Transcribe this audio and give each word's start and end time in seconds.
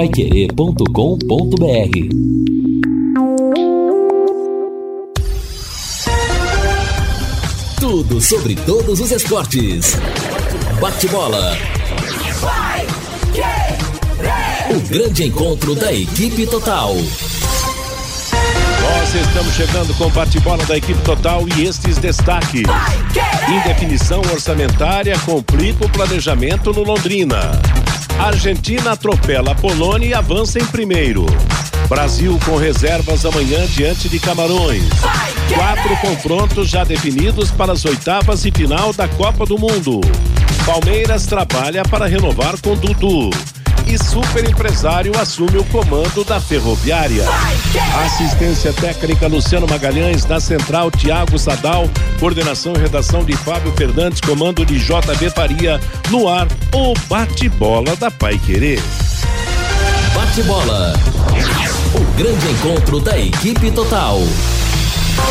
paiquerê.com.br 0.00 0.86
Tudo 7.78 8.18
sobre 8.18 8.54
todos 8.54 8.98
os 8.98 9.10
esportes. 9.10 9.98
Bate-bola. 10.80 11.54
O 14.70 14.80
grande 14.88 15.24
encontro 15.24 15.74
da 15.74 15.92
equipe 15.92 16.46
total. 16.46 16.94
Nós 16.94 19.14
estamos 19.14 19.54
chegando 19.54 19.92
com 19.98 20.06
o 20.06 20.10
bate-bola 20.10 20.64
da 20.64 20.78
equipe 20.78 21.02
total 21.02 21.44
e 21.46 21.66
estes 21.66 21.98
destaques. 21.98 22.62
Indefinição 23.50 24.22
orçamentária 24.32 25.18
complica 25.26 25.84
o 25.84 25.90
planejamento 25.90 26.72
no 26.72 26.84
Londrina. 26.84 27.50
Argentina 28.20 28.92
atropela 28.92 29.52
a 29.52 29.54
Polônia 29.54 30.08
e 30.08 30.14
avança 30.14 30.58
em 30.58 30.66
primeiro. 30.66 31.24
Brasil 31.88 32.38
com 32.44 32.56
reservas 32.56 33.24
amanhã 33.24 33.66
diante 33.66 34.10
de 34.10 34.20
Camarões. 34.20 34.84
Quatro 35.54 35.96
confrontos 35.96 36.68
já 36.68 36.84
definidos 36.84 37.50
para 37.50 37.72
as 37.72 37.82
oitavas 37.86 38.44
e 38.44 38.50
final 38.50 38.92
da 38.92 39.08
Copa 39.08 39.46
do 39.46 39.58
Mundo. 39.58 40.02
Palmeiras 40.66 41.24
trabalha 41.24 41.82
para 41.82 42.06
renovar 42.06 42.60
com 42.60 42.76
Dudu 42.76 43.30
e 43.92 43.98
super 43.98 44.48
empresário 44.48 45.12
assume 45.18 45.58
o 45.58 45.64
comando 45.64 46.22
da 46.22 46.40
ferroviária. 46.40 47.24
Assistência 48.04 48.72
técnica 48.72 49.26
Luciano 49.26 49.66
Magalhães, 49.66 50.24
na 50.26 50.38
central 50.38 50.92
Tiago 50.92 51.36
Sadal, 51.36 51.90
coordenação 52.20 52.72
e 52.76 52.78
redação 52.78 53.24
de 53.24 53.36
Fábio 53.36 53.72
Fernandes, 53.72 54.20
comando 54.20 54.64
de 54.64 54.78
JB 54.78 55.30
Faria, 55.34 55.80
no 56.08 56.28
ar 56.28 56.46
o 56.72 56.94
bate-bola 57.08 57.96
da 57.96 58.12
Pai 58.12 58.38
Querer. 58.38 58.80
Bate-bola. 60.14 60.94
O 61.92 62.16
grande 62.16 62.46
encontro 62.48 63.00
da 63.00 63.18
equipe 63.18 63.72
total. 63.72 64.20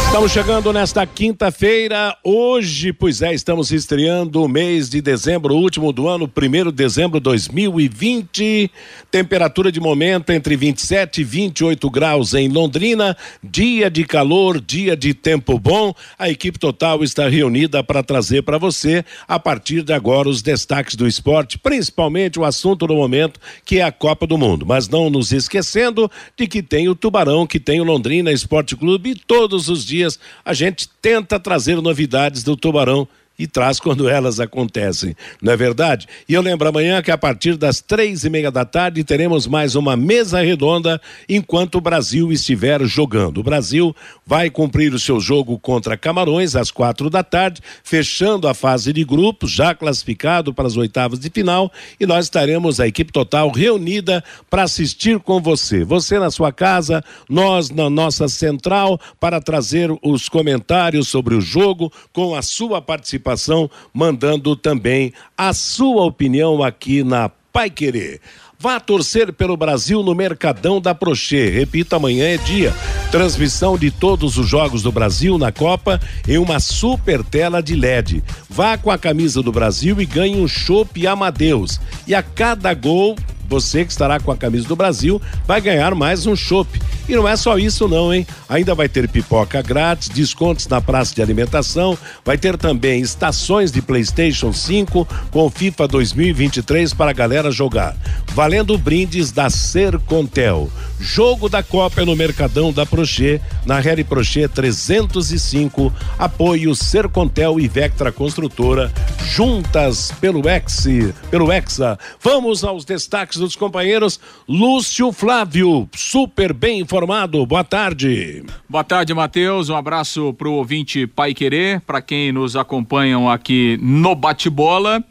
Estamos 0.10 0.32
chegando 0.32 0.74
nesta 0.74 1.06
quinta-feira. 1.06 2.18
Hoje, 2.24 2.92
pois 2.92 3.22
é, 3.22 3.32
estamos 3.32 3.72
estreando 3.72 4.44
o 4.44 4.48
mês 4.48 4.90
de 4.90 5.02
dezembro, 5.02 5.54
último 5.54 5.94
do 5.94 6.08
ano, 6.08 6.26
1 6.26 6.72
de 6.72 6.72
dezembro 6.72 7.20
de 7.20 7.24
2020. 7.26 8.72
Temperatura 9.12 9.72
de 9.72 9.80
momento 9.80 10.32
entre 10.32 10.58
27 10.58 11.22
e 11.22 11.24
28 11.24 11.90
graus 11.92 12.34
em 12.34 12.50
Londrina. 12.50 13.16
Dia 13.42 13.88
de 13.88 14.04
calor, 14.04 14.60
dia 14.60 14.98
de 14.98 15.14
tempo 15.14 15.60
bom. 15.60 15.94
A 16.18 16.28
equipe 16.28 16.58
total 16.58 17.04
está 17.04 17.30
reunida 17.30 17.84
para 17.84 18.02
trazer 18.02 18.42
para 18.42 18.58
você, 18.58 19.06
a 19.28 19.40
partir 19.40 19.84
de 19.84 19.94
agora, 19.94 20.28
os 20.28 20.42
destaques 20.42 20.96
do 20.96 21.08
esporte, 21.08 21.60
principalmente 21.60 22.40
o 22.40 22.46
assunto 22.46 22.88
do 22.88 22.96
momento, 22.96 23.40
que 23.64 23.78
é 23.78 23.84
a 23.84 23.92
Copa 23.92 24.26
do 24.26 24.40
Mundo. 24.40 24.66
Mas 24.66 24.90
não 24.90 25.08
nos 25.08 25.32
esquecendo 25.32 26.10
de 26.36 26.48
que 26.48 26.64
tem 26.64 26.90
o 26.90 26.96
Tubarão, 26.96 27.46
que 27.46 27.60
tem 27.60 27.80
o 27.80 27.84
Londrina 27.84 28.32
Esporte 28.32 28.76
Clube 28.76 29.14
todos 29.14 29.70
os 29.70 29.86
dias 29.86 29.99
a 30.44 30.54
gente 30.54 30.88
tenta 31.02 31.40
trazer 31.40 31.82
novidades 31.82 32.44
do 32.44 32.56
Tubarão 32.56 33.08
e 33.40 33.48
traz 33.48 33.80
quando 33.80 34.10
elas 34.10 34.42
acontecem, 34.42 35.16
não 35.42 35.54
é 35.54 35.56
verdade? 35.56 36.06
E 36.28 36.34
eu 36.34 36.42
lembro 36.42 36.68
amanhã 36.68 37.02
que 37.02 37.10
a 37.10 37.18
partir 37.18 37.56
das 37.56 37.80
três 37.80 38.26
e 38.26 38.30
meia 38.30 38.52
da 38.52 38.66
tarde 38.66 39.02
teremos 39.02 39.48
mais 39.48 39.76
uma 39.76 39.96
mesa 39.96 40.42
redonda 40.42 41.00
enquanto 41.28 41.76
o 41.76 41.82
Brasil 41.82 42.34
estiver 42.34 42.84
jogando. 42.84 43.38
O 43.38 43.44
Brasil 43.44 43.96
vai 44.26 44.50
cumprir 44.50 44.94
o 44.94 45.00
seu 45.00 45.22
jogo 45.22 45.58
contra 45.58 45.96
Camarões 45.96 46.54
às 46.54 46.70
quatro 46.70 47.10
da 47.10 47.24
tarde, 47.24 47.62
fechando 47.82 48.46
a 48.46 48.54
fase 48.54 48.92
de 48.92 49.06
grupos, 49.06 49.52
já 49.52 49.74
classificado 49.74 50.54
para 50.54 50.68
as 50.68 50.76
oitavas 50.76 51.18
de 51.18 51.30
final, 51.30 51.72
e 51.98 52.06
nós 52.06 52.26
estaremos 52.26 52.82
a 52.82 52.88
equipe 52.88 53.14
total 53.14 53.50
reunida 53.52 54.22
para 54.50 54.64
assistir 54.64 55.18
com 55.20 55.40
você. 55.40 55.86
Você 55.86 56.20
na 56.20 56.30
sua 56.30 56.52
casa, 56.52 57.02
nós 57.30 57.70
na 57.70 57.90
nossa 57.90 58.28
central, 58.28 59.00
para 59.18 59.40
trazer 59.40 59.90
os 60.04 60.28
comentários 60.28 61.08
sobre 61.08 61.36
o 61.36 61.42
jogo 61.42 61.90
com 62.12 62.36
a 62.36 62.42
sua 62.42 62.82
participação 62.82 63.29
participação, 63.30 63.70
mandando 63.94 64.56
também 64.56 65.14
a 65.38 65.54
sua 65.54 66.04
opinião 66.06 66.64
aqui 66.64 67.04
na 67.04 67.30
Pai 67.52 67.70
Querer. 67.70 68.22
Vá 68.62 68.78
torcer 68.78 69.32
pelo 69.32 69.56
Brasil 69.56 70.04
no 70.04 70.14
Mercadão 70.14 70.82
da 70.82 70.94
Prochê. 70.94 71.50
Repito, 71.50 71.96
amanhã 71.96 72.26
é 72.26 72.38
dia. 72.38 72.74
Transmissão 73.10 73.78
de 73.78 73.90
todos 73.90 74.38
os 74.38 74.48
jogos 74.48 74.84
do 74.84 74.92
Brasil 74.92 75.38
na 75.38 75.50
Copa 75.50 76.00
em 76.28 76.38
uma 76.38 76.60
super 76.60 77.24
tela 77.24 77.64
de 77.64 77.74
LED. 77.74 78.22
Vá 78.50 78.78
com 78.78 78.92
a 78.92 78.98
camisa 78.98 79.42
do 79.42 79.52
Brasil 79.52 80.02
e 80.02 80.06
ganhe 80.06 80.36
um 80.36 80.48
chopp 80.48 81.08
Amadeus. 81.08 81.80
E 82.06 82.14
a 82.14 82.22
cada 82.22 82.74
gol 82.74 83.16
você 83.50 83.84
que 83.84 83.92
estará 83.92 84.20
com 84.20 84.32
a 84.32 84.38
camisa 84.38 84.68
do 84.68 84.76
Brasil 84.76 85.20
vai 85.48 85.60
ganhar 85.60 85.96
mais 85.96 86.28
um 86.28 86.36
chopp. 86.36 86.80
E 87.08 87.16
não 87.16 87.28
é 87.28 87.36
só 87.36 87.58
isso 87.58 87.88
não, 87.88 88.14
hein? 88.14 88.26
Ainda 88.48 88.76
vai 88.76 88.88
ter 88.88 89.10
pipoca 89.10 89.62
grátis, 89.64 90.10
descontos 90.10 90.68
na 90.68 90.80
praça 90.80 91.16
de 91.16 91.22
alimentação, 91.22 91.98
vai 92.24 92.38
ter 92.38 92.56
também 92.56 93.02
estações 93.02 93.72
de 93.72 93.82
PlayStation 93.82 94.54
5 94.54 95.08
com 95.32 95.50
FIFA 95.50 95.88
2023 95.88 96.94
para 96.94 97.10
a 97.10 97.14
galera 97.14 97.50
jogar. 97.52 97.98
Valendo 98.34 98.78
brindes 98.78 99.32
da 99.32 99.50
Sercontel. 99.50 100.70
Jogo 101.00 101.50
da 101.50 101.64
Copa 101.64 102.06
no 102.06 102.16
Mercadão 102.16 102.72
da 102.72 102.86
Prochê, 102.86 103.42
na 103.66 103.80
Rede 103.80 104.04
Prochê 104.04 104.48
305. 104.48 105.92
Apoio 106.18 106.76
Sercontel 106.76 107.60
e 107.60 107.68
Vectra 107.68 108.12
Construtora, 108.12 108.92
juntas 109.24 110.12
pelo 110.20 110.48
Ex, 110.48 110.86
pelo 111.32 111.52
Hexa. 111.52 111.98
Vamos 112.22 112.64
aos 112.64 112.86
destaques 112.86 113.39
dos 113.40 113.56
companheiros. 113.56 114.20
Lúcio 114.48 115.12
Flávio, 115.12 115.90
super 115.96 116.54
bem 116.54 116.80
informado. 116.80 117.46
Boa 117.46 117.64
tarde. 117.64 118.44
Boa 118.68 118.84
tarde, 118.84 119.14
Matheus. 119.14 119.70
Um 119.70 119.76
abraço 119.76 120.34
para 120.34 120.48
o 120.48 120.54
ouvinte 120.54 121.08
Pai 121.08 121.34
Querer, 121.34 121.82
para 121.82 122.02
quem 122.02 122.32
nos 122.32 122.56
acompanham 122.56 123.30
aqui 123.30 123.80
no 123.82 124.16
Bate-Bola. 124.16 125.04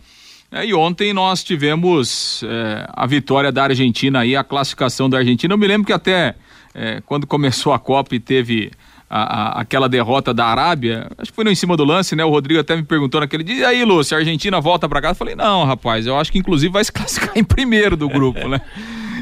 É, 0.50 0.64
e 0.64 0.72
ontem 0.72 1.12
nós 1.12 1.44
tivemos 1.44 2.42
é, 2.42 2.86
a 2.88 3.06
vitória 3.06 3.52
da 3.52 3.64
Argentina 3.64 4.20
aí, 4.20 4.34
a 4.34 4.42
classificação 4.42 5.08
da 5.08 5.18
Argentina. 5.18 5.52
Eu 5.52 5.58
me 5.58 5.66
lembro 5.66 5.86
que 5.86 5.92
até 5.92 6.34
é, 6.74 7.02
quando 7.04 7.26
começou 7.26 7.72
a 7.72 7.78
Copa 7.78 8.14
e 8.14 8.20
teve 8.20 8.70
a, 9.10 9.20
a, 9.20 9.60
aquela 9.60 9.88
derrota 9.88 10.34
da 10.34 10.46
Arábia, 10.46 11.10
acho 11.16 11.30
que 11.30 11.36
foi 11.36 11.44
no 11.44 11.50
em 11.50 11.54
cima 11.54 11.76
do 11.76 11.84
lance, 11.84 12.14
né? 12.14 12.24
O 12.24 12.30
Rodrigo 12.30 12.60
até 12.60 12.76
me 12.76 12.82
perguntou 12.82 13.20
naquele 13.20 13.42
dia, 13.42 13.56
e 13.56 13.64
aí, 13.64 13.84
Lúcio, 13.84 14.16
a 14.16 14.20
Argentina 14.20 14.60
volta 14.60 14.88
para 14.88 15.00
casa? 15.00 15.12
Eu 15.12 15.16
falei, 15.16 15.34
não, 15.34 15.64
rapaz, 15.64 16.06
eu 16.06 16.18
acho 16.18 16.30
que 16.30 16.38
inclusive 16.38 16.72
vai 16.72 16.84
se 16.84 16.92
classificar 16.92 17.36
em 17.36 17.44
primeiro 17.44 17.96
do 17.96 18.08
grupo, 18.08 18.48
né? 18.48 18.60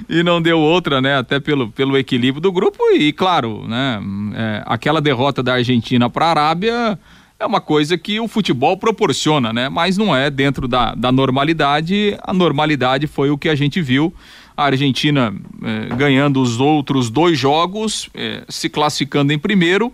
E 0.08 0.22
não 0.22 0.40
deu 0.40 0.58
outra, 0.58 1.00
né? 1.00 1.16
Até 1.16 1.40
pelo, 1.40 1.68
pelo 1.68 1.96
equilíbrio 1.96 2.40
do 2.40 2.52
grupo 2.52 2.78
e, 2.92 3.12
claro, 3.12 3.66
né? 3.66 4.00
É, 4.34 4.62
aquela 4.66 5.00
derrota 5.00 5.42
da 5.42 5.54
Argentina 5.54 6.10
para 6.10 6.26
a 6.26 6.30
Arábia 6.30 6.98
é 7.38 7.44
uma 7.44 7.60
coisa 7.60 7.98
que 7.98 8.18
o 8.18 8.26
futebol 8.26 8.76
proporciona, 8.76 9.52
né? 9.52 9.68
Mas 9.68 9.96
não 9.96 10.14
é 10.14 10.30
dentro 10.30 10.66
da, 10.66 10.94
da 10.94 11.12
normalidade. 11.12 12.16
A 12.22 12.32
normalidade 12.32 13.06
foi 13.06 13.30
o 13.30 13.38
que 13.38 13.48
a 13.48 13.54
gente 13.54 13.80
viu 13.82 14.12
a 14.56 14.64
Argentina 14.64 15.34
eh, 15.62 15.94
ganhando 15.96 16.40
os 16.40 16.58
outros 16.60 17.10
dois 17.10 17.38
jogos, 17.38 18.08
eh, 18.14 18.42
se 18.48 18.68
classificando 18.68 19.32
em 19.32 19.38
primeiro. 19.38 19.92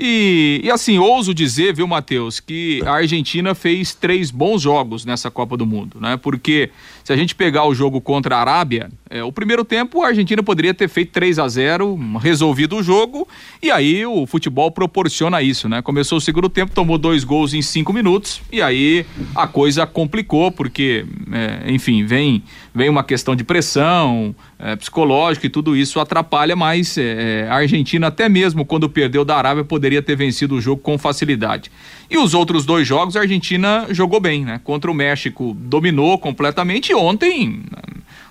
E, 0.00 0.60
e, 0.62 0.70
assim, 0.70 0.96
ouso 0.98 1.34
dizer, 1.34 1.74
viu, 1.74 1.88
Matheus, 1.88 2.38
que 2.38 2.80
a 2.86 2.92
Argentina 2.92 3.52
fez 3.52 3.94
três 3.94 4.30
bons 4.30 4.62
jogos 4.62 5.04
nessa 5.04 5.28
Copa 5.28 5.56
do 5.56 5.66
Mundo, 5.66 5.98
né? 6.00 6.16
Porque 6.16 6.70
se 7.08 7.12
a 7.14 7.16
gente 7.16 7.34
pegar 7.34 7.64
o 7.64 7.74
jogo 7.74 8.02
contra 8.02 8.36
a 8.36 8.40
Arábia, 8.40 8.90
é, 9.08 9.24
o 9.24 9.32
primeiro 9.32 9.64
tempo 9.64 10.02
a 10.02 10.08
Argentina 10.08 10.42
poderia 10.42 10.74
ter 10.74 10.88
feito 10.90 11.10
3 11.12 11.38
a 11.38 11.48
0 11.48 11.98
resolvido 12.20 12.76
o 12.76 12.82
jogo, 12.82 13.26
e 13.62 13.70
aí 13.70 14.04
o 14.04 14.26
futebol 14.26 14.70
proporciona 14.70 15.40
isso, 15.40 15.70
né? 15.70 15.80
Começou 15.80 16.18
o 16.18 16.20
segundo 16.20 16.50
tempo, 16.50 16.74
tomou 16.74 16.98
dois 16.98 17.24
gols 17.24 17.54
em 17.54 17.62
cinco 17.62 17.94
minutos, 17.94 18.42
e 18.52 18.60
aí 18.60 19.06
a 19.34 19.46
coisa 19.46 19.86
complicou, 19.86 20.52
porque, 20.52 21.06
é, 21.32 21.72
enfim, 21.72 22.04
vem, 22.04 22.42
vem 22.74 22.90
uma 22.90 23.02
questão 23.02 23.34
de 23.34 23.42
pressão 23.42 24.36
é, 24.58 24.76
psicológica 24.76 25.46
e 25.46 25.50
tudo 25.50 25.74
isso 25.74 26.00
atrapalha, 26.00 26.54
mas 26.54 26.98
é, 26.98 27.46
a 27.48 27.54
Argentina, 27.54 28.08
até 28.08 28.28
mesmo 28.28 28.66
quando 28.66 28.86
perdeu 28.86 29.24
da 29.24 29.34
Arábia, 29.36 29.64
poderia 29.64 30.02
ter 30.02 30.14
vencido 30.14 30.56
o 30.56 30.60
jogo 30.60 30.82
com 30.82 30.98
facilidade. 30.98 31.70
E 32.10 32.16
os 32.16 32.34
outros 32.34 32.64
dois 32.64 32.86
jogos 32.86 33.16
a 33.16 33.20
Argentina 33.20 33.86
jogou 33.90 34.18
bem, 34.18 34.44
né? 34.44 34.60
Contra 34.64 34.90
o 34.90 34.94
México 34.94 35.56
dominou 35.58 36.18
completamente 36.18 36.94
ontem 36.98 37.62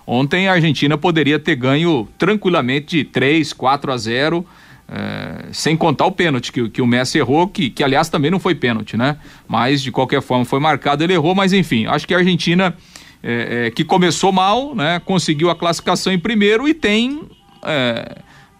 ontem 0.05 0.47
a 0.47 0.53
Argentina 0.53 0.97
poderia 0.97 1.37
ter 1.37 1.55
ganho 1.55 2.07
tranquilamente 2.17 2.97
de 2.97 3.03
3, 3.03 3.51
4 3.53 3.91
a 3.91 3.97
0. 3.97 4.45
É, 4.89 5.47
sem 5.51 5.75
contar 5.75 6.05
o 6.05 6.11
pênalti 6.13 6.49
que, 6.49 6.69
que 6.69 6.81
o 6.81 6.87
Messi 6.87 7.17
errou, 7.17 7.45
que, 7.49 7.69
que 7.69 7.83
aliás 7.83 8.07
também 8.07 8.31
não 8.31 8.39
foi 8.39 8.55
pênalti, 8.55 8.95
né? 8.95 9.17
Mas 9.45 9.81
de 9.81 9.91
qualquer 9.91 10.21
forma 10.21 10.45
foi 10.45 10.61
marcado, 10.61 11.03
ele 11.03 11.11
errou, 11.11 11.35
mas 11.35 11.51
enfim, 11.51 11.85
acho 11.87 12.07
que 12.07 12.13
a 12.13 12.19
Argentina 12.19 12.73
é, 13.21 13.65
é, 13.65 13.71
que 13.71 13.83
começou 13.83 14.31
mal, 14.31 14.73
né? 14.73 15.01
Conseguiu 15.03 15.49
a 15.49 15.55
classificação 15.55 16.13
em 16.13 16.19
primeiro 16.19 16.69
e 16.69 16.73
tem. 16.73 17.21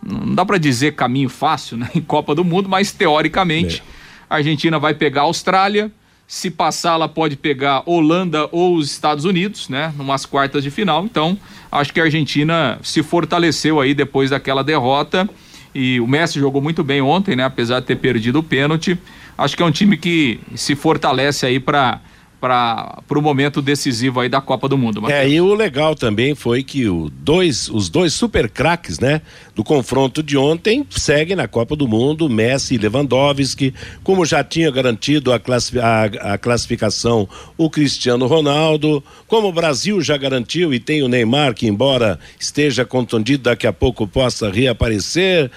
Não 0.06 0.36
dá 0.36 0.46
para 0.46 0.58
dizer 0.58 0.96
caminho 0.96 1.30
fácil 1.30 1.78
né, 1.78 1.90
em 1.96 2.02
Copa 2.02 2.36
do 2.36 2.44
Mundo, 2.44 2.68
mas 2.68 2.92
teoricamente. 2.92 3.82
É. 3.94 3.98
A 4.30 4.36
Argentina 4.36 4.78
vai 4.78 4.94
pegar 4.94 5.22
a 5.22 5.24
Austrália, 5.24 5.90
Se 6.28 6.52
passar, 6.52 6.96
ela 6.96 7.08
pode 7.08 7.38
pegar 7.38 7.84
Holanda 7.86 8.50
ou 8.52 8.76
os 8.76 8.92
Estados 8.92 9.24
Unidos, 9.24 9.70
né? 9.70 9.94
Numas 9.96 10.26
quartas 10.26 10.62
de 10.62 10.70
final. 10.70 11.06
Então, 11.06 11.40
acho 11.72 11.94
que 11.94 12.02
a 12.02 12.04
Argentina 12.04 12.78
se 12.84 13.02
fortaleceu 13.02 13.80
aí 13.80 13.94
depois 13.94 14.30
daquela 14.30 14.62
derrota. 14.62 15.30
E 15.74 16.02
o 16.02 16.08
Messi 16.08 16.38
jogou 16.38 16.62
muito 16.62 16.84
bem 16.84 17.02
ontem, 17.02 17.34
né? 17.34 17.46
Apesar 17.46 17.80
de 17.80 17.86
ter 17.86 17.96
perdido 17.96 18.40
o 18.40 18.44
pênalti. 18.44 19.00
Acho 19.38 19.56
que 19.56 19.64
é 19.64 19.66
um 19.66 19.72
time 19.72 19.96
que 19.96 20.38
se 20.54 20.76
fortalece 20.76 21.46
aí 21.46 21.62
para 21.62 22.02
para 22.40 23.02
o 23.10 23.22
momento 23.22 23.62
decisivo 23.62 24.20
aí 24.20 24.30
da 24.30 24.40
Copa 24.40 24.70
do 24.70 24.78
Mundo. 24.78 25.02
Mateus. 25.02 25.20
É, 25.20 25.30
e 25.30 25.42
o 25.42 25.54
legal 25.54 25.96
também 25.96 26.36
foi 26.36 26.64
que 26.64 26.88
o 26.88 27.10
dois, 27.10 27.68
os 27.70 27.90
dois 27.90 28.14
super 28.14 28.50
craques, 28.50 29.00
né, 29.00 29.22
do 29.56 29.64
confronto 29.64 30.22
de 30.22 30.38
ontem 30.38 30.86
seguem 30.90 31.36
na 31.36 31.48
Copa 31.48 31.76
do 31.76 31.88
Mundo, 31.88 32.30
Messi 32.30 32.76
e 32.76 32.78
Lewandowski, 32.78 33.74
como 34.04 34.26
já 34.26 34.44
tinha 34.44 34.70
garantido 34.70 35.34
a, 35.34 35.40
classifi 35.40 35.80
a, 35.80 36.04
a 36.34 36.38
classificação 36.38 37.28
o 37.58 37.70
Cristiano 37.70 38.28
Ronaldo, 38.28 39.04
como 39.28 39.48
o 39.48 39.54
Brasil 39.54 40.00
já 40.02 40.16
garantiu 40.16 40.74
e 40.74 40.80
tem 40.80 41.02
o 41.02 41.08
Neymar 41.08 41.56
que 41.56 41.68
embora 41.68 42.20
esteja 42.40 42.86
contundido 42.86 43.44
daqui 43.44 43.66
a 43.66 43.74
pouco 43.74 44.08
possa 44.08 44.50
reaparecer. 44.50 45.50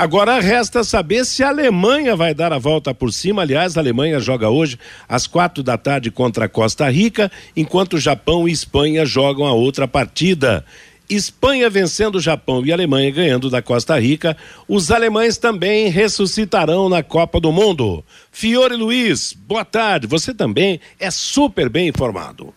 Agora 0.00 0.40
resta 0.40 0.82
saber 0.82 1.26
se 1.26 1.42
a 1.42 1.50
Alemanha 1.50 2.16
vai 2.16 2.32
dar 2.32 2.54
a 2.54 2.58
volta 2.58 2.94
por 2.94 3.12
cima. 3.12 3.42
Aliás, 3.42 3.76
a 3.76 3.80
Alemanha 3.82 4.18
joga 4.18 4.48
hoje 4.48 4.78
às 5.06 5.26
quatro 5.26 5.62
da 5.62 5.76
tarde 5.76 6.10
contra 6.10 6.46
a 6.46 6.48
Costa 6.48 6.88
Rica, 6.88 7.30
enquanto 7.54 7.98
Japão 7.98 8.48
e 8.48 8.50
Espanha 8.50 9.04
jogam 9.04 9.44
a 9.44 9.52
outra 9.52 9.86
partida. 9.86 10.64
Espanha 11.06 11.68
vencendo 11.68 12.14
o 12.14 12.20
Japão 12.20 12.64
e 12.64 12.72
a 12.72 12.74
Alemanha 12.76 13.10
ganhando 13.10 13.50
da 13.50 13.60
Costa 13.60 14.00
Rica, 14.00 14.34
os 14.66 14.90
alemães 14.90 15.36
também 15.36 15.90
ressuscitarão 15.90 16.88
na 16.88 17.02
Copa 17.02 17.38
do 17.38 17.52
Mundo. 17.52 18.02
Fiore 18.32 18.76
Luiz, 18.76 19.34
boa 19.34 19.66
tarde. 19.66 20.06
Você 20.06 20.32
também 20.32 20.80
é 20.98 21.10
super 21.10 21.68
bem 21.68 21.88
informado. 21.88 22.54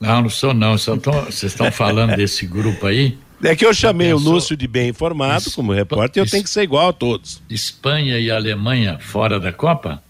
Não, 0.00 0.22
não 0.22 0.30
sou 0.30 0.54
não. 0.54 0.78
Vocês 0.78 1.52
estão 1.52 1.70
falando 1.70 2.16
desse 2.16 2.46
grupo 2.46 2.86
aí? 2.86 3.18
É 3.42 3.56
que 3.56 3.64
eu 3.64 3.72
chamei 3.72 4.12
o 4.12 4.18
Lúcio 4.18 4.56
de 4.56 4.68
bem 4.68 4.90
informado 4.90 5.48
es, 5.48 5.54
como 5.54 5.72
repórter 5.72 6.22
e 6.22 6.26
eu 6.26 6.30
tenho 6.30 6.44
que 6.44 6.50
ser 6.50 6.62
igual 6.62 6.88
a 6.88 6.92
todos. 6.92 7.42
Espanha 7.48 8.18
e 8.18 8.30
Alemanha 8.30 8.98
fora 8.98 9.40
da 9.40 9.52
Copa? 9.52 10.02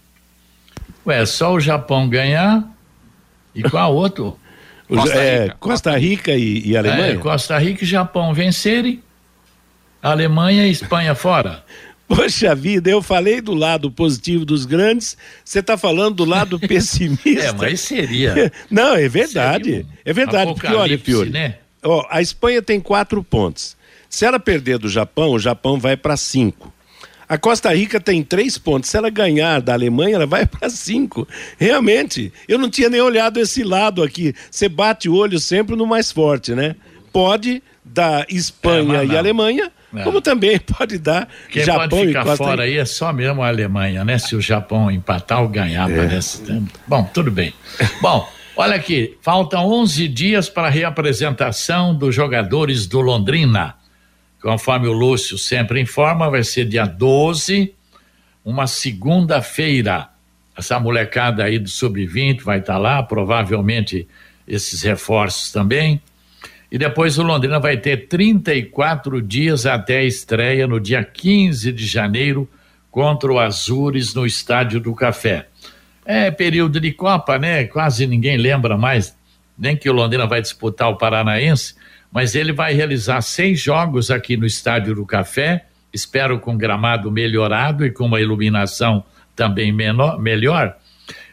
Ué, 1.05 1.25
só 1.25 1.53
o 1.53 1.59
Japão 1.59 2.09
ganhar 2.09 2.63
e 3.55 3.63
qual 3.63 3.95
outro? 3.95 4.37
Costa 4.87 5.17
é, 5.17 5.43
Rica, 5.43 5.53
é, 5.53 5.55
Costa 5.57 5.97
Rica 5.97 6.31
e, 6.31 6.67
e 6.67 6.77
Alemanha? 6.77 7.13
É, 7.13 7.17
Costa 7.17 7.57
Rica 7.57 7.83
e 7.83 7.87
Japão 7.87 8.33
vencerem, 8.33 9.01
Alemanha 10.01 10.67
e 10.67 10.71
Espanha 10.71 11.15
fora. 11.15 11.63
Poxa 12.07 12.53
vida, 12.53 12.89
eu 12.89 13.01
falei 13.01 13.39
do 13.39 13.53
lado 13.53 13.89
positivo 13.89 14.43
dos 14.43 14.65
grandes, 14.65 15.17
você 15.45 15.59
está 15.59 15.77
falando 15.77 16.15
do 16.15 16.25
lado 16.25 16.59
pessimista. 16.67 17.47
é, 17.47 17.51
mas 17.53 17.79
seria. 17.79 18.51
Não, 18.69 18.95
é 18.95 19.07
verdade. 19.07 19.85
Um 19.87 19.93
é 20.03 20.11
verdade, 20.11 20.53
porque 20.53 20.67
olha, 20.67 20.99
Fiore, 20.99 21.29
né? 21.29 21.55
Ó, 21.83 22.05
a 22.09 22.21
Espanha 22.21 22.61
tem 22.61 22.79
quatro 22.79 23.23
pontos. 23.23 23.75
Se 24.09 24.25
ela 24.25 24.39
perder 24.39 24.77
do 24.77 24.89
Japão, 24.89 25.31
o 25.31 25.39
Japão 25.39 25.79
vai 25.79 25.95
para 25.95 26.17
cinco. 26.17 26.71
A 27.27 27.37
Costa 27.37 27.73
Rica 27.73 27.97
tem 27.97 28.21
três 28.21 28.57
pontos. 28.57 28.89
Se 28.89 28.97
ela 28.97 29.09
ganhar 29.09 29.61
da 29.61 29.71
Alemanha, 29.71 30.15
ela 30.15 30.25
vai 30.25 30.45
para 30.45 30.69
cinco. 30.69 31.25
Realmente, 31.57 32.31
eu 32.45 32.59
não 32.59 32.69
tinha 32.69 32.89
nem 32.89 32.99
olhado 32.99 33.39
esse 33.39 33.63
lado 33.63 34.03
aqui. 34.03 34.35
Você 34.51 34.67
bate 34.67 35.07
o 35.07 35.15
olho 35.15 35.39
sempre 35.39 35.75
no 35.77 35.87
mais 35.87 36.11
forte, 36.11 36.53
né? 36.53 36.75
Pode 37.13 37.63
dar 37.85 38.25
Espanha 38.29 38.99
é, 38.99 39.05
e 39.05 39.17
Alemanha, 39.17 39.71
é. 39.95 40.03
como 40.03 40.21
também 40.21 40.59
pode 40.77 40.97
dar 40.97 41.27
Quem 41.49 41.63
Japão 41.63 41.87
pode 41.87 42.07
ficar 42.07 42.21
e 42.21 42.23
Costa 42.23 42.43
fora 42.43 42.63
aí 42.63 42.77
é 42.77 42.85
só 42.85 43.13
mesmo 43.13 43.41
a 43.41 43.47
Alemanha, 43.47 44.03
né? 44.03 44.17
Se 44.17 44.35
o 44.35 44.41
Japão 44.41 44.91
empatar 44.91 45.41
ou 45.41 45.47
ganhar, 45.47 45.89
é. 45.89 45.95
parece. 45.95 46.43
Bom, 46.85 47.09
tudo 47.13 47.31
bem. 47.31 47.53
Bom. 48.01 48.27
Olha 48.55 48.75
aqui, 48.75 49.17
faltam 49.21 49.65
11 49.65 50.09
dias 50.09 50.49
para 50.49 50.67
a 50.67 50.69
reapresentação 50.69 51.95
dos 51.95 52.13
jogadores 52.13 52.85
do 52.85 52.99
Londrina. 52.99 53.75
Conforme 54.41 54.89
o 54.89 54.93
Lúcio 54.93 55.37
sempre 55.37 55.79
informa, 55.79 56.29
vai 56.29 56.43
ser 56.43 56.65
dia 56.65 56.85
12, 56.85 57.73
uma 58.43 58.67
segunda-feira. 58.67 60.09
Essa 60.57 60.77
molecada 60.79 61.45
aí 61.45 61.57
do 61.57 61.69
sub-20 61.69 62.41
vai 62.41 62.59
estar 62.59 62.73
tá 62.73 62.79
lá, 62.79 63.01
provavelmente 63.01 64.05
esses 64.45 64.81
reforços 64.81 65.51
também. 65.51 66.01
E 66.69 66.77
depois 66.77 67.17
o 67.17 67.23
Londrina 67.23 67.59
vai 67.59 67.77
ter 67.77 68.07
34 68.07 69.21
dias 69.21 69.65
até 69.65 69.99
a 69.99 70.03
estreia 70.03 70.67
no 70.67 70.79
dia 70.79 71.03
15 71.05 71.71
de 71.71 71.85
janeiro 71.85 72.49
contra 72.89 73.31
o 73.31 73.39
Azures 73.39 74.13
no 74.13 74.25
Estádio 74.25 74.81
do 74.81 74.93
Café. 74.93 75.47
É 76.13 76.29
período 76.29 76.77
de 76.77 76.91
Copa, 76.91 77.39
né? 77.39 77.63
Quase 77.63 78.05
ninguém 78.05 78.35
lembra 78.35 78.77
mais, 78.77 79.17
nem 79.57 79.77
que 79.77 79.89
o 79.89 79.93
Londrina 79.93 80.27
vai 80.27 80.41
disputar 80.41 80.89
o 80.89 80.97
Paranaense, 80.97 81.73
mas 82.11 82.35
ele 82.35 82.51
vai 82.51 82.73
realizar 82.73 83.21
seis 83.21 83.61
jogos 83.61 84.11
aqui 84.11 84.35
no 84.35 84.45
Estádio 84.45 84.93
do 84.93 85.05
Café, 85.05 85.67
espero 85.93 86.37
com 86.37 86.57
gramado 86.57 87.09
melhorado 87.09 87.85
e 87.85 87.91
com 87.91 88.07
uma 88.07 88.19
iluminação 88.19 89.05
também 89.37 89.71
menor, 89.71 90.19
melhor. 90.19 90.75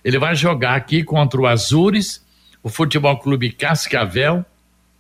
Ele 0.05 0.17
vai 0.17 0.37
jogar 0.37 0.77
aqui 0.77 1.03
contra 1.03 1.41
o 1.41 1.49
Azures, 1.49 2.25
o 2.63 2.69
Futebol 2.69 3.19
Clube 3.19 3.51
Cascavel, 3.51 4.47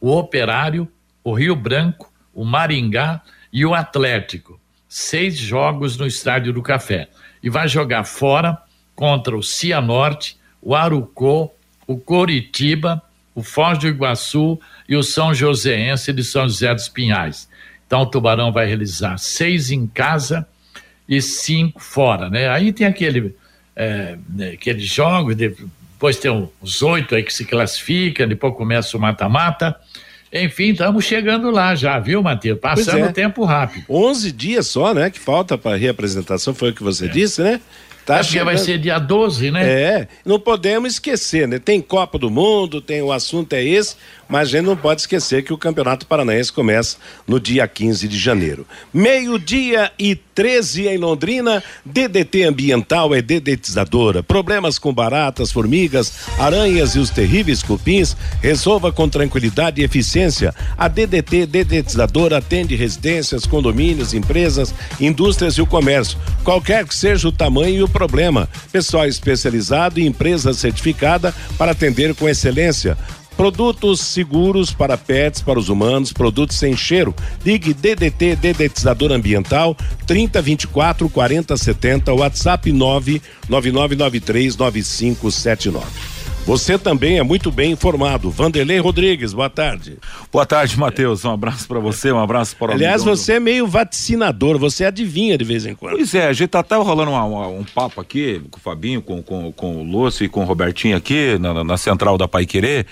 o 0.00 0.10
Operário, 0.10 0.88
o 1.22 1.32
Rio 1.32 1.54
Branco, 1.54 2.12
o 2.34 2.44
Maringá 2.44 3.22
e 3.52 3.64
o 3.64 3.76
Atlético. 3.76 4.60
Seis 4.88 5.38
jogos 5.38 5.96
no 5.96 6.04
Estádio 6.04 6.52
do 6.52 6.62
Café. 6.62 7.08
E 7.40 7.48
vai 7.48 7.68
jogar 7.68 8.02
fora 8.02 8.58
contra 8.98 9.36
o 9.36 9.44
Cianorte, 9.44 10.36
o 10.60 10.74
Arucô, 10.74 11.52
o 11.86 11.96
Coritiba, 11.96 13.00
o 13.32 13.44
Foz 13.44 13.78
do 13.78 13.86
Iguaçu 13.86 14.58
e 14.88 14.96
o 14.96 15.04
São 15.04 15.32
Joséense 15.32 16.12
de 16.12 16.24
São 16.24 16.48
José 16.48 16.74
dos 16.74 16.88
Pinhais. 16.88 17.48
Então 17.86 18.00
o 18.00 18.06
Tubarão 18.06 18.50
vai 18.50 18.66
realizar 18.66 19.16
seis 19.16 19.70
em 19.70 19.86
casa 19.86 20.44
e 21.08 21.22
cinco 21.22 21.80
fora, 21.80 22.28
né? 22.28 22.48
Aí 22.48 22.72
tem 22.72 22.88
aquele, 22.88 23.36
é, 23.76 24.18
né, 24.28 24.50
aquele 24.54 24.80
jogo, 24.80 25.32
depois 25.32 26.16
tem 26.16 26.50
os 26.60 26.82
oito 26.82 27.14
aí 27.14 27.22
que 27.22 27.32
se 27.32 27.44
classificam, 27.44 28.26
depois 28.26 28.52
começa 28.56 28.96
o 28.96 29.00
mata-mata. 29.00 29.76
Enfim, 30.32 30.72
estamos 30.72 31.04
chegando 31.04 31.52
lá 31.52 31.76
já, 31.76 32.00
viu, 32.00 32.20
Matheus? 32.20 32.58
Passando 32.58 33.02
o 33.02 33.10
é. 33.10 33.12
tempo 33.12 33.44
rápido. 33.44 33.84
11 33.88 34.32
dias 34.32 34.66
só, 34.66 34.92
né? 34.92 35.08
Que 35.08 35.20
falta 35.20 35.56
para 35.56 35.76
a 35.76 35.78
reapresentação, 35.78 36.52
foi 36.52 36.70
o 36.70 36.74
que 36.74 36.82
você 36.82 37.04
é. 37.04 37.08
disse, 37.08 37.40
né? 37.40 37.60
Tá 38.08 38.20
Acho 38.20 38.32
que 38.32 38.42
vai 38.42 38.56
ser 38.56 38.78
dia 38.78 38.98
12, 38.98 39.50
né? 39.50 39.68
É, 39.68 40.08
não 40.24 40.40
podemos 40.40 40.94
esquecer, 40.94 41.46
né? 41.46 41.58
Tem 41.58 41.78
Copa 41.78 42.18
do 42.18 42.30
Mundo, 42.30 42.80
tem 42.80 43.02
o 43.02 43.12
assunto 43.12 43.52
é 43.52 43.62
esse, 43.62 43.96
mas 44.28 44.48
a 44.48 44.50
gente 44.52 44.66
não 44.66 44.76
pode 44.76 45.00
esquecer 45.00 45.42
que 45.42 45.52
o 45.52 45.58
Campeonato 45.58 46.06
Paranaense 46.06 46.52
começa 46.52 46.96
no 47.26 47.40
dia 47.40 47.66
15 47.66 48.06
de 48.06 48.18
janeiro. 48.18 48.66
Meio-dia 48.92 49.90
e 49.98 50.14
13 50.14 50.86
em 50.86 50.98
Londrina, 50.98 51.62
DDT 51.84 52.44
ambiental 52.44 53.14
é 53.14 53.20
dedetizadora. 53.20 54.22
Problemas 54.22 54.78
com 54.78 54.92
baratas, 54.92 55.50
formigas, 55.50 56.12
aranhas 56.38 56.94
e 56.94 56.98
os 56.98 57.10
terríveis 57.10 57.62
cupins, 57.62 58.16
resolva 58.40 58.92
com 58.92 59.08
tranquilidade 59.08 59.80
e 59.80 59.84
eficiência. 59.84 60.54
A 60.76 60.86
DDT 60.86 61.46
dedetizadora 61.46 62.38
atende 62.38 62.76
residências, 62.76 63.46
condomínios, 63.46 64.14
empresas, 64.14 64.74
indústrias 65.00 65.54
e 65.54 65.62
o 65.62 65.66
comércio, 65.66 66.18
qualquer 66.44 66.86
que 66.86 66.94
seja 66.94 67.28
o 67.28 67.32
tamanho 67.32 67.76
e 67.76 67.82
o 67.82 67.88
problema. 67.88 68.48
Pessoal 68.70 69.06
especializado 69.06 69.98
e 69.98 70.06
empresa 70.06 70.52
certificada 70.52 71.34
para 71.56 71.72
atender 71.72 72.14
com 72.14 72.28
excelência. 72.28 72.96
Produtos 73.38 74.00
seguros 74.00 74.72
para 74.72 74.96
pets, 74.98 75.40
para 75.40 75.60
os 75.60 75.68
humanos, 75.68 76.12
produtos 76.12 76.56
sem 76.56 76.76
cheiro. 76.76 77.14
Ligue 77.44 77.72
DDT 77.72 78.34
Dedetizador 78.34 79.12
Ambiental 79.12 79.76
3024 80.08 81.08
4070, 81.08 82.12
WhatsApp 82.14 82.72
99993 82.72 84.56
9579. 84.56 86.17
Você 86.48 86.78
também 86.78 87.18
é 87.18 87.22
muito 87.22 87.52
bem 87.52 87.72
informado. 87.72 88.30
Vanderlei 88.30 88.78
Rodrigues, 88.78 89.34
boa 89.34 89.50
tarde. 89.50 89.98
Boa 90.32 90.46
tarde, 90.46 90.78
Matheus. 90.78 91.22
Um 91.26 91.32
abraço 91.32 91.68
para 91.68 91.78
você, 91.78 92.10
um 92.10 92.18
abraço 92.18 92.56
para 92.56 92.70
o 92.70 92.74
Aliás, 92.74 93.04
você 93.04 93.34
é 93.34 93.40
meio 93.40 93.66
vaticinador, 93.66 94.58
você 94.58 94.86
adivinha 94.86 95.36
de 95.36 95.44
vez 95.44 95.66
em 95.66 95.74
quando. 95.74 95.96
Pois 95.96 96.14
é, 96.14 96.26
a 96.26 96.32
gente 96.32 96.48
tá 96.48 96.60
até 96.60 96.74
rolando 96.74 97.10
uma, 97.10 97.22
uma, 97.22 97.48
um 97.48 97.62
papo 97.64 98.00
aqui 98.00 98.40
com 98.50 98.56
o 98.56 98.62
Fabinho, 98.62 99.02
com, 99.02 99.22
com, 99.22 99.52
com 99.52 99.76
o 99.76 99.82
Lúcio 99.82 100.24
e 100.24 100.28
com 100.30 100.40
o 100.40 100.44
Robertinho 100.44 100.96
aqui 100.96 101.36
na, 101.38 101.62
na 101.62 101.76
central 101.76 102.16
da 102.16 102.26
Pai 102.26 102.46
Querer. 102.46 102.86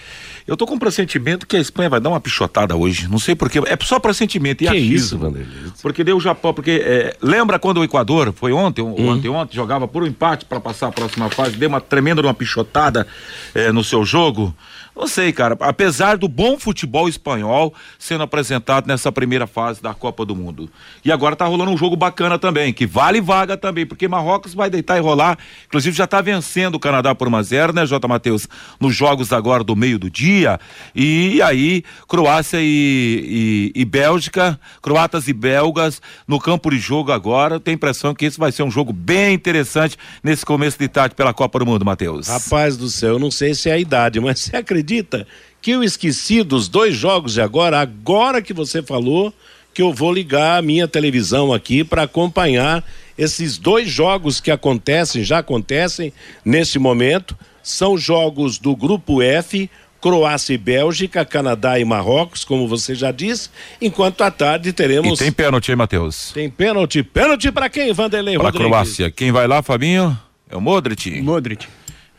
Eu 0.47 0.55
tô 0.55 0.67
com 0.67 0.75
um 0.75 0.79
pressentimento 0.79 1.47
que 1.47 1.57
a 1.57 1.61
Espanha 1.61 1.89
vai 1.89 1.99
dar 1.99 2.11
uma 2.11 2.21
pichotada 2.21 2.77
hoje. 2.77 3.09
Não 3.09 3.19
sei 3.19 3.35
porquê. 3.35 3.59
É 3.61 3.77
só 3.81 3.99
pressentimento. 3.99 4.65
E 4.65 4.67
que 4.69 4.77
achismo, 4.77 4.95
isso, 4.95 5.19
Vanderlei? 5.19 5.73
Porque 5.81 6.05
deu 6.05 6.19
o 6.19 6.21
Japão. 6.21 6.53
Porque 6.53 6.83
é, 6.85 7.17
lembra 7.23 7.59
quando 7.59 7.79
o 7.79 7.85
Equador 7.85 8.35
foi 8.37 8.53
ontem, 8.53 8.83
hum. 8.83 9.09
ontem, 9.09 9.29
ontem, 9.31 9.57
jogava 9.57 9.89
por 9.89 10.03
um 10.03 10.07
empate 10.07 10.45
para 10.45 10.61
passar 10.61 10.89
a 10.89 10.93
próxima 10.93 11.31
fase, 11.31 11.57
deu 11.57 11.71
uma 11.71 11.81
tremenda 11.81 12.21
uma 12.21 12.35
pichotada 12.35 13.07
é, 13.55 13.73
no 13.73 13.85
seu 13.85 14.05
jogo. 14.05 14.55
Não 14.97 15.07
sei, 15.07 15.31
cara. 15.31 15.59
Apesar 15.61 16.17
do 16.17 16.27
bom 16.27 16.59
futebol 16.59 17.07
espanhol 17.07 17.75
sendo 17.99 18.23
apresentado 18.23 18.87
nessa 18.87 19.13
primeira 19.13 19.47
fase 19.47 19.83
da 19.83 19.93
Copa 19.93 20.25
do 20.25 20.35
Mundo. 20.35 20.71
E 21.05 21.13
agora 21.13 21.37
tá 21.37 21.45
rolando 21.45 21.71
um 21.71 21.77
jogo 21.77 21.95
bacana 21.95 22.39
também, 22.39 22.73
que 22.73 22.87
vale 22.87 23.21
vaga 23.21 23.59
também, 23.59 23.85
porque 23.85 24.09
Marrocos 24.09 24.55
vai 24.55 24.71
deitar 24.71 24.97
e 24.97 25.01
rolar. 25.01 25.37
Inclusive 25.67 25.95
já 25.95 26.07
tá 26.07 26.23
vencendo 26.23 26.77
o 26.77 26.81
Canadá 26.81 27.15
por 27.15 27.29
1 27.29 27.37
a 27.37 27.43
0 27.43 27.73
né, 27.75 27.85
J. 27.85 28.09
Matheus? 28.09 28.49
Nos 28.81 28.97
jogos 28.97 29.35
agora 29.35 29.63
do 29.63 29.77
meio 29.77 29.99
do 29.99 30.09
dia. 30.09 30.59
E 30.95 31.43
aí, 31.43 31.85
Croácia 32.09 32.59
e, 32.63 33.73
e, 33.75 33.83
e 33.83 33.85
Bélgica, 33.85 34.59
croatas 34.81 35.29
e 35.29 35.35
belgas 35.35 36.01
no 36.27 36.41
campo 36.41 36.71
de 36.71 36.79
jogo 36.79 37.13
agora. 37.13 37.61
Tem 37.61 37.75
impressão 37.75 38.15
que 38.15 38.25
esse 38.25 38.39
vai 38.39 38.51
ser 38.51 38.63
um 38.63 38.71
jogo 38.71 38.95
bem 38.95 39.35
interessante 39.35 39.99
nesse 40.25 40.47
começo 40.47 40.79
de 40.79 40.89
tarde 40.89 41.15
pela 41.15 41.35
Copa 41.35 41.59
do 41.59 41.67
Mundo, 41.67 41.85
Matheus. 41.85 42.29
Rapaz 42.29 42.79
do 42.79 42.89
céu, 42.89 43.15
eu 43.15 43.19
não 43.19 43.31
sei 43.31 43.55
se 43.55 43.69
é 43.69 43.75
a 43.75 43.79
idade, 43.79 44.19
mas 44.21 44.41
você 44.47 44.57
acredita 44.57 44.86
acredita 44.87 45.27
que 45.61 45.73
eu 45.73 45.83
esqueci 45.83 46.45
dos 46.45 46.69
dois 46.69 46.95
jogos 46.95 47.35
de 47.35 47.41
agora, 47.41 47.81
agora 47.81 48.41
que 48.41 48.53
você 48.53 48.81
falou, 48.81 49.35
que 49.75 49.83
eu 49.83 49.93
vou 49.93 50.13
ligar 50.13 50.59
a 50.59 50.63
minha 50.63 50.87
televisão 50.87 51.53
aqui 51.53 51.83
para 51.83 52.03
acompanhar 52.03 52.85
esses 53.19 53.59
dois 53.59 53.91
jogos 53.91 54.41
que 54.41 54.51
acontecem, 54.51 55.25
já 55.25 55.39
acontecem 55.39 56.13
nesse 56.45 56.79
momento, 56.79 57.37
são 57.63 57.99
jogos 57.99 58.59
do 58.59 58.77
grupo 58.77 59.21
F, 59.21 59.69
Croácia 60.01 60.55
e 60.55 60.59
Bélgica, 60.59 61.25
Canadá 61.25 61.81
e 61.81 61.85
Marrocos, 61.85 62.45
como 62.45 62.69
você 62.69 62.95
já 62.95 63.11
disse, 63.11 63.51
enquanto 63.83 64.23
à 64.23 64.31
tarde 64.31 64.73
teremos. 64.73 65.19
E 65.21 65.25
tem 65.25 65.33
pênalti, 65.33 65.71
hein, 65.71 65.77
Matheus? 65.77 66.31
Tem 66.33 66.49
pênalti. 66.49 67.03
Pênalti 67.03 67.51
para 67.51 67.69
quem, 67.69 67.93
Vanderlei 67.93 68.39
Para 68.39 68.53
Croácia. 68.53 69.11
Quem 69.11 69.33
vai 69.33 69.49
lá, 69.49 69.63
Fabinho? 69.63 70.17
É 70.49 70.57
o 70.57 70.61
Modric? 70.61 71.21
Modric. 71.21 71.67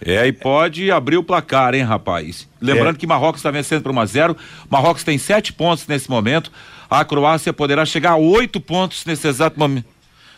É, 0.03 0.27
e 0.27 0.31
pode 0.31 0.91
abrir 0.91 1.17
o 1.17 1.23
placar, 1.23 1.73
hein, 1.73 1.83
rapaz? 1.83 2.47
Lembrando 2.61 2.95
é. 2.95 2.99
que 2.99 3.07
Marrocos 3.07 3.39
está 3.39 3.49
vencendo 3.49 3.81
por 3.81 3.91
1 3.91 3.99
a 3.99 4.05
0 4.05 4.37
Marrocos 4.69 5.03
tem 5.03 5.17
sete 5.17 5.51
pontos 5.51 5.87
nesse 5.87 6.09
momento. 6.09 6.51
A 6.89 7.03
Croácia 7.03 7.51
poderá 7.51 7.85
chegar 7.85 8.11
a 8.11 8.17
oito 8.17 8.59
pontos 8.59 9.05
nesse 9.05 9.27
exato 9.27 9.59
momento. 9.59 9.97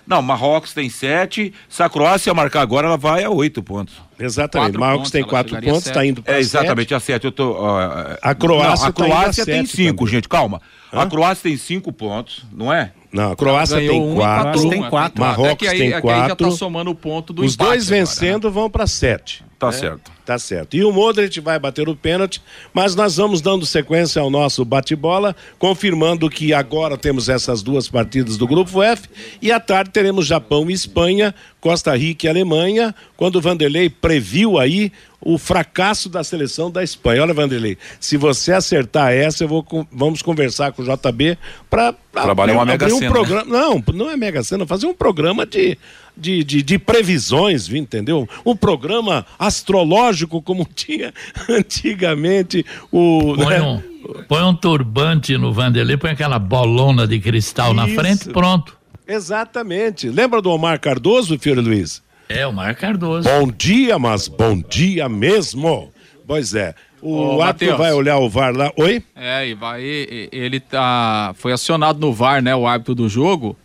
Não, 0.10 0.24
Marrocos 0.24 0.74
tem 0.74 0.90
sete. 0.90 1.54
Se 1.70 1.84
a 1.84 1.90
Croácia 1.90 2.34
marcar 2.34 2.62
agora, 2.62 2.88
ela 2.88 2.98
vai 2.98 3.24
a 3.24 3.30
oito 3.30 3.62
pontos. 3.62 3.94
Exatamente. 4.18 4.70
Quatro 4.70 4.80
Marrocos 4.80 5.00
pontos, 5.00 5.12
tem 5.12 5.24
quatro 5.24 5.62
pontos, 5.62 5.86
está 5.86 6.04
indo 6.04 6.24
para 6.24 6.36
É 6.36 6.40
exatamente, 6.40 6.96
a 6.96 7.00
sete. 7.00 7.26
Eu 7.26 7.32
tô, 7.32 7.52
uh, 7.52 8.18
a 8.20 8.34
Croácia, 8.34 8.86
não, 8.86 8.90
a 8.90 8.94
Croácia 8.94 9.46
tá 9.46 9.52
tem 9.52 9.66
cinco, 9.68 10.06
também. 10.06 10.14
gente, 10.14 10.28
calma. 10.28 10.62
Hã? 10.92 11.04
A 11.04 11.06
Croácia 11.06 11.44
tem 11.44 11.58
cinco 11.58 11.94
pontos, 11.94 12.44
não 12.52 12.74
é? 12.74 12.92
Não, 13.12 13.34
a 13.34 13.36
Croácia 13.36 13.78
tem 13.78 14.02
um 14.02 14.16
quatro. 14.16 14.70
tem 14.70 14.90
quatro. 14.90 15.22
Marrocos 15.22 15.68
é 15.68 15.72
aí, 15.72 15.78
tem 15.78 15.94
é 15.94 16.02
quatro. 16.02 16.30
já 16.30 16.36
tá 16.36 16.58
somando 16.58 16.90
o 16.90 16.96
ponto 16.96 17.32
do 17.32 17.44
Os 17.44 17.56
dois 17.56 17.88
vencendo 17.88 18.48
agora, 18.48 18.56
né? 18.56 18.62
vão 18.62 18.70
para 18.70 18.88
sete. 18.88 19.44
Tá 19.60 19.68
né? 19.68 19.74
certo. 19.74 20.12
Tá 20.26 20.40
certo. 20.40 20.78
E 20.78 20.86
o 20.86 20.92
Modric 20.92 21.40
vai 21.42 21.60
bater 21.60 21.90
o 21.90 21.96
pênalti, 21.96 22.42
mas 22.74 22.96
nós 22.96 23.18
vamos 23.18 23.42
dando 23.42 23.66
sequência 23.66 24.22
ao 24.22 24.30
nosso 24.30 24.64
bate-bola, 24.64 25.36
confirmando 25.58 26.30
que 26.30 26.54
agora 26.54 26.98
temos 26.98 27.28
essas 27.28 27.62
duas 27.62 27.90
partidas 27.90 28.38
do 28.38 28.48
Grupo 28.48 28.82
F 28.82 29.10
e 29.42 29.52
à 29.52 29.60
tarde 29.60 29.90
teremos 29.90 30.26
Japão 30.26 30.70
e 30.70 30.74
Espanha, 30.74 31.36
Costa 31.60 31.98
Rica 31.98 32.28
e 32.28 32.30
Alemanha, 32.30 32.96
quando 33.18 33.36
o 33.36 33.42
Vanderlei 33.42 33.90
previu 33.90 34.58
aí 34.58 34.94
o 35.22 35.38
fracasso 35.38 36.08
da 36.08 36.24
seleção 36.24 36.72
da 36.72 36.82
Espanha. 36.84 37.24
Olha, 37.24 37.34
Vanderlei, 37.34 37.78
se 38.00 38.16
você 38.16 38.54
acertar 38.54 39.12
essa, 39.12 39.44
eu 39.44 39.48
vou 39.48 39.66
vamos 39.92 40.22
conversar 40.22 40.72
com 40.72 40.82
o 40.82 40.86
JB 40.86 41.38
para 41.70 41.94
trabalhar 42.14 42.54
uma 42.54 42.66
mega 42.66 42.86
um 42.86 43.00
cena, 43.00 43.12
programa. 43.12 43.44
Né? 43.44 43.52
Não, 43.52 43.84
não 43.94 44.10
é 44.10 44.16
mega 44.16 44.44
cena, 44.44 44.66
fazer 44.66 44.86
um 44.86 44.94
programa 44.94 45.46
de 45.46 45.78
de, 46.20 46.44
de, 46.44 46.62
de, 46.62 46.80
previsões, 46.80 47.70
entendeu? 47.70 48.28
Um 48.46 48.56
programa 48.56 49.26
astrológico 49.38 50.42
como 50.42 50.68
tinha 50.74 51.14
antigamente 51.50 52.66
o. 52.92 53.36
Põe, 53.36 53.46
né? 53.48 53.62
um, 53.62 53.82
põe 54.28 54.44
um 54.44 54.56
turbante 54.56 55.38
no 55.38 55.54
Vanderlei, 55.54 55.98
põe 55.98 56.12
aquela 56.12 56.40
bolona 56.40 57.08
de 57.08 57.20
cristal 57.20 57.68
Isso. 57.68 57.76
na 57.76 57.88
frente, 57.88 58.30
pronto. 58.30 58.78
Exatamente. 59.08 60.10
Lembra 60.10 60.42
do 60.42 60.52
Omar 60.52 60.80
Cardoso, 60.80 61.40
filho 61.40 61.62
Luiz? 61.62 62.02
É, 62.28 62.46
Omar 62.46 62.76
Cardoso. 62.76 63.28
Bom 63.28 63.52
dia, 63.52 63.98
mas 63.98 64.28
bom 64.28 64.62
dia 64.62 65.10
mesmo. 65.10 65.92
Pois 66.28 66.54
é. 66.54 66.76
O 67.02 67.38
Ô, 67.38 67.42
árbitro 67.42 67.78
vai 67.78 67.94
olhar 67.94 68.18
o 68.18 68.30
VAR 68.30 68.56
lá. 68.56 68.72
Oi? 68.76 69.02
É, 69.16 69.48
e 69.48 69.54
vai. 69.54 69.82
Ele 69.82 70.60
tá. 70.60 71.34
Foi 71.36 71.52
acionado 71.52 72.00
no 72.00 72.14
VAR, 72.14 72.42
né? 72.42 72.56
O 72.56 72.68
árbitro 72.68 72.94
do 72.94 73.08
jogo. 73.08 73.58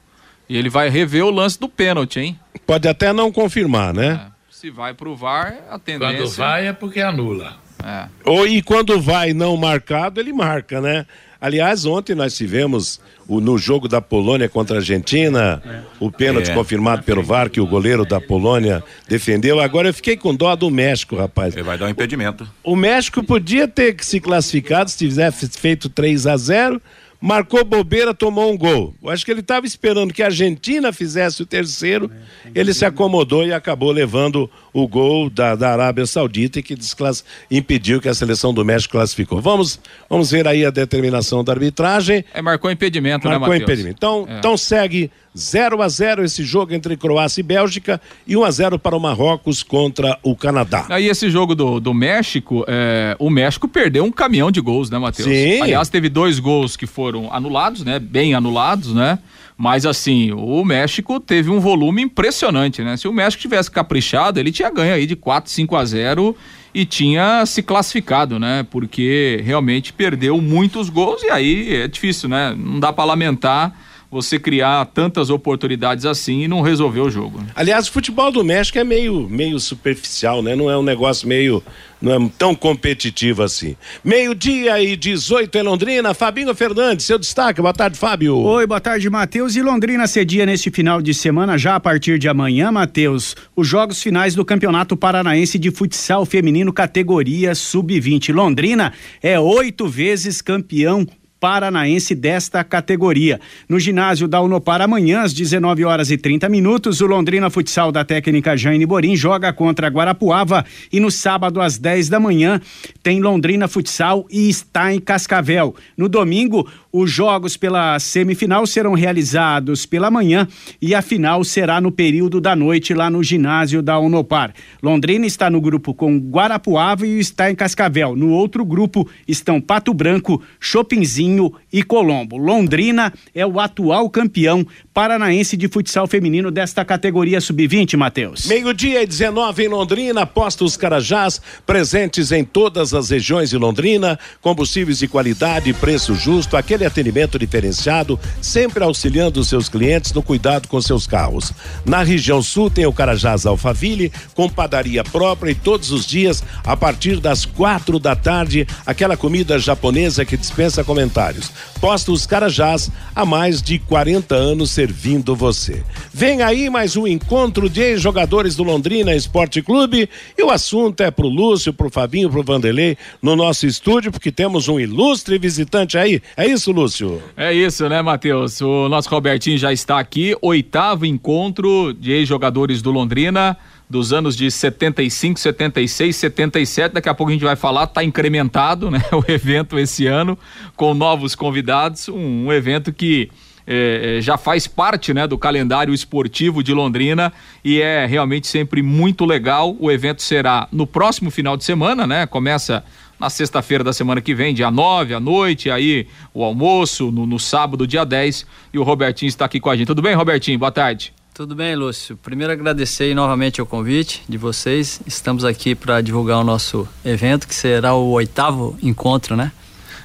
E 0.48 0.56
ele 0.56 0.68
vai 0.68 0.88
rever 0.88 1.24
o 1.24 1.30
lance 1.30 1.58
do 1.58 1.68
pênalti, 1.68 2.20
hein? 2.20 2.38
Pode 2.66 2.88
até 2.88 3.12
não 3.12 3.32
confirmar, 3.32 3.94
né? 3.94 4.28
É. 4.30 4.34
Se 4.50 4.70
vai 4.70 4.94
pro 4.94 5.14
VAR, 5.14 5.58
a 5.70 5.78
tendência. 5.78 6.16
Quando 6.16 6.30
vai 6.30 6.66
é 6.66 6.72
porque 6.72 7.00
anula. 7.00 7.56
É. 7.84 8.06
Ou, 8.24 8.46
e 8.46 8.62
quando 8.62 8.98
vai 9.00 9.34
não 9.34 9.56
marcado, 9.56 10.20
ele 10.20 10.32
marca, 10.32 10.80
né? 10.80 11.06
Aliás, 11.38 11.84
ontem 11.84 12.14
nós 12.14 12.34
tivemos 12.34 12.98
o, 13.28 13.38
no 13.38 13.58
jogo 13.58 13.86
da 13.86 14.00
Polônia 14.00 14.48
contra 14.48 14.76
a 14.76 14.78
Argentina, 14.78 15.62
o 16.00 16.10
pênalti 16.10 16.50
é. 16.50 16.54
confirmado 16.54 17.02
pelo 17.02 17.22
VAR 17.22 17.50
que 17.50 17.60
o 17.60 17.66
goleiro 17.66 18.06
da 18.06 18.18
Polônia 18.18 18.82
defendeu. 19.06 19.60
Agora 19.60 19.90
eu 19.90 19.92
fiquei 19.92 20.16
com 20.16 20.34
dó 20.34 20.56
do 20.56 20.70
México, 20.70 21.14
rapaz. 21.14 21.54
Ele 21.54 21.62
vai 21.62 21.76
dar 21.76 21.84
um 21.84 21.90
impedimento. 21.90 22.48
O, 22.62 22.72
o 22.72 22.76
México 22.76 23.22
podia 23.22 23.68
ter 23.68 23.94
se 24.00 24.20
classificado 24.20 24.88
se 24.90 24.96
tivesse 24.96 25.46
feito 25.50 25.90
3 25.90 26.26
a 26.26 26.36
0 26.38 26.80
marcou 27.20 27.64
bobeira, 27.64 28.12
tomou 28.12 28.52
um 28.52 28.56
gol. 28.56 28.94
Eu 29.02 29.10
acho 29.10 29.24
que 29.24 29.30
ele 29.30 29.40
estava 29.40 29.66
esperando 29.66 30.12
que 30.12 30.22
a 30.22 30.26
Argentina 30.26 30.92
fizesse 30.92 31.42
o 31.42 31.46
terceiro, 31.46 32.10
ele 32.54 32.74
se 32.74 32.84
acomodou 32.84 33.46
e 33.46 33.52
acabou 33.52 33.90
levando 33.90 34.50
o 34.72 34.86
gol 34.86 35.30
da, 35.30 35.54
da 35.54 35.70
Arábia 35.70 36.06
Saudita 36.06 36.58
e 36.58 36.62
que 36.62 36.74
desclass... 36.74 37.24
impediu 37.50 38.00
que 38.00 38.08
a 38.08 38.14
seleção 38.14 38.52
do 38.52 38.64
México 38.64 38.92
classificou. 38.92 39.40
Vamos, 39.40 39.80
vamos 40.08 40.30
ver 40.30 40.46
aí 40.46 40.64
a 40.64 40.70
determinação 40.70 41.42
da 41.42 41.52
arbitragem. 41.52 42.24
É, 42.34 42.42
marcou 42.42 42.70
impedimento, 42.70 43.26
marcou 43.26 43.30
né, 43.30 43.38
Marcou 43.38 43.56
impedimento. 43.56 43.96
Então, 43.96 44.26
é. 44.28 44.38
então 44.38 44.56
segue 44.56 45.10
0 45.36 45.82
a 45.82 45.88
0 45.88 46.24
esse 46.24 46.44
jogo 46.44 46.72
entre 46.72 46.96
Croácia 46.96 47.40
e 47.40 47.42
Bélgica 47.42 48.00
e 48.26 48.36
1 48.36 48.44
a 48.44 48.50
0 48.50 48.78
para 48.78 48.96
o 48.96 49.00
Marrocos 49.00 49.62
contra 49.62 50.18
o 50.22 50.36
Canadá. 50.36 50.86
Aí 50.88 51.08
esse 51.08 51.28
jogo 51.28 51.54
do, 51.54 51.80
do 51.80 51.92
México, 51.92 52.64
é, 52.68 53.16
o 53.18 53.28
México 53.28 53.66
perdeu 53.66 54.04
um 54.04 54.12
caminhão 54.12 54.50
de 54.50 54.60
gols, 54.60 54.90
né, 54.90 54.98
Matheus? 54.98 55.28
Sim. 55.28 55.60
Aliás, 55.60 55.88
teve 55.88 56.08
dois 56.08 56.38
gols 56.38 56.76
que 56.76 56.86
foram 56.86 57.32
anulados, 57.32 57.84
né? 57.84 57.98
Bem 57.98 58.34
anulados, 58.34 58.94
né? 58.94 59.18
Mas 59.56 59.86
assim, 59.86 60.32
o 60.32 60.64
México 60.64 61.20
teve 61.20 61.50
um 61.50 61.60
volume 61.60 62.02
impressionante, 62.02 62.82
né? 62.82 62.96
Se 62.96 63.06
o 63.06 63.12
México 63.12 63.40
tivesse 63.40 63.70
caprichado, 63.70 64.38
ele 64.38 64.50
tinha 64.50 64.70
ganho 64.70 64.94
aí 64.94 65.06
de 65.06 65.14
4, 65.14 65.50
5 65.50 65.76
a 65.76 65.84
0 65.84 66.36
e 66.72 66.84
tinha 66.84 67.46
se 67.46 67.62
classificado, 67.62 68.38
né? 68.38 68.66
Porque 68.68 69.40
realmente 69.44 69.92
perdeu 69.92 70.40
muitos 70.40 70.88
gols 70.88 71.22
e 71.22 71.30
aí 71.30 71.76
é 71.76 71.88
difícil, 71.88 72.28
né? 72.28 72.54
Não 72.56 72.80
dá 72.80 72.92
para 72.92 73.04
lamentar 73.04 73.72
você 74.14 74.38
criar 74.38 74.86
tantas 74.86 75.28
oportunidades 75.28 76.06
assim 76.06 76.42
e 76.44 76.48
não 76.48 76.60
resolver 76.60 77.00
o 77.00 77.10
jogo. 77.10 77.40
Né? 77.40 77.48
Aliás, 77.52 77.88
o 77.88 77.92
futebol 77.92 78.30
do 78.30 78.44
México 78.44 78.78
é 78.78 78.84
meio, 78.84 79.28
meio 79.28 79.58
superficial, 79.58 80.40
né? 80.40 80.54
Não 80.54 80.70
é 80.70 80.78
um 80.78 80.84
negócio 80.84 81.26
meio. 81.26 81.60
não 82.00 82.12
é 82.12 82.30
tão 82.38 82.54
competitivo 82.54 83.42
assim. 83.42 83.74
Meio-dia 84.04 84.80
e 84.80 84.94
18 84.94 85.58
em 85.58 85.62
Londrina. 85.62 86.14
Fabinho 86.14 86.54
Fernandes, 86.54 87.06
seu 87.06 87.18
destaque. 87.18 87.60
Boa 87.60 87.74
tarde, 87.74 87.98
Fábio. 87.98 88.36
Oi, 88.36 88.64
boa 88.68 88.80
tarde, 88.80 89.10
Matheus. 89.10 89.56
E 89.56 89.62
Londrina 89.62 90.06
cedia 90.06 90.46
neste 90.46 90.70
final 90.70 91.02
de 91.02 91.12
semana, 91.12 91.58
já 91.58 91.74
a 91.74 91.80
partir 91.80 92.16
de 92.16 92.28
amanhã, 92.28 92.70
Matheus, 92.70 93.34
os 93.56 93.66
jogos 93.66 94.00
finais 94.00 94.36
do 94.36 94.44
Campeonato 94.44 94.96
Paranaense 94.96 95.58
de 95.58 95.72
Futsal 95.72 96.24
Feminino, 96.24 96.72
categoria 96.72 97.52
Sub-20. 97.52 98.32
Londrina 98.32 98.92
é 99.20 99.40
oito 99.40 99.88
vezes 99.88 100.40
campeão 100.40 101.04
paranaense 101.44 102.14
desta 102.14 102.64
categoria. 102.64 103.38
No 103.68 103.78
ginásio 103.78 104.26
da 104.26 104.40
Unopar 104.40 104.80
amanhã 104.80 105.20
às 105.20 105.34
19 105.34 105.84
horas 105.84 106.10
e 106.10 106.16
30 106.16 106.48
minutos, 106.48 107.02
o 107.02 107.06
Londrina 107.06 107.50
Futsal 107.50 107.92
da 107.92 108.02
técnica 108.02 108.56
Jane 108.56 108.86
Borim 108.86 109.14
joga 109.14 109.52
contra 109.52 109.88
Guarapuava 109.88 110.64
e 110.90 110.98
no 110.98 111.10
sábado 111.10 111.60
às 111.60 111.76
10 111.76 112.08
da 112.08 112.18
manhã 112.18 112.58
tem 113.02 113.20
Londrina 113.20 113.68
Futsal 113.68 114.24
e 114.30 114.48
está 114.48 114.94
em 114.94 114.98
Cascavel. 114.98 115.74
No 115.98 116.08
domingo, 116.08 116.66
os 116.96 117.10
jogos 117.10 117.56
pela 117.56 117.98
semifinal 117.98 118.64
serão 118.68 118.94
realizados 118.94 119.84
pela 119.84 120.12
manhã 120.12 120.46
e 120.80 120.94
a 120.94 121.02
final 121.02 121.42
será 121.42 121.80
no 121.80 121.90
período 121.90 122.40
da 122.40 122.54
noite 122.54 122.94
lá 122.94 123.10
no 123.10 123.20
ginásio 123.20 123.82
da 123.82 123.98
Unopar. 123.98 124.54
Londrina 124.80 125.26
está 125.26 125.50
no 125.50 125.60
grupo 125.60 125.92
com 125.92 126.16
Guarapuava 126.18 127.04
e 127.04 127.18
está 127.18 127.50
em 127.50 127.56
Cascavel. 127.56 128.14
No 128.14 128.30
outro 128.30 128.64
grupo 128.64 129.10
estão 129.26 129.60
Pato 129.60 129.92
Branco, 129.92 130.40
Chopinzinho 130.60 131.52
e 131.72 131.82
Colombo. 131.82 132.36
Londrina 132.36 133.12
é 133.34 133.44
o 133.44 133.58
atual 133.58 134.08
campeão 134.08 134.64
paranaense 134.92 135.56
de 135.56 135.66
futsal 135.66 136.06
feminino 136.06 136.52
desta 136.52 136.84
categoria 136.84 137.40
sub-20, 137.40 137.96
Matheus. 137.96 138.46
Meio-dia 138.46 139.02
e 139.02 139.06
19 139.06 139.64
em 139.64 139.68
Londrina, 139.68 140.24
postos 140.24 140.76
Carajás, 140.76 141.40
presentes 141.66 142.30
em 142.30 142.44
todas 142.44 142.94
as 142.94 143.10
regiões 143.10 143.50
de 143.50 143.58
Londrina, 143.58 144.16
combustíveis 144.40 145.00
de 145.00 145.08
qualidade, 145.08 145.72
preço 145.72 146.14
justo, 146.14 146.56
aquele 146.56 146.83
atendimento 146.84 147.38
diferenciado, 147.38 148.18
sempre 148.40 148.82
auxiliando 148.84 149.40
os 149.40 149.48
seus 149.48 149.68
clientes 149.68 150.12
no 150.12 150.22
cuidado 150.22 150.68
com 150.68 150.80
seus 150.80 151.06
carros. 151.06 151.52
Na 151.84 152.02
região 152.02 152.42
sul 152.42 152.70
tem 152.70 152.86
o 152.86 152.92
Carajás 152.92 153.46
Alfaville, 153.46 154.12
com 154.34 154.48
padaria 154.48 155.04
própria 155.04 155.50
e 155.50 155.54
todos 155.54 155.90
os 155.90 156.06
dias, 156.06 156.42
a 156.64 156.76
partir 156.76 157.20
das 157.20 157.44
quatro 157.44 157.98
da 157.98 158.14
tarde, 158.14 158.66
aquela 158.86 159.16
comida 159.16 159.58
japonesa 159.58 160.24
que 160.24 160.36
dispensa 160.36 160.84
comentários. 160.84 161.50
Postos 161.80 162.26
Carajás, 162.26 162.90
há 163.14 163.24
mais 163.24 163.62
de 163.62 163.78
40 163.78 164.34
anos 164.34 164.70
servindo 164.70 165.34
você. 165.34 165.82
Vem 166.12 166.42
aí 166.42 166.70
mais 166.70 166.96
um 166.96 167.06
encontro 167.06 167.68
de 167.68 167.80
ex-jogadores 167.80 168.56
do 168.56 168.62
Londrina 168.62 169.14
Esporte 169.14 169.62
Clube 169.62 170.08
e 170.36 170.42
o 170.42 170.50
assunto 170.50 171.02
é 171.02 171.10
pro 171.10 171.28
Lúcio, 171.28 171.72
pro 171.72 171.90
Fabinho, 171.90 172.30
pro 172.30 172.42
Vanderlei 172.42 172.96
no 173.20 173.36
nosso 173.36 173.66
estúdio, 173.66 174.10
porque 174.10 174.30
temos 174.30 174.68
um 174.68 174.78
ilustre 174.78 175.38
visitante 175.38 175.98
aí. 175.98 176.22
É 176.36 176.46
isso, 176.46 176.72
Lúcio? 176.74 177.22
É 177.36 177.52
isso, 177.52 177.88
né, 177.88 178.02
Matheus? 178.02 178.60
O 178.60 178.88
nosso 178.88 179.08
Robertinho 179.08 179.56
já 179.56 179.72
está 179.72 179.98
aqui, 179.98 180.36
oitavo 180.42 181.06
encontro 181.06 181.94
de 181.94 182.12
ex-jogadores 182.12 182.82
do 182.82 182.90
Londrina 182.90 183.56
dos 183.88 184.12
anos 184.12 184.36
de 184.36 184.50
75, 184.50 185.38
76, 185.38 186.16
77. 186.16 186.94
Daqui 186.94 187.08
a 187.08 187.14
pouco 187.14 187.30
a 187.30 187.32
gente 187.32 187.44
vai 187.44 187.56
falar, 187.56 187.84
está 187.84 188.02
incrementado, 188.02 188.90
né? 188.90 189.00
O 189.12 189.24
evento 189.30 189.78
esse 189.78 190.06
ano 190.06 190.38
com 190.76 190.92
novos 190.94 191.34
convidados, 191.34 192.08
um, 192.08 192.46
um 192.46 192.52
evento 192.52 192.92
que 192.92 193.30
é, 193.66 194.18
é, 194.18 194.20
já 194.20 194.36
faz 194.36 194.66
parte 194.66 195.14
né, 195.14 195.26
do 195.26 195.38
calendário 195.38 195.94
esportivo 195.94 196.62
de 196.62 196.74
Londrina 196.74 197.32
e 197.64 197.80
é 197.80 198.04
realmente 198.04 198.46
sempre 198.46 198.82
muito 198.82 199.24
legal. 199.24 199.74
O 199.78 199.90
evento 199.90 200.22
será 200.22 200.68
no 200.70 200.86
próximo 200.86 201.30
final 201.30 201.56
de 201.56 201.64
semana, 201.64 202.06
né? 202.06 202.26
Começa 202.26 202.84
na 203.18 203.30
sexta-feira 203.30 203.84
da 203.84 203.92
semana 203.92 204.20
que 204.20 204.34
vem, 204.34 204.54
dia 204.54 204.70
9 204.70 205.14
à 205.14 205.20
noite, 205.20 205.70
aí 205.70 206.06
o 206.32 206.42
almoço, 206.42 207.10
no, 207.10 207.26
no 207.26 207.38
sábado, 207.38 207.86
dia 207.86 208.04
10, 208.04 208.46
e 208.72 208.78
o 208.78 208.82
Robertinho 208.82 209.28
está 209.28 209.44
aqui 209.44 209.60
com 209.60 209.70
a 209.70 209.76
gente. 209.76 209.86
Tudo 209.86 210.02
bem, 210.02 210.14
Robertinho? 210.14 210.58
Boa 210.58 210.72
tarde. 210.72 211.12
Tudo 211.34 211.54
bem, 211.56 211.74
Lúcio. 211.74 212.16
Primeiro 212.16 212.52
agradecer 212.52 213.12
novamente 213.12 213.60
o 213.60 213.66
convite 213.66 214.22
de 214.28 214.38
vocês. 214.38 215.00
Estamos 215.04 215.44
aqui 215.44 215.74
para 215.74 216.00
divulgar 216.00 216.38
o 216.38 216.44
nosso 216.44 216.88
evento, 217.04 217.48
que 217.48 217.54
será 217.54 217.92
o 217.94 218.10
oitavo 218.10 218.78
encontro, 218.80 219.34
né? 219.34 219.50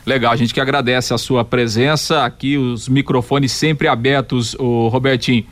Legal, 0.07 0.33
a 0.33 0.35
gente 0.35 0.55
que 0.55 0.59
agradece 0.59 1.13
a 1.13 1.19
sua 1.19 1.45
presença 1.45 2.23
aqui, 2.23 2.57
os 2.57 2.89
microfones 2.89 3.51
sempre 3.51 3.87
abertos, 3.87 4.55
o 4.55 4.87
Robertinho. 4.87 5.45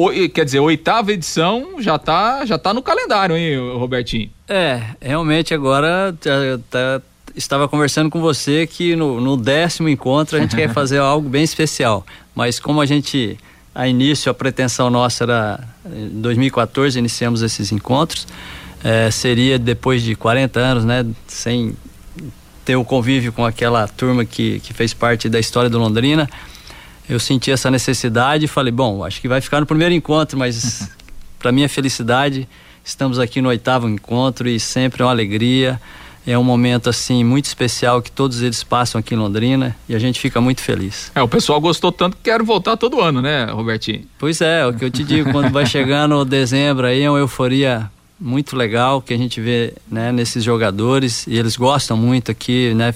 O, 0.00 0.10
quer 0.28 0.44
dizer, 0.44 0.60
oitava 0.60 1.10
edição 1.10 1.82
já 1.82 1.98
tá, 1.98 2.46
já 2.46 2.56
tá 2.56 2.72
no 2.72 2.80
calendário, 2.80 3.36
hein, 3.36 3.58
Robertinho? 3.76 4.30
É, 4.46 4.80
realmente 5.02 5.52
agora 5.52 6.16
tá, 6.20 6.30
tá, 6.70 7.02
estava 7.34 7.66
conversando 7.66 8.08
com 8.08 8.20
você 8.20 8.64
que 8.64 8.94
no, 8.94 9.20
no 9.20 9.36
décimo 9.36 9.88
encontro 9.88 10.36
a 10.36 10.40
gente 10.40 10.54
quer 10.54 10.70
fazer 10.72 10.98
algo 10.98 11.28
bem 11.28 11.42
especial. 11.42 12.06
Mas 12.32 12.60
como 12.60 12.80
a 12.80 12.86
gente, 12.86 13.36
a 13.74 13.88
início, 13.88 14.30
a 14.30 14.34
pretensão 14.34 14.88
nossa 14.88 15.24
era 15.24 15.68
em 15.84 16.20
2014, 16.20 16.96
iniciamos 16.96 17.42
esses 17.42 17.72
encontros, 17.72 18.24
é, 18.84 19.10
seria 19.10 19.58
depois 19.58 20.00
de 20.00 20.14
40 20.14 20.60
anos, 20.60 20.84
né, 20.84 21.04
sem 21.26 21.74
ter 22.64 22.76
o 22.76 22.84
convívio 22.84 23.32
com 23.32 23.44
aquela 23.44 23.88
turma 23.88 24.24
que, 24.24 24.60
que 24.60 24.72
fez 24.72 24.94
parte 24.94 25.28
da 25.28 25.40
história 25.40 25.68
do 25.68 25.76
Londrina, 25.76 26.30
eu 27.08 27.18
senti 27.18 27.50
essa 27.50 27.70
necessidade 27.70 28.44
e 28.44 28.48
falei, 28.48 28.72
bom, 28.72 29.04
acho 29.04 29.20
que 29.20 29.28
vai 29.28 29.40
ficar 29.40 29.60
no 29.60 29.66
primeiro 29.66 29.94
encontro, 29.94 30.38
mas 30.38 30.90
para 31.38 31.50
minha 31.50 31.68
felicidade, 31.68 32.48
estamos 32.84 33.18
aqui 33.18 33.40
no 33.40 33.48
oitavo 33.48 33.88
encontro 33.88 34.48
e 34.48 34.60
sempre 34.60 35.02
é 35.02 35.04
uma 35.04 35.10
alegria. 35.10 35.80
É 36.26 36.36
um 36.36 36.44
momento 36.44 36.90
assim 36.90 37.24
muito 37.24 37.46
especial 37.46 38.02
que 38.02 38.10
todos 38.10 38.42
eles 38.42 38.62
passam 38.62 38.98
aqui 38.98 39.14
em 39.14 39.16
Londrina 39.16 39.74
e 39.88 39.94
a 39.94 39.98
gente 39.98 40.20
fica 40.20 40.42
muito 40.42 40.60
feliz. 40.60 41.10
É, 41.14 41.22
o 41.22 41.28
pessoal 41.28 41.58
gostou 41.58 41.90
tanto 41.90 42.18
que 42.18 42.24
quer 42.24 42.42
voltar 42.42 42.76
todo 42.76 43.00
ano, 43.00 43.22
né, 43.22 43.46
Robertinho? 43.46 44.04
Pois 44.18 44.42
é, 44.42 44.66
o 44.66 44.74
que 44.74 44.84
eu 44.84 44.90
te 44.90 45.02
digo, 45.02 45.32
quando 45.32 45.50
vai 45.50 45.64
chegando 45.64 46.22
dezembro 46.26 46.86
aí 46.86 47.00
é 47.00 47.08
uma 47.08 47.18
euforia 47.18 47.90
muito 48.20 48.54
legal 48.54 49.00
que 49.00 49.14
a 49.14 49.16
gente 49.16 49.40
vê 49.40 49.72
né, 49.90 50.12
nesses 50.12 50.44
jogadores 50.44 51.26
e 51.26 51.38
eles 51.38 51.56
gostam 51.56 51.96
muito 51.96 52.30
aqui, 52.30 52.74
né? 52.74 52.94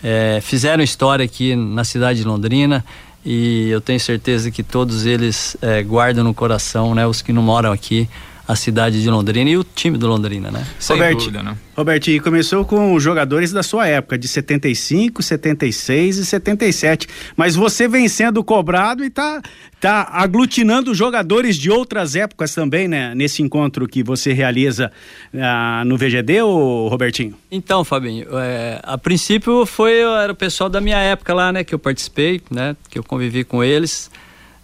É, 0.00 0.38
fizeram 0.40 0.84
história 0.84 1.24
aqui 1.24 1.56
na 1.56 1.82
cidade 1.82 2.20
de 2.20 2.24
Londrina 2.24 2.84
e 3.30 3.68
eu 3.68 3.78
tenho 3.78 4.00
certeza 4.00 4.50
que 4.50 4.62
todos 4.62 5.04
eles 5.04 5.54
é, 5.60 5.82
guardam 5.82 6.24
no 6.24 6.32
coração, 6.32 6.94
né? 6.94 7.06
Os 7.06 7.20
que 7.20 7.30
não 7.30 7.42
moram 7.42 7.70
aqui, 7.70 8.08
a 8.48 8.56
cidade 8.56 9.02
de 9.02 9.10
Londrina 9.10 9.50
e 9.50 9.58
o 9.58 9.62
time 9.62 9.98
do 9.98 10.06
Londrina, 10.08 10.50
né? 10.50 10.66
Sem 10.78 10.96
Robert, 10.96 11.16
dúvida, 11.16 11.42
né? 11.42 11.54
Robertinho, 11.76 12.22
começou 12.22 12.64
com 12.64 12.94
os 12.94 13.02
jogadores 13.02 13.52
da 13.52 13.62
sua 13.62 13.86
época, 13.86 14.16
de 14.16 14.26
75, 14.26 15.22
76 15.22 16.16
e 16.16 16.24
77. 16.24 17.06
Mas 17.36 17.54
você 17.54 17.86
vem 17.86 18.08
sendo 18.08 18.42
cobrado 18.42 19.04
e 19.04 19.10
tá, 19.10 19.42
tá 19.78 20.08
aglutinando 20.10 20.94
jogadores 20.94 21.58
de 21.58 21.70
outras 21.70 22.16
épocas 22.16 22.54
também, 22.54 22.88
né? 22.88 23.14
Nesse 23.14 23.42
encontro 23.42 23.86
que 23.86 24.02
você 24.02 24.32
realiza 24.32 24.90
ah, 25.34 25.82
no 25.84 25.98
VGD, 25.98 26.40
ou 26.40 26.88
Robertinho? 26.88 27.34
Então, 27.52 27.84
Fabinho, 27.84 28.26
é, 28.32 28.80
a 28.82 28.96
princípio 28.96 29.66
foi 29.66 30.00
era 30.00 30.32
o 30.32 30.34
pessoal 30.34 30.70
da 30.70 30.80
minha 30.80 30.98
época 30.98 31.34
lá, 31.34 31.52
né? 31.52 31.62
Que 31.62 31.74
eu 31.74 31.78
participei, 31.78 32.40
né? 32.50 32.74
Que 32.88 32.98
eu 32.98 33.04
convivi 33.04 33.44
com 33.44 33.62
eles, 33.62 34.10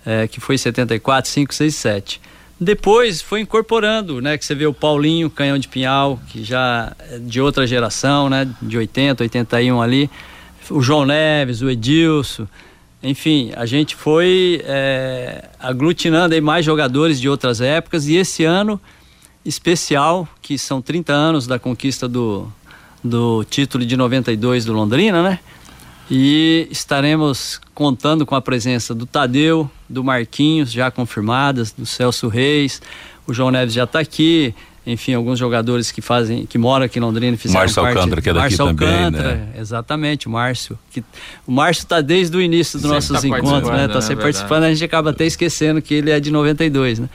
é, 0.07 0.27
que 0.27 0.41
foi 0.41 0.57
74, 0.57 1.31
5, 1.31 1.55
6, 1.55 1.75
7. 1.75 2.34
Depois 2.61 3.21
foi 3.21 3.41
incorporando, 3.41 4.21
né? 4.21 4.39
Que 4.39 4.45
você 4.45 4.55
vê 4.55 4.67
o 4.67 4.73
Paulinho, 4.73 5.29
canhão 5.29 5.59
de 5.59 5.67
pinhal, 5.67 6.21
que 6.29 6.45
já 6.45 6.95
é 7.11 7.19
de 7.19 7.41
outra 7.41 7.67
geração, 7.67 8.31
né? 8.31 8.49
De 8.63 8.79
80, 8.79 9.25
81 9.25 9.83
ali. 9.83 10.11
O 10.71 10.81
João 10.81 11.05
Neves, 11.05 11.63
o 11.63 11.69
Edilson. 11.69 12.47
Enfim, 13.03 13.53
a 13.55 13.67
gente 13.67 13.95
foi 13.95 14.63
é, 14.65 15.45
aglutinando 15.59 16.35
aí 16.35 16.41
mais 16.41 16.65
jogadores 16.65 17.21
de 17.21 17.29
outras 17.29 17.61
épocas 17.61 18.09
e 18.09 18.15
esse 18.17 18.45
ano 18.45 18.81
especial, 19.45 20.27
que 20.41 20.57
são 20.57 20.81
30 20.81 21.13
anos 21.13 21.47
da 21.47 21.59
conquista 21.59 22.09
do, 22.09 22.51
do 23.03 23.45
título 23.45 23.85
de 23.85 23.95
92 23.95 24.65
do 24.65 24.73
Londrina, 24.73 25.23
né? 25.23 25.39
E 26.11 26.69
estaremos 26.71 27.61
contando 27.75 28.27
com 28.27 28.35
a 28.35 28.41
presença 28.41 28.95
do 28.95 29.07
Tadeu, 29.07 29.71
do 29.89 30.05
Marquinhos, 30.05 30.71
já 30.71 30.91
confirmadas, 30.91 31.73
do 31.73 31.87
Celso 31.87 32.29
Reis, 32.29 32.83
o 33.27 33.33
João 33.33 33.51
Neves 33.51 33.73
já 33.73 33.85
está 33.85 34.01
aqui, 34.01 34.55
enfim, 34.87 35.15
alguns 35.15 35.39
jogadores 35.39 35.91
que 35.91 36.03
fazem, 36.03 36.45
que 36.45 36.59
moram 36.59 36.85
aqui 36.85 36.99
em 36.99 37.03
Londrina 37.03 37.37
fizeram 37.39 37.61
Márcio 37.61 37.83
parte. 37.83 37.97
Alcântara, 37.97 38.23
que 38.23 38.29
é 38.29 38.33
daqui 38.35 38.43
Márcio 38.43 38.67
também, 38.67 38.89
Alcântara, 38.89 39.35
né? 39.35 39.49
exatamente, 39.59 40.27
o 40.27 40.31
Márcio. 40.31 40.79
Que, 40.91 41.03
o 41.47 41.53
Márcio 41.53 41.83
está 41.83 42.03
desde 42.03 42.37
o 42.37 42.41
início 42.41 42.79
dos 42.79 42.83
Sempre 42.83 42.95
nossos 42.95 43.21
tá 43.23 43.39
encontros, 43.39 43.71
né? 43.71 43.87
Está 43.87 43.95
né? 43.95 44.01
sempre 44.01 44.17
Verdade. 44.17 44.23
participando, 44.23 44.65
a 44.65 44.71
gente 44.71 44.85
acaba 44.85 45.11
até 45.11 45.25
esquecendo 45.25 45.81
que 45.81 45.95
ele 45.95 46.11
é 46.11 46.21
de 46.21 46.31
92, 46.31 46.99
né? 46.99 47.09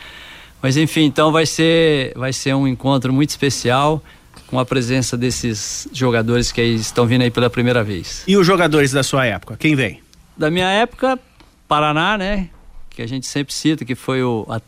Mas 0.62 0.78
enfim, 0.78 1.04
então 1.04 1.32
vai 1.32 1.46
ser, 1.46 2.12
vai 2.16 2.34
ser 2.34 2.56
um 2.56 2.68
encontro 2.68 3.14
muito 3.14 3.30
especial 3.30 4.04
com 4.50 4.58
a 4.60 4.66
presença 4.66 5.16
desses 5.16 5.88
jogadores 5.94 6.52
que 6.52 6.60
aí 6.60 6.74
estão 6.74 7.06
vindo 7.06 7.22
aí 7.22 7.30
pela 7.30 7.50
primeira 7.52 7.84
vez. 7.84 8.24
E 8.28 8.36
os 8.36 8.48
jogadores 8.48 8.92
da 8.92 9.04
sua 9.04 9.24
época, 9.26 9.56
quem 9.58 9.76
vem? 9.76 10.02
Da 10.36 10.50
minha 10.50 10.68
época, 10.70 11.20
Paraná, 11.68 12.18
né? 12.18 12.50
Que 12.90 13.04
a 13.04 13.08
gente 13.08 13.28
sempre 13.28 13.54
cita, 13.54 13.86
que 13.86 13.94
foi 13.94 14.24
o, 14.24 14.48
a- 14.50 14.60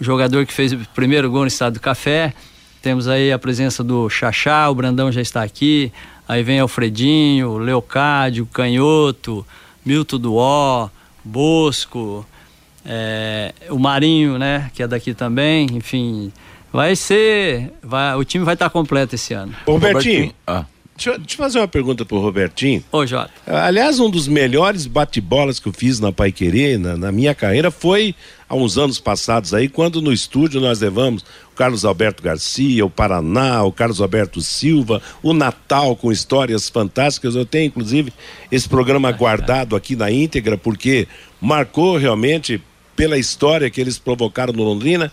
o 0.00 0.04
jogador 0.04 0.46
que 0.46 0.52
fez 0.52 0.72
o 0.72 0.78
primeiro 0.94 1.28
gol 1.30 1.40
no 1.40 1.48
estado 1.48 1.74
do 1.74 1.80
Café. 1.80 2.32
Temos 2.80 3.08
aí 3.08 3.32
a 3.32 3.38
presença 3.38 3.82
do 3.82 4.08
Xaxá, 4.08 4.70
o 4.70 4.74
Brandão 4.74 5.10
já 5.10 5.20
está 5.20 5.42
aqui. 5.42 5.90
Aí 6.28 6.42
vem 6.44 6.60
Alfredinho, 6.60 7.58
Leocádio, 7.58 8.46
Canhoto, 8.46 9.44
Milton 9.84 10.18
Duó, 10.18 10.88
Bosco, 11.24 12.24
é, 12.86 13.52
o 13.68 13.78
Marinho, 13.78 14.38
né? 14.38 14.70
Que 14.74 14.82
é 14.82 14.86
daqui 14.86 15.12
também. 15.12 15.66
Enfim, 15.72 16.32
vai 16.74 16.96
ser. 16.96 17.72
Vai, 17.82 18.14
o 18.16 18.24
time 18.24 18.44
vai 18.44 18.54
estar 18.54 18.68
completo 18.68 19.14
esse 19.14 19.32
ano. 19.32 19.54
Ô, 19.64 19.72
Robertinho, 19.72 20.32
Ah, 20.46 20.64
deixa, 20.96 21.10
eu- 21.10 21.18
deixa 21.18 21.34
eu 21.34 21.38
fazer 21.38 21.58
uma 21.60 21.68
pergunta 21.68 22.04
pro 22.04 22.18
Robertinho. 22.18 22.82
Ô, 22.90 23.06
Jota. 23.06 23.30
Aliás, 23.46 24.00
um 24.00 24.10
dos 24.10 24.26
melhores 24.28 24.86
bate-bolas 24.86 25.58
que 25.60 25.68
eu 25.68 25.72
fiz 25.72 26.00
na 26.00 26.12
Pai 26.12 26.32
Querer, 26.32 26.78
na, 26.78 26.96
na 26.96 27.12
minha 27.12 27.34
carreira, 27.34 27.70
foi 27.70 28.14
há 28.48 28.54
uns 28.54 28.76
anos 28.76 28.98
passados 28.98 29.54
aí, 29.54 29.68
quando 29.68 30.02
no 30.02 30.12
estúdio 30.12 30.60
nós 30.60 30.80
levamos 30.80 31.22
o 31.52 31.54
Carlos 31.56 31.84
Alberto 31.84 32.22
Garcia, 32.22 32.84
o 32.84 32.90
Paraná, 32.90 33.62
o 33.62 33.70
Carlos 33.72 34.00
Alberto 34.00 34.40
Silva, 34.40 35.00
o 35.22 35.32
Natal 35.32 35.94
com 35.94 36.10
histórias 36.10 36.68
fantásticas. 36.68 37.36
Eu 37.36 37.46
tenho, 37.46 37.66
inclusive, 37.66 38.12
esse 38.50 38.68
programa 38.68 39.10
guardado 39.12 39.76
aqui 39.76 39.94
na 39.94 40.10
íntegra, 40.10 40.58
porque 40.58 41.06
marcou 41.40 41.96
realmente 41.96 42.60
pela 42.96 43.16
história 43.18 43.70
que 43.70 43.80
eles 43.80 43.98
provocaram 43.98 44.52
no 44.52 44.62
Londrina. 44.64 45.12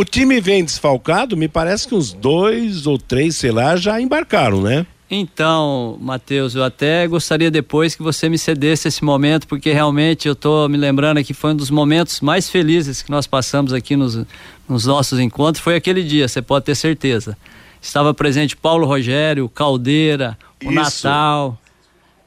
O 0.00 0.04
time 0.04 0.40
vem 0.40 0.64
desfalcado, 0.64 1.36
me 1.36 1.46
parece 1.46 1.86
que 1.86 1.94
uns 1.94 2.10
dois 2.10 2.86
ou 2.86 2.96
três, 2.96 3.36
sei 3.36 3.52
lá, 3.52 3.76
já 3.76 4.00
embarcaram, 4.00 4.62
né? 4.62 4.86
Então, 5.10 5.98
Matheus, 6.00 6.54
eu 6.54 6.64
até 6.64 7.06
gostaria 7.06 7.50
depois 7.50 7.94
que 7.94 8.02
você 8.02 8.26
me 8.26 8.38
cedesse 8.38 8.88
esse 8.88 9.04
momento, 9.04 9.46
porque 9.46 9.74
realmente 9.74 10.26
eu 10.26 10.32
estou 10.32 10.70
me 10.70 10.78
lembrando 10.78 11.22
que 11.22 11.34
foi 11.34 11.50
um 11.50 11.54
dos 11.54 11.68
momentos 11.68 12.22
mais 12.22 12.48
felizes 12.48 13.02
que 13.02 13.10
nós 13.10 13.26
passamos 13.26 13.74
aqui 13.74 13.94
nos, 13.94 14.24
nos 14.66 14.86
nossos 14.86 15.18
encontros. 15.18 15.62
Foi 15.62 15.76
aquele 15.76 16.02
dia, 16.02 16.26
você 16.26 16.40
pode 16.40 16.64
ter 16.64 16.76
certeza. 16.76 17.36
Estava 17.78 18.14
presente 18.14 18.56
Paulo 18.56 18.86
Rogério, 18.86 19.50
Caldeira, 19.50 20.38
o 20.64 20.72
Isso. 20.72 21.06
Natal. 21.06 21.58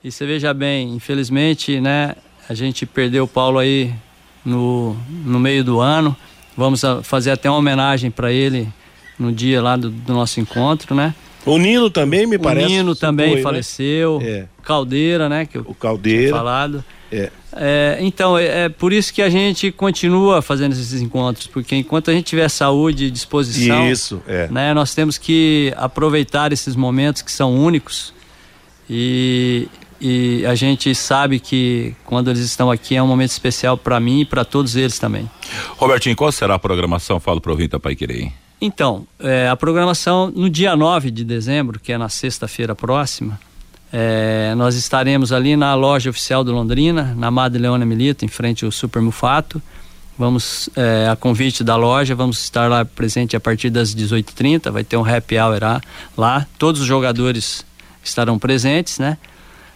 E 0.04 0.12
você 0.12 0.28
veja 0.28 0.54
bem, 0.54 0.94
infelizmente, 0.94 1.82
né, 1.82 2.16
a 2.48 2.54
gente 2.54 2.86
perdeu 2.86 3.24
o 3.24 3.28
Paulo 3.28 3.58
aí 3.58 3.92
no, 4.46 4.96
no 5.26 5.40
meio 5.40 5.64
do 5.64 5.80
ano. 5.80 6.16
Vamos 6.56 6.82
fazer 7.04 7.32
até 7.32 7.50
uma 7.50 7.58
homenagem 7.60 8.12
para 8.12 8.32
ele 8.32 8.68
no 9.18 9.32
dia 9.32 9.62
lá 9.62 9.76
do, 9.76 9.90
do 9.90 10.14
nosso 10.14 10.40
encontro, 10.40 10.94
né? 10.96 11.14
O 11.46 11.58
Nino 11.58 11.90
também 11.90 12.26
me 12.26 12.38
parece. 12.38 12.66
o 12.68 12.70
Nino 12.70 12.96
também 12.96 13.30
foi, 13.30 13.38
né? 13.38 13.42
faleceu. 13.44 14.20
É. 14.24 14.46
Caldeira, 14.64 15.28
né? 15.28 15.46
Que 15.46 15.58
O 15.58 15.64
tinha 15.64 15.76
Caldeira. 15.76 16.32
falado. 16.36 16.84
É. 17.12 17.30
É, 17.56 17.98
então, 18.02 18.38
é, 18.38 18.66
é 18.66 18.70
por 18.70 18.92
isso 18.92 19.14
que 19.14 19.22
a 19.22 19.30
gente 19.30 19.72
continua 19.72 20.42
fazendo 20.42 20.72
esses 20.72 21.00
encontros, 21.02 21.46
porque 21.46 21.76
enquanto 21.76 22.10
a 22.10 22.14
gente 22.14 22.26
tiver 22.26 22.50
saúde 22.50 23.06
e 23.06 23.12
disposição, 23.12 23.88
Isso, 23.92 24.22
é. 24.28 24.48
né, 24.50 24.74
nós 24.74 24.96
temos 24.96 25.18
que 25.20 25.72
aproveitar 25.78 26.52
esses 26.52 26.76
momentos 26.76 27.22
que 27.22 27.32
são 27.32 27.56
únicos 27.56 28.12
e, 28.90 29.68
e 30.06 30.46
a 30.46 30.54
gente 30.54 30.94
sabe 30.94 31.40
que 31.40 31.96
quando 32.04 32.30
eles 32.30 32.42
estão 32.42 32.70
aqui 32.70 32.94
é 32.94 33.02
um 33.02 33.08
momento 33.08 33.30
especial 33.30 33.78
para 33.78 33.98
mim 34.02 34.20
e 34.20 34.26
para 34.26 34.44
todos 34.44 34.76
eles 34.76 35.00
também. 35.00 35.32
Robertinho, 35.78 36.14
qual 36.14 36.30
será 36.30 36.56
a 36.56 36.60
programação? 36.60 37.22
Fala 37.22 37.40
pro 37.40 37.54
ouvinte 37.54 37.70
da 37.70 37.80
Pai 37.80 37.96
Querer. 37.96 38.30
Então, 38.60 39.08
é, 39.18 39.48
a 39.48 39.56
programação 39.56 40.30
no 40.30 40.50
dia 40.50 40.76
9 40.76 41.10
de 41.10 41.24
dezembro, 41.24 41.80
que 41.80 41.94
é 41.94 41.98
na 41.98 42.10
sexta-feira 42.10 42.76
próxima, 42.76 43.40
é, 43.94 44.54
nós 44.58 44.76
estaremos 44.76 45.32
ali 45.32 45.56
na 45.56 45.74
loja 45.74 46.10
oficial 46.10 46.44
do 46.44 46.52
Londrina, 46.52 47.16
na 47.18 47.32
Madre 47.32 47.62
Leona 47.62 47.86
Milito, 47.86 48.26
em 48.26 48.28
frente 48.28 48.66
ao 48.66 48.72
Super 48.72 49.02
Mufato. 49.02 49.62
Vamos, 50.20 50.70
é, 50.76 51.08
a 51.10 51.16
convite 51.16 51.64
da 51.64 51.78
loja, 51.78 52.14
vamos 52.14 52.44
estar 52.44 52.70
lá 52.70 52.84
presente 52.84 53.38
a 53.38 53.40
partir 53.40 53.70
das 53.70 53.96
18h30, 53.96 54.70
vai 54.70 54.84
ter 54.84 54.98
um 54.98 55.06
happy 55.06 55.38
hour 55.40 55.82
lá. 56.18 56.46
Todos 56.60 56.82
os 56.82 56.88
jogadores 56.88 57.66
estarão 58.04 58.38
presentes, 58.38 59.00
né? 59.00 59.18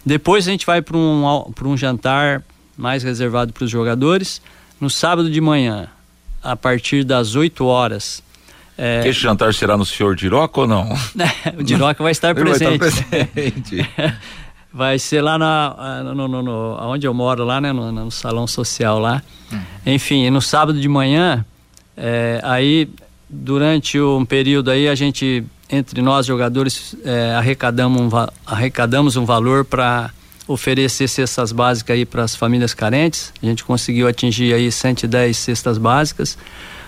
Depois 0.07 0.47
a 0.47 0.51
gente 0.51 0.65
vai 0.65 0.81
para 0.81 0.95
um, 0.97 1.51
pra 1.53 1.67
um 1.67 1.75
jantar 1.75 2.41
mais 2.77 3.03
reservado 3.03 3.51
para 3.51 3.65
os 3.65 3.69
jogadores. 3.69 4.41
No 4.79 4.89
sábado 4.89 5.29
de 5.29 5.41
manhã, 5.41 5.87
a 6.41 6.55
partir 6.55 7.03
das 7.03 7.35
8 7.35 7.65
horas, 7.65 8.23
é, 8.77 9.07
Esse 9.07 9.19
jantar 9.19 9.53
será 9.53 9.75
no 9.75 9.85
senhor 9.85 10.15
Diroca 10.15 10.61
ou 10.61 10.67
não? 10.67 10.87
o 11.57 11.63
Diroca 11.63 12.01
vai 12.01 12.11
estar 12.11 12.29
Ele 12.37 12.43
vai 12.49 12.53
estar 12.53 12.77
presente. 12.77 13.09
presente. 13.33 13.89
Vai 14.71 14.99
ser 14.99 15.21
lá 15.21 15.39
na, 15.39 15.75
ah, 15.77 16.03
no, 16.03 16.27
no, 16.27 16.43
no- 16.43 16.77
onde 16.91 17.07
eu 17.07 17.13
moro, 17.13 17.43
lá, 17.43 17.59
né? 17.59 17.71
No, 17.73 17.91
no 17.91 18.11
salão 18.11 18.45
social 18.45 18.99
lá. 18.99 19.23
Enfim, 19.83 20.29
no 20.29 20.39
sábado 20.41 20.79
de 20.79 20.87
manhã, 20.87 21.43
é, 21.95 22.39
aí 22.43 22.87
durante 23.27 23.99
um 23.99 24.23
período 24.23 24.69
aí 24.69 24.87
a 24.87 24.93
gente, 24.93 25.43
entre 25.69 26.01
nós 26.01 26.25
jogadores, 26.25 26.95
é, 27.03 27.33
arrecadamos, 27.35 28.01
um, 28.01 28.09
arrecadamos 28.45 29.15
um 29.15 29.25
valor 29.25 29.65
para 29.65 30.11
oferecer 30.47 31.07
cestas 31.09 31.51
básicas 31.51 31.95
aí 31.95 32.05
para 32.05 32.23
as 32.23 32.35
famílias 32.35 32.73
carentes. 32.73 33.33
A 33.41 33.45
gente 33.45 33.63
conseguiu 33.63 34.07
atingir 34.07 34.53
aí 34.53 34.71
110 34.71 35.35
cestas 35.35 35.77
básicas. 35.77 36.37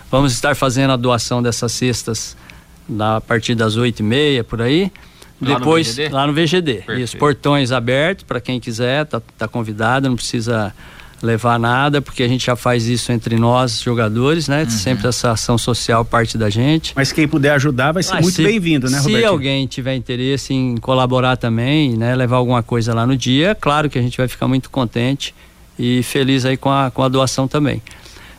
Vamos 0.10 0.32
estar 0.32 0.56
fazendo 0.56 0.92
a 0.92 0.96
doação 0.96 1.44
dessas 1.44 1.72
cestas 1.72 2.38
lá 2.90 3.18
a 3.18 3.22
partir 3.22 3.54
das 3.56 3.76
oito 3.76 4.00
e 4.00 4.04
meia 4.04 4.44
por 4.44 4.62
aí. 4.62 4.92
Lá 5.42 5.50
no 5.54 5.60
Depois, 5.60 5.88
VGD? 5.88 6.10
lá 6.10 6.28
no 6.28 6.34
VGD. 6.34 6.74
Perfeito. 6.74 7.02
Isso, 7.02 7.18
portões 7.18 7.72
abertos 7.72 8.24
para 8.24 8.42
quem 8.42 8.60
quiser, 8.60 9.06
tá, 9.06 9.22
tá 9.38 9.48
convidado, 9.48 10.10
não 10.10 10.16
precisa 10.16 10.74
levar 11.22 11.60
nada, 11.60 12.02
porque 12.02 12.24
a 12.24 12.28
gente 12.28 12.46
já 12.46 12.56
faz 12.56 12.86
isso 12.88 13.12
entre 13.12 13.38
nós, 13.38 13.82
jogadores, 13.82 14.48
né? 14.48 14.64
Uhum. 14.64 14.70
Sempre 14.70 15.08
essa 15.08 15.32
ação 15.32 15.58
social 15.58 16.06
parte 16.06 16.38
da 16.38 16.50
gente. 16.50 16.94
Mas 16.96 17.12
quem 17.12 17.28
puder 17.28 17.52
ajudar 17.52 17.92
vai 17.92 18.04
ser 18.04 18.14
Mas 18.14 18.24
muito 18.24 18.36
se- 18.36 18.44
bem-vindo, 18.44 18.90
né, 18.90 18.98
Se 19.00 19.04
Robertinho? 19.06 19.30
alguém 19.30 19.68
tiver 19.68 19.96
interesse 19.96 20.54
em 20.54 20.78
colaborar 20.78 21.36
também, 21.38 21.98
né, 21.98 22.16
levar 22.16 22.38
alguma 22.38 22.64
coisa 22.64 22.94
lá 22.94 23.06
no 23.06 23.18
dia, 23.18 23.54
claro 23.60 23.90
que 23.90 24.00
a 24.00 24.02
gente 24.02 24.18
vai 24.18 24.28
ficar 24.28 24.48
muito 24.48 24.70
contente 24.70 25.36
e 25.78 26.02
feliz 26.04 26.46
aí 26.46 26.56
com 26.58 26.72
a, 26.72 26.90
com 26.90 27.04
a 27.04 27.08
doação 27.10 27.48
também. 27.48 27.82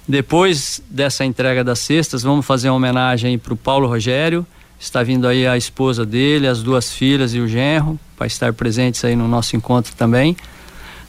Depois 0.08 0.82
dessa 0.90 1.24
entrega 1.24 1.62
das 1.62 1.78
cestas, 1.78 2.22
vamos 2.22 2.44
fazer 2.44 2.68
uma 2.70 2.76
homenagem 2.76 3.38
para 3.38 3.52
o 3.52 3.56
Paulo 3.56 3.86
Rogério. 3.86 4.44
Está 4.78 5.02
vindo 5.02 5.28
aí 5.28 5.46
a 5.46 5.56
esposa 5.56 6.04
dele, 6.06 6.46
as 6.48 6.62
duas 6.62 6.92
filhas 6.92 7.34
e 7.34 7.38
o 7.40 7.46
genro, 7.46 8.00
para 8.16 8.26
estar 8.26 8.52
presentes 8.52 9.04
aí 9.04 9.14
no 9.14 9.28
nosso 9.28 9.54
encontro 9.54 9.92
também. 9.94 10.36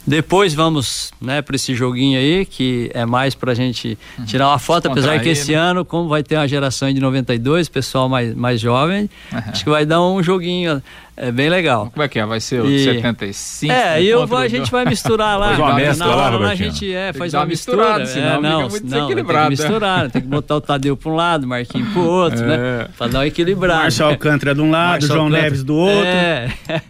Depois 0.06 0.52
vamos, 0.52 1.12
né, 1.20 1.40
para 1.42 1.54
esse 1.54 1.74
joguinho 1.74 2.18
aí, 2.18 2.44
que 2.44 2.90
é 2.92 3.06
mais 3.06 3.34
pra 3.34 3.54
gente 3.54 3.96
tirar 4.26 4.48
uma 4.48 4.58
foto, 4.58 4.88
apesar 4.88 5.20
que 5.20 5.28
esse 5.28 5.52
né? 5.52 5.58
ano, 5.58 5.84
como 5.84 6.08
vai 6.08 6.22
ter 6.22 6.36
uma 6.36 6.48
geração 6.48 6.92
de 6.92 7.00
92, 7.00 7.68
pessoal 7.68 8.08
mais, 8.08 8.34
mais 8.34 8.60
jovem, 8.60 9.08
acho 9.30 9.62
que 9.62 9.70
vai 9.70 9.86
dar 9.86 10.02
um 10.02 10.22
joguinho 10.22 10.82
é 11.14 11.30
bem 11.30 11.50
legal. 11.50 11.90
Como 11.92 12.02
é 12.02 12.08
que 12.08 12.18
é? 12.18 12.24
Vai 12.24 12.40
ser 12.40 12.62
o 12.62 12.66
E- 12.66 12.84
75? 12.84 13.72
É, 13.72 14.02
e 14.02 14.08
eu 14.08 14.26
vou, 14.26 14.38
a 14.38 14.48
gente 14.48 14.70
vai 14.70 14.84
misturar 14.86 15.38
lá. 15.38 15.48
Faz 15.54 15.58
uma 16.00 16.06
na 16.06 16.14
lá, 16.14 16.50
a 16.50 16.54
gente 16.54 16.92
é, 16.92 17.12
faz 17.12 17.34
uma 17.34 17.44
mistura. 17.44 17.76
misturada, 17.76 18.06
senão 18.06 18.28
é, 18.28 18.36
fica 18.36 18.48
não, 18.48 18.60
muito 18.60 18.62
não, 18.62 18.68
tem 18.70 18.80
que 18.80 18.86
desequilibrado, 18.94 19.44
né? 19.44 19.50
misturar, 19.50 20.10
tem 20.10 20.22
que 20.22 20.28
botar 20.28 20.56
o 20.56 20.60
Tadeu 20.60 20.96
para 20.96 21.12
um 21.12 21.14
lado, 21.14 21.44
o 21.44 21.48
Marquinho 21.48 21.84
pro 21.92 22.02
outro, 22.02 22.42
É. 22.42 22.46
né? 22.46 22.88
Pra 22.96 23.08
dar 23.08 23.20
um 23.20 23.24
equilibrado. 23.24 23.82
Márcio 23.82 24.06
Alcântara 24.06 24.54
de 24.54 24.60
um 24.62 24.70
lado, 24.70 24.90
Márcio 24.92 25.08
João 25.08 25.20
Alcântara. 25.26 25.42
Neves 25.44 25.62
do 25.62 25.76
outro. 25.76 26.06
É. 26.06 26.48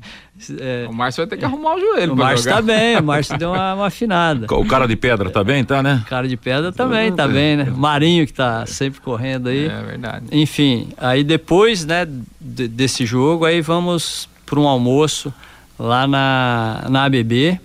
É, 0.59 0.87
O 0.89 0.93
Márcio 0.95 1.23
vai 1.23 1.27
ter 1.29 1.37
que 1.37 1.45
arrumar 1.45 1.77
o 1.77 1.81
joelho 1.81 2.13
o 2.13 2.17
Márcio 2.17 2.45
jogar. 2.45 2.57
tá 2.57 2.63
bem, 2.63 2.97
o 2.99 3.03
Márcio 3.03 3.37
deu 3.39 3.51
uma, 3.53 3.75
uma 3.75 3.87
afinada. 3.87 4.47
O 4.53 4.67
cara 4.67 4.87
de 4.89 4.97
pedra 4.97 5.31
tá 5.31 5.43
bem, 5.45 5.65
tá, 5.65 5.83
né? 5.83 6.03
Cara 6.09 6.27
de 6.29 6.37
pedra 6.37 6.73
também 6.73 7.13
tá 7.13 7.29
bem, 7.29 7.57
né? 7.57 7.65
O 7.71 7.77
Marinho 7.77 8.27
que 8.27 8.33
tá 8.33 8.65
sempre 8.67 9.01
correndo 9.01 9.49
aí. 9.49 9.67
É 9.67 9.83
verdade. 9.83 10.27
Enfim, 10.33 10.89
aí 10.97 11.23
depois, 11.25 11.85
né, 11.85 12.07
de- 12.41 12.69
desse 12.69 13.05
jogo, 13.07 13.45
aí 13.45 13.61
vamos 13.61 14.29
para 14.47 14.59
um 14.59 14.67
almoço 14.69 15.33
lá 15.79 16.07
na, 16.07 16.85
na 16.91 17.05
ABB 17.05 17.59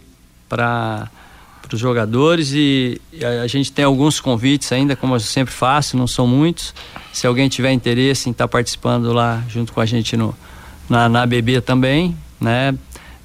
para 0.49 1.09
os 1.73 1.79
jogadores 1.79 2.51
e, 2.53 2.99
e 3.11 3.23
a, 3.25 3.41
a 3.41 3.47
gente 3.47 3.71
tem 3.71 3.83
alguns 3.85 4.19
convites 4.19 4.71
ainda, 4.71 4.95
como 4.95 5.15
eu 5.15 5.19
sempre 5.19 5.53
faço, 5.53 5.97
não 5.97 6.07
são 6.07 6.25
muitos. 6.25 6.73
Se 7.11 7.27
alguém 7.27 7.49
tiver 7.49 7.71
interesse 7.71 8.29
em 8.29 8.31
estar 8.31 8.47
participando 8.47 9.11
lá 9.11 9.43
junto 9.49 9.73
com 9.73 9.81
a 9.81 9.85
gente 9.85 10.15
no, 10.15 10.35
na, 10.89 11.09
na 11.09 11.23
ABB 11.23 11.59
também, 11.61 12.15
né? 12.39 12.75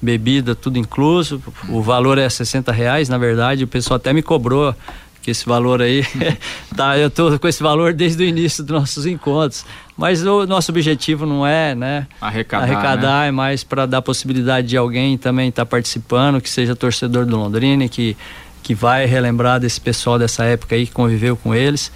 Bebida, 0.01 0.53
tudo 0.53 0.77
incluso. 0.77 1.41
O 1.69 1.81
valor 1.81 2.17
é 2.17 2.27
60 2.27 2.71
reais, 2.71 3.07
na 3.07 3.17
verdade. 3.17 3.63
O 3.63 3.67
pessoal 3.67 3.95
até 3.95 4.11
me 4.11 4.21
cobrou 4.21 4.75
que 5.23 5.31
esse 5.31 5.45
valor 5.45 5.81
aí 5.81 6.05
tá 6.75 6.97
eu 6.97 7.09
tô 7.09 7.39
com 7.39 7.47
esse 7.47 7.63
valor 7.63 7.93
desde 7.93 8.21
o 8.21 8.27
início 8.27 8.61
dos 8.61 8.77
nossos 8.77 9.05
encontros 9.05 9.65
mas 9.95 10.21
o 10.21 10.45
nosso 10.45 10.69
objetivo 10.69 11.25
não 11.25 11.47
é 11.47 11.73
né 11.73 12.07
Arrecadar, 12.19 12.63
arrecadar 12.63 13.27
é 13.27 13.31
mais 13.31 13.63
para 13.63 13.85
dar 13.85 14.01
possibilidade 14.01 14.67
de 14.67 14.75
alguém 14.75 15.17
também 15.17 15.47
estar 15.47 15.65
participando 15.65 16.41
que 16.41 16.49
seja 16.49 16.75
torcedor 16.75 17.25
do 17.25 17.37
Londrina 17.37 17.87
que 17.87 18.17
que 18.61 18.75
vai 18.75 19.05
relembrar 19.05 19.61
desse 19.61 19.79
pessoal 19.79 20.19
dessa 20.19 20.43
época 20.43 20.75
aí 20.75 20.85
que 20.85 20.91
conviveu 20.91 21.37
com 21.37 21.55
eles 21.55 21.89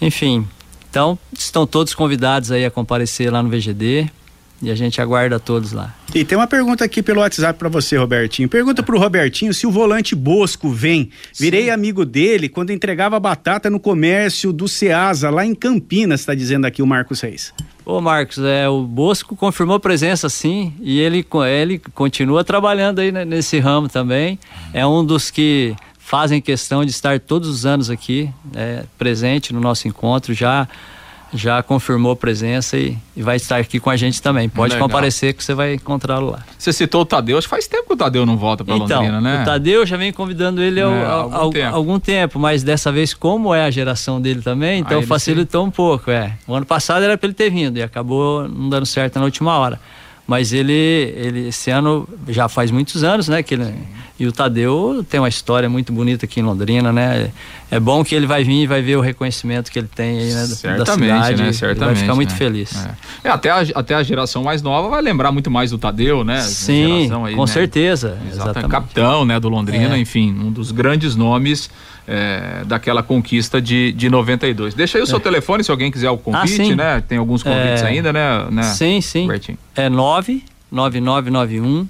enfim 0.00 0.46
então 0.88 1.18
estão 1.36 1.66
todos 1.66 1.94
convidados 1.94 2.52
aí 2.52 2.64
a 2.64 2.70
comparecer 2.70 3.32
lá 3.32 3.42
no 3.42 3.50
VGD 3.50 4.08
e 4.62 4.70
a 4.70 4.74
gente 4.74 5.00
aguarda 5.00 5.38
todos 5.38 5.70
lá 5.72 5.94
E 6.14 6.24
tem 6.24 6.36
uma 6.36 6.46
pergunta 6.46 6.84
aqui 6.84 7.02
pelo 7.02 7.20
WhatsApp 7.20 7.58
pra 7.58 7.68
você, 7.68 7.96
Robertinho. 7.96 8.48
Pergunta 8.48 8.82
pro 8.82 8.98
Robertinho 8.98 9.54
se 9.54 9.66
o 9.66 9.70
volante 9.70 10.14
Bosco 10.16 10.68
vem. 10.70 11.10
Virei 11.38 11.70
amigo 11.70 12.04
dele 12.04 12.48
quando 12.48 12.72
entregava 12.72 13.20
batata 13.20 13.70
no 13.70 13.78
comércio 13.78 14.52
do 14.52 14.66
Ceasa, 14.66 15.30
lá 15.30 15.44
em 15.46 15.54
Campinas, 15.54 16.24
tá 16.24 16.34
dizendo 16.34 16.64
aqui 16.66 16.82
o 16.82 16.86
Marcos 16.86 17.20
Reis. 17.20 17.52
Ô 17.84 18.00
Marcos, 18.00 18.38
é, 18.38 18.68
o 18.68 18.82
Bosco 18.82 19.34
confirmou 19.36 19.78
presença 19.80 20.28
sim 20.28 20.72
e 20.80 20.98
ele, 20.98 21.24
ele 21.50 21.80
continua 21.94 22.42
trabalhando 22.44 22.98
aí 22.98 23.10
ne- 23.12 23.24
nesse 23.24 23.58
ramo 23.58 23.88
também. 23.88 24.38
É 24.74 24.86
um 24.86 25.04
dos 25.04 25.30
que 25.30 25.74
fazem 25.98 26.40
questão 26.40 26.84
de 26.84 26.90
estar 26.90 27.20
todos 27.20 27.48
os 27.48 27.64
anos 27.64 27.88
aqui, 27.90 28.28
é, 28.54 28.84
presente 28.98 29.52
no 29.52 29.60
nosso 29.60 29.86
encontro, 29.86 30.34
já 30.34 30.66
já 31.32 31.62
confirmou 31.62 32.16
presença 32.16 32.76
e, 32.76 32.96
e 33.16 33.22
vai 33.22 33.36
estar 33.36 33.56
aqui 33.58 33.78
com 33.78 33.90
a 33.90 33.96
gente 33.96 34.20
também. 34.22 34.48
Pode 34.48 34.72
Legal. 34.74 34.88
comparecer 34.88 35.34
que 35.34 35.44
você 35.44 35.54
vai 35.54 35.74
encontrá-lo 35.74 36.30
lá. 36.30 36.40
Você 36.58 36.72
citou 36.72 37.02
o 37.02 37.04
Tadeu, 37.04 37.36
acho 37.36 37.46
que 37.46 37.50
faz 37.50 37.66
tempo 37.66 37.86
que 37.88 37.92
o 37.94 37.96
Tadeu 37.96 38.24
não 38.24 38.36
volta 38.36 38.64
pra 38.64 38.74
Então, 38.76 38.98
Londrina, 39.02 39.20
né? 39.20 39.42
o 39.42 39.44
Tadeu 39.44 39.84
já 39.84 39.96
vem 39.96 40.12
convidando 40.12 40.62
ele 40.62 40.80
há 40.80 40.86
É, 40.86 41.04
algum 41.06 41.50
tempo. 41.50 41.76
algum 41.76 41.98
tempo, 42.00 42.38
mas 42.38 42.62
dessa 42.62 42.90
vez, 42.90 43.12
como 43.14 43.54
é 43.54 43.64
a 43.64 43.70
geração 43.70 44.20
dele 44.20 44.40
também, 44.42 44.80
então 44.80 45.02
facilitou 45.02 45.64
um 45.64 45.70
pouco, 45.70 46.10
é. 46.10 46.32
O 46.46 46.54
ano 46.54 46.66
passado 46.66 47.02
era 47.02 47.16
pra 47.18 47.26
ele 47.26 47.34
ter 47.34 47.50
vindo 47.50 47.76
e 47.78 47.82
acabou 47.82 48.48
não 48.48 48.68
dando 48.68 48.86
certo 48.86 49.18
na 49.18 49.24
última 49.24 49.58
hora. 49.58 49.78
Mas 50.28 50.52
ele, 50.52 50.74
ele 51.16 51.48
esse 51.48 51.70
ano 51.70 52.06
já 52.28 52.50
faz 52.50 52.70
muitos 52.70 53.02
anos, 53.02 53.28
né? 53.28 53.42
Que 53.42 53.54
ele, 53.54 53.74
e 54.20 54.26
o 54.26 54.30
Tadeu 54.30 55.02
tem 55.08 55.18
uma 55.18 55.28
história 55.28 55.70
muito 55.70 55.90
bonita 55.90 56.26
aqui 56.26 56.40
em 56.40 56.42
Londrina, 56.42 56.92
né? 56.92 57.30
É 57.70 57.80
bom 57.80 58.04
que 58.04 58.14
ele 58.14 58.26
vai 58.26 58.44
vir 58.44 58.64
e 58.64 58.66
vai 58.66 58.82
ver 58.82 58.96
o 58.96 59.00
reconhecimento 59.00 59.72
que 59.72 59.78
ele 59.78 59.88
tem 59.88 60.18
aí, 60.18 60.34
né? 60.34 60.46
Certamente, 60.46 60.84
da 60.84 61.22
cidade. 61.22 61.42
né? 61.42 61.52
Certamente. 61.52 61.94
Vai 61.94 62.02
ficar 62.02 62.14
muito 62.14 62.30
né? 62.32 62.36
feliz. 62.36 62.76
É. 63.24 63.28
É, 63.28 63.30
até, 63.30 63.50
a, 63.50 63.64
até 63.74 63.94
a 63.94 64.02
geração 64.02 64.42
mais 64.44 64.60
nova 64.60 64.90
vai 64.90 65.00
lembrar 65.00 65.32
muito 65.32 65.50
mais 65.50 65.70
do 65.70 65.78
Tadeu, 65.78 66.22
né? 66.22 66.42
Sim, 66.42 67.10
aí, 67.24 67.34
com 67.34 67.40
né? 67.40 67.46
certeza. 67.46 68.08
Exatamente. 68.08 68.34
Exatamente. 68.34 68.70
Capitão, 68.70 69.24
né, 69.24 69.40
do 69.40 69.48
Londrina, 69.48 69.96
É. 69.96 69.98
enfim, 69.98 70.30
um 70.30 70.52
dos 70.52 70.72
grandes 70.72 71.16
nomes 71.16 71.70
é, 72.10 72.62
daquela 72.64 73.02
conquista 73.02 73.60
de, 73.60 73.92
de 73.92 74.08
92. 74.08 74.72
Deixa 74.72 74.96
aí 74.96 75.04
o 75.04 75.06
seu 75.06 75.20
telefone 75.20 75.62
se 75.62 75.70
alguém 75.70 75.90
quiser 75.92 76.08
o 76.10 76.16
convite, 76.16 76.54
É. 76.60 76.64
sim. 76.64 76.74
né? 76.74 77.02
Tem 77.06 77.18
alguns 77.18 77.42
convites 77.42 77.82
É. 77.82 77.86
ainda, 77.86 78.12
né? 78.12 78.46
né? 78.50 78.62
Sim, 78.62 79.00
sim. 79.02 79.28
Bertinho? 79.28 79.58
É 79.76 79.90
99991 79.90 81.86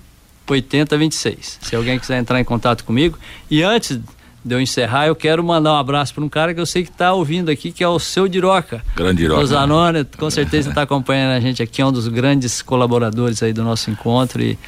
8026. 0.51 1.59
Se 1.63 1.77
alguém 1.77 1.99
quiser 1.99 2.19
entrar 2.19 2.41
em 2.41 2.45
contato 2.45 2.83
comigo. 2.85 3.19
E 3.51 3.63
antes 3.63 4.01
de 4.45 4.55
eu 4.55 4.61
encerrar, 4.61 5.07
eu 5.07 5.15
quero 5.15 5.45
mandar 5.45 5.75
um 5.75 5.77
abraço 5.77 6.15
para 6.15 6.25
um 6.25 6.29
cara 6.29 6.55
que 6.55 6.61
eu 6.61 6.65
sei 6.67 6.83
que 6.85 6.91
está 6.91 7.13
ouvindo 7.13 7.51
aqui, 7.51 7.71
que 7.71 7.85
é 7.85 7.89
o 7.89 7.99
seu 7.99 8.27
Diroca. 8.27 8.83
Grande 8.97 9.19
Diroca. 9.23 9.43
O 9.43 9.47
Zanoni, 9.47 10.05
com 10.17 10.31
certeza 10.31 10.71
está 10.71 10.83
acompanhando 10.83 11.37
a 11.37 11.41
gente 11.41 11.63
aqui, 11.63 11.83
é 11.83 11.87
um 11.87 11.93
dos 11.93 12.09
grandes 12.09 12.63
colaboradores 12.63 13.43
aí 13.43 13.53
do 13.53 13.63
nosso 13.63 13.91
encontro 13.91 14.41
e 14.43 14.59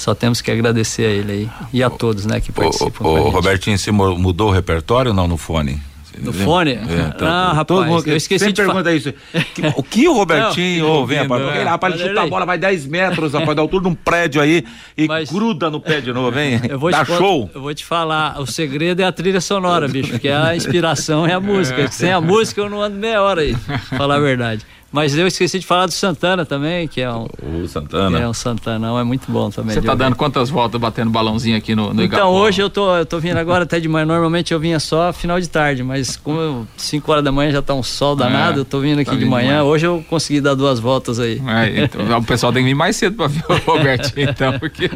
só 0.00 0.14
temos 0.14 0.40
que 0.40 0.50
agradecer 0.50 1.04
a 1.06 1.10
ele 1.10 1.32
aí 1.32 1.48
e 1.72 1.82
a 1.82 1.90
todos, 1.90 2.24
né, 2.26 2.40
que 2.40 2.50
participam. 2.50 3.06
ô, 3.08 3.18
gente. 3.18 3.32
Robertinho, 3.32 3.78
você 3.78 3.90
mu- 3.90 4.18
mudou 4.18 4.48
o 4.48 4.52
repertório 4.52 5.10
ou 5.10 5.14
não 5.16 5.28
no 5.28 5.36
fone? 5.36 5.80
No 6.18 6.32
fone? 6.32 6.76
Ah, 7.20 7.48
rapaz, 7.54 7.66
todo 7.66 7.86
mundo, 7.86 8.06
eu 8.08 8.16
esqueci 8.16 8.44
sempre 8.44 8.62
de 8.62 8.66
pergunta 8.66 8.92
isso. 8.92 9.14
Que- 9.54 9.72
o 9.76 9.82
que 9.82 10.08
o 10.08 10.12
Robertinho 10.12 10.84
Não, 10.84 10.92
ouve, 10.96 11.14
rapaz? 11.14 11.40
é. 11.40 11.44
Porque 11.44 11.58
ele, 11.60 11.68
rapaz, 11.68 11.94
ele 11.94 12.08
chuta 12.08 12.22
a 12.22 12.26
bola, 12.26 12.44
vai 12.44 12.58
10 12.58 12.86
metros, 12.86 13.32
rapaz, 13.32 13.54
da 13.56 13.62
altura 13.62 13.84
de 13.84 13.88
um 13.88 13.94
prédio 13.94 14.42
aí 14.42 14.64
e 14.98 15.06
Mas- 15.06 15.30
gruda 15.30 15.70
no 15.70 15.80
pé 15.80 16.00
de 16.00 16.12
novo, 16.12 16.38
hein? 16.38 16.60
Eu 16.68 16.78
vou, 16.78 16.90
Dá 16.90 17.04
te, 17.04 17.16
show. 17.16 17.48
eu 17.54 17.60
vou 17.62 17.72
te 17.72 17.84
falar, 17.84 18.38
o 18.40 18.46
segredo 18.46 19.00
é 19.00 19.04
a 19.04 19.12
trilha 19.12 19.40
sonora, 19.40 19.86
bicho, 19.88 20.10
porque 20.10 20.28
a 20.28 20.54
inspiração 20.54 21.26
é 21.26 21.32
a 21.32 21.40
música. 21.40 21.90
Sem 21.90 22.12
a 22.12 22.20
música 22.20 22.60
eu 22.60 22.68
não 22.68 22.82
ando 22.82 22.96
meia 22.96 23.22
hora 23.22 23.42
aí, 23.42 23.54
pra 23.56 23.78
falar 23.78 24.16
a 24.16 24.20
verdade. 24.20 24.66
Mas 24.92 25.16
eu 25.16 25.24
esqueci 25.26 25.60
de 25.60 25.66
falar 25.66 25.86
do 25.86 25.92
Santana 25.92 26.44
também, 26.44 26.88
que 26.88 27.00
é 27.00 27.08
um, 27.12 27.22
O 27.24 27.62
que 27.62 27.68
Santana. 27.68 28.18
é 28.18 28.26
um 28.26 28.32
Santanão, 28.34 28.98
é 28.98 29.04
muito 29.04 29.30
bom 29.30 29.48
também. 29.48 29.72
Você 29.74 29.80
de 29.80 29.86
tá 29.86 29.94
dando 29.94 30.16
quantas 30.16 30.50
voltas 30.50 30.80
batendo 30.80 31.10
balãozinho 31.10 31.56
aqui 31.56 31.76
no, 31.76 31.94
no 31.94 32.02
Então 32.02 32.04
Igapó? 32.04 32.28
hoje 32.30 32.60
eu 32.60 32.68
tô, 32.68 32.96
eu 32.96 33.06
tô 33.06 33.20
vindo 33.20 33.36
agora 33.36 33.62
até 33.62 33.78
de 33.78 33.88
manhã, 33.88 34.04
normalmente 34.04 34.52
eu 34.52 34.58
vinha 34.58 34.80
só 34.80 35.12
final 35.12 35.40
de 35.40 35.48
tarde, 35.48 35.84
mas 35.84 36.16
como 36.16 36.66
5 36.76 37.12
horas 37.12 37.22
da 37.22 37.30
manhã 37.30 37.52
já 37.52 37.62
tá 37.62 37.72
um 37.72 37.84
sol 37.84 38.16
danado, 38.16 38.58
É, 38.58 38.60
eu 38.62 38.64
tô 38.64 38.80
vindo 38.80 38.98
aqui 38.98 39.10
tá 39.10 39.12
de 39.12 39.18
vindo 39.18 39.30
manhã, 39.30 39.48
demais. 39.58 39.66
hoje 39.68 39.86
eu 39.86 40.04
consegui 40.10 40.40
dar 40.40 40.54
duas 40.54 40.80
voltas 40.80 41.20
aí. 41.20 41.40
É, 41.46 41.84
então, 41.84 42.18
o 42.18 42.24
pessoal 42.24 42.52
tem 42.52 42.64
que 42.64 42.68
vir 42.70 42.74
mais 42.74 42.96
cedo 42.96 43.14
pra 43.16 43.28
ver 43.28 43.44
o 43.48 43.54
Robertinho, 43.70 44.28
então, 44.28 44.58
porque 44.58 44.90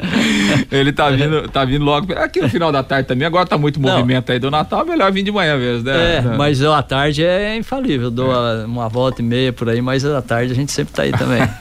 ele 0.73 0.93
tá 0.93 1.09
vindo, 1.11 1.49
tá 1.49 1.65
vindo 1.65 1.85
logo. 1.85 2.13
Aqui 2.15 2.41
no 2.41 2.49
final 2.49 2.73
da 2.73 2.83
tarde 2.83 3.07
também, 3.07 3.27
agora 3.29 3.47
tá 3.47 3.57
muito 3.57 3.81
Não. 3.81 3.91
movimento 3.91 4.33
aí 4.33 4.41
do 4.41 4.51
Natal, 4.51 4.81
é 4.81 4.85
melhor 4.85 5.13
vir 5.13 5.23
de 5.23 5.31
manhã 5.31 5.57
mesmo, 5.57 5.85
né? 5.85 6.17
É, 6.17 6.21
mas 6.37 6.61
ó, 6.63 6.75
à 6.75 6.83
tarde 6.83 7.23
é 7.25 7.57
infalível, 7.57 8.07
eu 8.07 8.11
dou 8.11 8.33
a- 8.33 8.65
uma 8.67 8.89
volta 8.89 9.23
e 9.23 9.25
meia 9.25 9.53
por 9.53 9.69
aí, 9.69 9.84
mas 9.85 10.05
à 10.05 10.21
tarde 10.23 10.53
a 10.53 10.55
gente 10.55 10.73
sempre 10.73 10.93
tá 10.95 11.03
aí 11.03 11.13
também. 11.13 11.41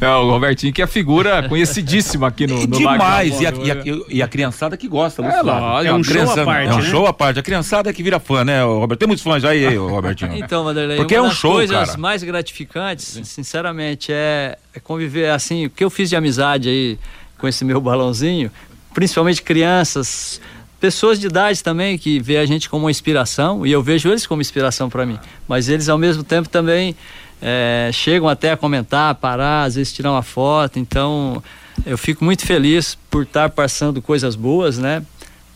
É, 0.00 0.08
o 0.08 0.30
Robertinho 0.30 0.72
que 0.72 0.80
é 0.80 0.86
figura 0.86 1.46
conhecidíssima 1.48 2.28
aqui 2.28 2.46
no, 2.46 2.60
no 2.66 2.78
Demais, 2.78 3.40
e 3.40 3.46
a, 3.46 3.50
da 3.50 3.58
e, 3.58 3.70
a, 3.70 3.74
Bola, 3.74 4.04
e 4.08 4.22
a 4.22 4.28
criançada 4.28 4.76
que 4.76 4.88
gosta, 4.88 5.22
É, 5.22 5.42
lógico. 5.42 5.86
É 5.88 5.92
um 5.92 6.02
show 6.04 6.30
à 6.30 6.44
parte, 6.44 6.68
É 6.68 6.74
um 6.74 6.78
né? 6.78 6.82
show 6.82 7.06
à 7.06 7.12
parte. 7.12 7.40
A 7.40 7.42
criançada 7.42 7.90
é 7.90 7.92
que 7.92 8.02
vira 8.02 8.18
fã, 8.20 8.44
né, 8.44 8.62
Roberto? 8.62 9.00
Tem 9.00 9.08
muitos 9.08 9.22
fãs 9.24 9.44
aí, 9.44 9.76
Robertinho. 9.76 10.32
Então, 10.40 10.64
Vanderlei, 10.64 10.96
Porque 10.96 11.14
uma 11.16 11.18
é 11.18 11.22
um 11.22 11.28
das 11.28 11.36
show, 11.36 11.52
coisas 11.52 11.88
cara. 11.88 11.98
mais 11.98 12.22
gratificantes, 12.22 13.20
sinceramente, 13.24 14.12
é, 14.12 14.56
é 14.74 14.80
conviver 14.80 15.30
assim, 15.30 15.66
o 15.66 15.70
que 15.70 15.84
eu 15.84 15.90
fiz 15.90 16.08
de 16.08 16.16
amizade 16.16 16.68
aí 16.68 16.98
com 17.36 17.46
esse 17.48 17.64
meu 17.64 17.80
balãozinho, 17.80 18.50
principalmente 18.94 19.42
crianças, 19.42 20.40
pessoas 20.80 21.20
de 21.20 21.26
idade 21.26 21.62
também 21.62 21.98
que 21.98 22.18
vê 22.18 22.38
a 22.38 22.46
gente 22.46 22.68
como 22.68 22.84
uma 22.86 22.90
inspiração 22.90 23.66
e 23.66 23.70
eu 23.72 23.82
vejo 23.82 24.08
eles 24.08 24.26
como 24.26 24.40
inspiração 24.40 24.88
para 24.88 25.04
mim, 25.04 25.18
mas 25.46 25.68
eles 25.68 25.88
ao 25.88 25.98
mesmo 25.98 26.24
tempo 26.24 26.48
também 26.48 26.96
é, 27.42 27.90
chegam 27.92 28.28
até 28.28 28.52
a 28.52 28.56
comentar, 28.56 29.14
parar, 29.16 29.64
às 29.64 29.74
vezes 29.76 29.92
tirar 29.92 30.10
uma 30.12 30.22
foto, 30.22 30.78
então 30.78 31.42
eu 31.86 31.96
fico 31.98 32.24
muito 32.24 32.44
feliz 32.46 32.96
por 33.10 33.22
estar 33.24 33.50
passando 33.50 34.00
coisas 34.02 34.34
boas, 34.34 34.78
né? 34.78 35.02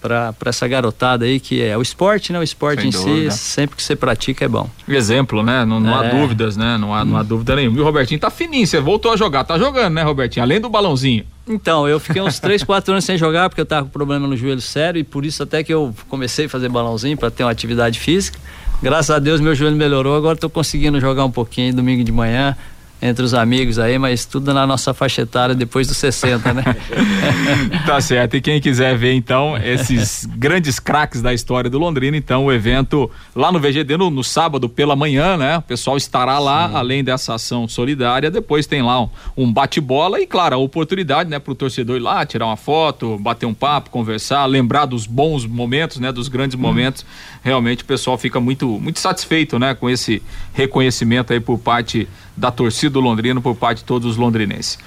Para 0.00 0.34
essa 0.44 0.68
garotada 0.68 1.24
aí 1.24 1.40
que 1.40 1.62
é 1.62 1.78
o 1.78 1.80
esporte, 1.80 2.30
né? 2.30 2.38
O 2.38 2.42
esporte 2.42 2.80
Sem 2.82 2.88
em 2.90 2.92
dúvida. 2.92 3.30
si, 3.30 3.38
sempre 3.38 3.74
que 3.74 3.82
você 3.82 3.96
pratica 3.96 4.44
é 4.44 4.48
bom. 4.48 4.68
Exemplo, 4.86 5.42
né? 5.42 5.64
Não, 5.64 5.80
não 5.80 5.98
há 5.98 6.04
É. 6.04 6.10
dúvidas, 6.10 6.58
né? 6.58 6.76
Não 6.76 6.94
há, 6.94 7.06
não 7.06 7.16
há 7.16 7.22
dúvida 7.22 7.56
nenhuma. 7.56 7.78
E 7.78 7.80
o 7.80 7.84
Robertinho 7.84 8.20
tá 8.20 8.28
fininho, 8.28 8.66
você 8.66 8.78
voltou 8.80 9.12
a 9.12 9.16
jogar. 9.16 9.44
Tá 9.44 9.58
jogando, 9.58 9.94
né, 9.94 10.02
Robertinho? 10.02 10.42
Além 10.42 10.60
do 10.60 10.68
balãozinho. 10.68 11.24
Então, 11.46 11.86
eu 11.86 12.00
fiquei 12.00 12.22
uns 12.22 12.38
3, 12.38 12.64
4 12.64 12.90
anos 12.94 13.04
sem 13.04 13.18
jogar 13.18 13.48
porque 13.50 13.60
eu 13.60 13.66
tava 13.66 13.86
com 13.86 13.90
problema 13.90 14.26
no 14.26 14.36
joelho 14.36 14.60
sério 14.60 14.98
e 14.98 15.04
por 15.04 15.24
isso 15.24 15.42
até 15.42 15.62
que 15.62 15.72
eu 15.72 15.94
comecei 16.08 16.46
a 16.46 16.48
fazer 16.48 16.68
balãozinho 16.68 17.16
para 17.16 17.30
ter 17.30 17.44
uma 17.44 17.50
atividade 17.50 18.00
física. 18.00 18.38
Graças 18.82 19.10
a 19.10 19.18
Deus 19.18 19.40
meu 19.40 19.54
joelho 19.54 19.76
melhorou, 19.76 20.16
agora 20.16 20.36
tô 20.36 20.50
conseguindo 20.50 21.00
jogar 21.00 21.24
um 21.24 21.30
pouquinho 21.30 21.74
domingo 21.74 22.02
de 22.02 22.12
manhã 22.12 22.56
entre 23.04 23.22
os 23.22 23.34
amigos 23.34 23.78
aí, 23.78 23.98
mas 23.98 24.24
tudo 24.24 24.54
na 24.54 24.66
nossa 24.66 24.94
faixa 24.94 25.20
etária 25.20 25.54
depois 25.54 25.86
dos 25.86 25.98
60, 25.98 26.54
né? 26.54 26.64
Tá 27.84 28.00
certo. 28.00 28.34
E 28.36 28.40
quem 28.40 28.58
quiser 28.62 28.96
ver, 28.96 29.12
então, 29.12 29.58
esses 29.58 30.24
grandes 30.24 30.78
craques 30.80 31.20
da 31.20 31.34
história 31.34 31.68
do 31.68 31.78
Londrina, 31.78 32.16
então, 32.16 32.46
o 32.46 32.52
evento 32.52 33.10
lá 33.36 33.52
no 33.52 33.60
VGD 33.60 33.98
no, 33.98 34.08
no 34.08 34.24
sábado 34.24 34.70
pela 34.70 34.96
manhã, 34.96 35.36
né? 35.36 35.58
O 35.58 35.62
pessoal 35.62 35.98
estará 35.98 36.38
lá, 36.38 36.70
além 36.72 37.04
dessa 37.04 37.34
ação 37.34 37.68
solidária. 37.68 38.30
Depois 38.30 38.66
tem 38.66 38.80
lá 38.80 39.02
um, 39.02 39.10
um 39.36 39.52
bate-bola 39.52 40.18
e, 40.18 40.26
claro, 40.26 40.54
a 40.54 40.58
oportunidade, 40.58 41.28
né, 41.28 41.38
pro 41.38 41.54
torcedor 41.54 41.96
ir 41.96 42.00
lá, 42.00 42.24
tirar 42.24 42.46
uma 42.46 42.56
foto, 42.56 43.18
bater 43.18 43.44
um 43.44 43.54
papo, 43.54 43.90
conversar, 43.90 44.46
lembrar 44.46 44.86
dos 44.86 45.06
bons 45.06 45.44
momentos, 45.44 45.98
né? 45.98 46.10
Dos 46.10 46.28
grandes 46.28 46.56
momentos. 46.56 47.04
Realmente 47.42 47.82
o 47.82 47.86
pessoal 47.86 48.16
fica 48.16 48.40
muito, 48.40 48.66
muito 48.66 48.98
satisfeito, 48.98 49.58
né? 49.58 49.74
Com 49.74 49.90
esse 49.90 50.22
reconhecimento 50.54 51.34
aí 51.34 51.40
por 51.40 51.58
parte 51.58 52.08
da 52.36 52.50
torcida 52.50 52.94
do 52.94 53.00
Londrina, 53.00 53.40
por 53.40 53.54
parte 53.54 53.78
de 53.78 53.84
todos 53.84 54.10
os 54.10 54.16
londrinenses. 54.16 54.78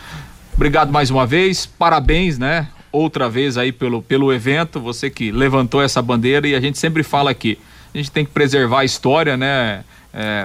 Obrigado 0.54 0.92
mais 0.92 1.10
uma 1.10 1.26
vez, 1.26 1.66
parabéns, 1.66 2.38
né? 2.38 2.68
Outra 2.92 3.30
vez 3.30 3.58
aí 3.58 3.72
pelo, 3.72 4.02
pelo 4.02 4.34
evento, 4.34 4.80
você 4.80 5.10
que 5.10 5.32
levantou 5.32 5.82
essa 5.82 6.02
bandeira 6.02 6.48
e 6.48 6.56
a 6.56 6.60
gente 6.60 6.78
sempre 6.78 7.04
fala 7.04 7.30
aqui, 7.30 7.60
a 7.94 7.98
gente 7.98 8.12
tem 8.12 8.26
que 8.26 8.32
preservar 8.32 8.80
a 8.80 8.86
história, 8.86 9.38
né? 9.38 9.84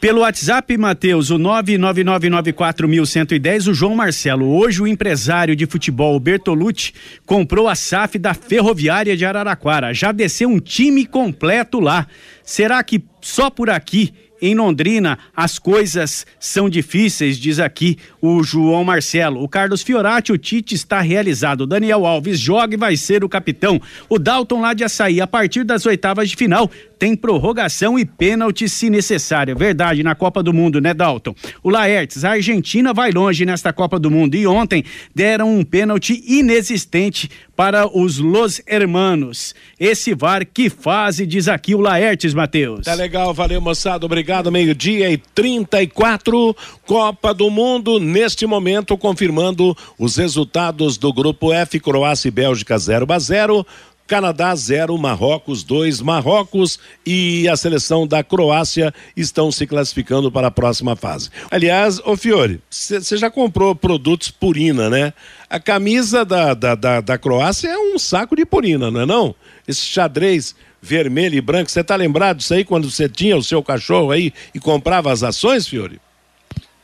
Pelo 0.02 0.20
WhatsApp, 0.22 0.76
Matheus, 0.76 1.30
o 1.30 1.38
99994110, 1.38 3.70
o 3.70 3.74
João 3.74 3.94
Marcelo. 3.94 4.48
Hoje 4.48 4.82
o 4.82 4.86
empresário 4.88 5.54
de 5.54 5.64
futebol 5.64 6.18
Bertolucci 6.18 6.92
comprou 7.24 7.68
a 7.68 7.76
SAF 7.76 8.18
da 8.18 8.34
Ferroviária 8.34 9.16
de 9.16 9.24
Araraquara. 9.24 9.94
Já 9.94 10.10
desceu 10.10 10.48
um 10.48 10.58
time 10.58 11.06
completo 11.06 11.78
lá. 11.78 12.08
Será 12.42 12.82
que 12.82 13.00
só 13.20 13.48
por 13.48 13.70
aqui 13.70 14.12
em 14.42 14.56
Londrina 14.56 15.16
as 15.36 15.56
coisas 15.56 16.26
são 16.40 16.68
difíceis, 16.68 17.38
diz 17.38 17.60
aqui 17.60 17.96
o 18.20 18.42
João 18.42 18.82
Marcelo. 18.82 19.40
O 19.40 19.48
Carlos 19.48 19.82
Fiorati, 19.82 20.32
o 20.32 20.36
Tite 20.36 20.74
está 20.74 21.00
realizado. 21.00 21.60
O 21.60 21.66
Daniel 21.66 22.04
Alves 22.04 22.40
joga 22.40 22.74
e 22.74 22.76
vai 22.76 22.96
ser 22.96 23.22
o 23.22 23.28
capitão. 23.28 23.80
O 24.08 24.18
Dalton 24.18 24.60
lá 24.60 24.74
de 24.74 24.82
Açaí, 24.82 25.20
a 25.20 25.28
partir 25.28 25.62
das 25.62 25.86
oitavas 25.86 26.28
de 26.28 26.34
final, 26.34 26.68
tem 27.02 27.16
prorrogação 27.16 27.98
e 27.98 28.04
pênalti 28.04 28.68
se 28.68 28.88
necessário. 28.88 29.56
Verdade, 29.56 30.04
na 30.04 30.14
Copa 30.14 30.40
do 30.40 30.52
Mundo, 30.52 30.80
né, 30.80 30.94
Dalton? 30.94 31.34
O 31.60 31.68
Laertes, 31.68 32.24
a 32.24 32.30
Argentina 32.30 32.94
vai 32.94 33.10
longe 33.10 33.44
nesta 33.44 33.72
Copa 33.72 33.98
do 33.98 34.08
Mundo 34.08 34.36
e 34.36 34.46
ontem 34.46 34.84
deram 35.12 35.52
um 35.52 35.64
pênalti 35.64 36.22
inexistente 36.24 37.28
para 37.56 37.88
os 37.88 38.18
Los 38.18 38.62
Hermanos. 38.68 39.52
Esse 39.80 40.14
VAR 40.14 40.46
que 40.46 40.70
fase, 40.70 41.26
diz 41.26 41.48
aqui 41.48 41.74
o 41.74 41.80
Laertes, 41.80 42.34
Matheus. 42.34 42.84
Tá 42.84 42.94
legal, 42.94 43.34
valeu 43.34 43.60
moçada, 43.60 44.06
obrigado. 44.06 44.52
Meio-dia 44.52 45.10
e 45.10 45.16
34, 45.16 46.56
Copa 46.86 47.34
do 47.34 47.50
Mundo, 47.50 47.98
neste 47.98 48.46
momento 48.46 48.96
confirmando 48.96 49.76
os 49.98 50.16
resultados 50.16 50.96
do 50.96 51.12
grupo 51.12 51.52
F, 51.52 51.80
Croácia 51.80 52.28
e 52.28 52.30
Bélgica 52.30 52.78
0 52.78 53.06
a 53.12 53.18
0. 53.18 53.66
Canadá 54.06 54.54
0, 54.54 54.96
Marrocos 54.98 55.62
2. 55.62 56.00
Marrocos 56.00 56.78
e 57.04 57.48
a 57.48 57.56
seleção 57.56 58.06
da 58.06 58.22
Croácia 58.22 58.92
estão 59.16 59.50
se 59.50 59.66
classificando 59.66 60.30
para 60.30 60.48
a 60.48 60.50
próxima 60.50 60.94
fase. 60.94 61.30
Aliás, 61.50 61.98
ô 62.04 62.16
Fiore, 62.16 62.60
você 62.68 63.16
já 63.16 63.30
comprou 63.30 63.74
produtos 63.74 64.30
Purina, 64.30 64.90
né? 64.90 65.12
A 65.48 65.58
camisa 65.60 66.24
da, 66.24 66.54
da, 66.54 66.74
da, 66.74 67.00
da 67.00 67.18
Croácia 67.18 67.68
é 67.68 67.78
um 67.78 67.98
saco 67.98 68.36
de 68.36 68.44
Purina, 68.44 68.90
não 68.90 69.00
é 69.00 69.06
não? 69.06 69.34
Esse 69.66 69.80
xadrez 69.80 70.54
vermelho 70.82 71.36
e 71.36 71.40
branco, 71.40 71.70
você 71.70 71.84
tá 71.84 71.94
lembrado 71.94 72.38
disso 72.38 72.52
aí 72.52 72.64
quando 72.64 72.90
você 72.90 73.08
tinha 73.08 73.36
o 73.36 73.42
seu 73.42 73.62
cachorro 73.62 74.10
aí 74.10 74.32
e 74.52 74.58
comprava 74.58 75.12
as 75.12 75.22
ações, 75.22 75.66
Fiore? 75.68 76.00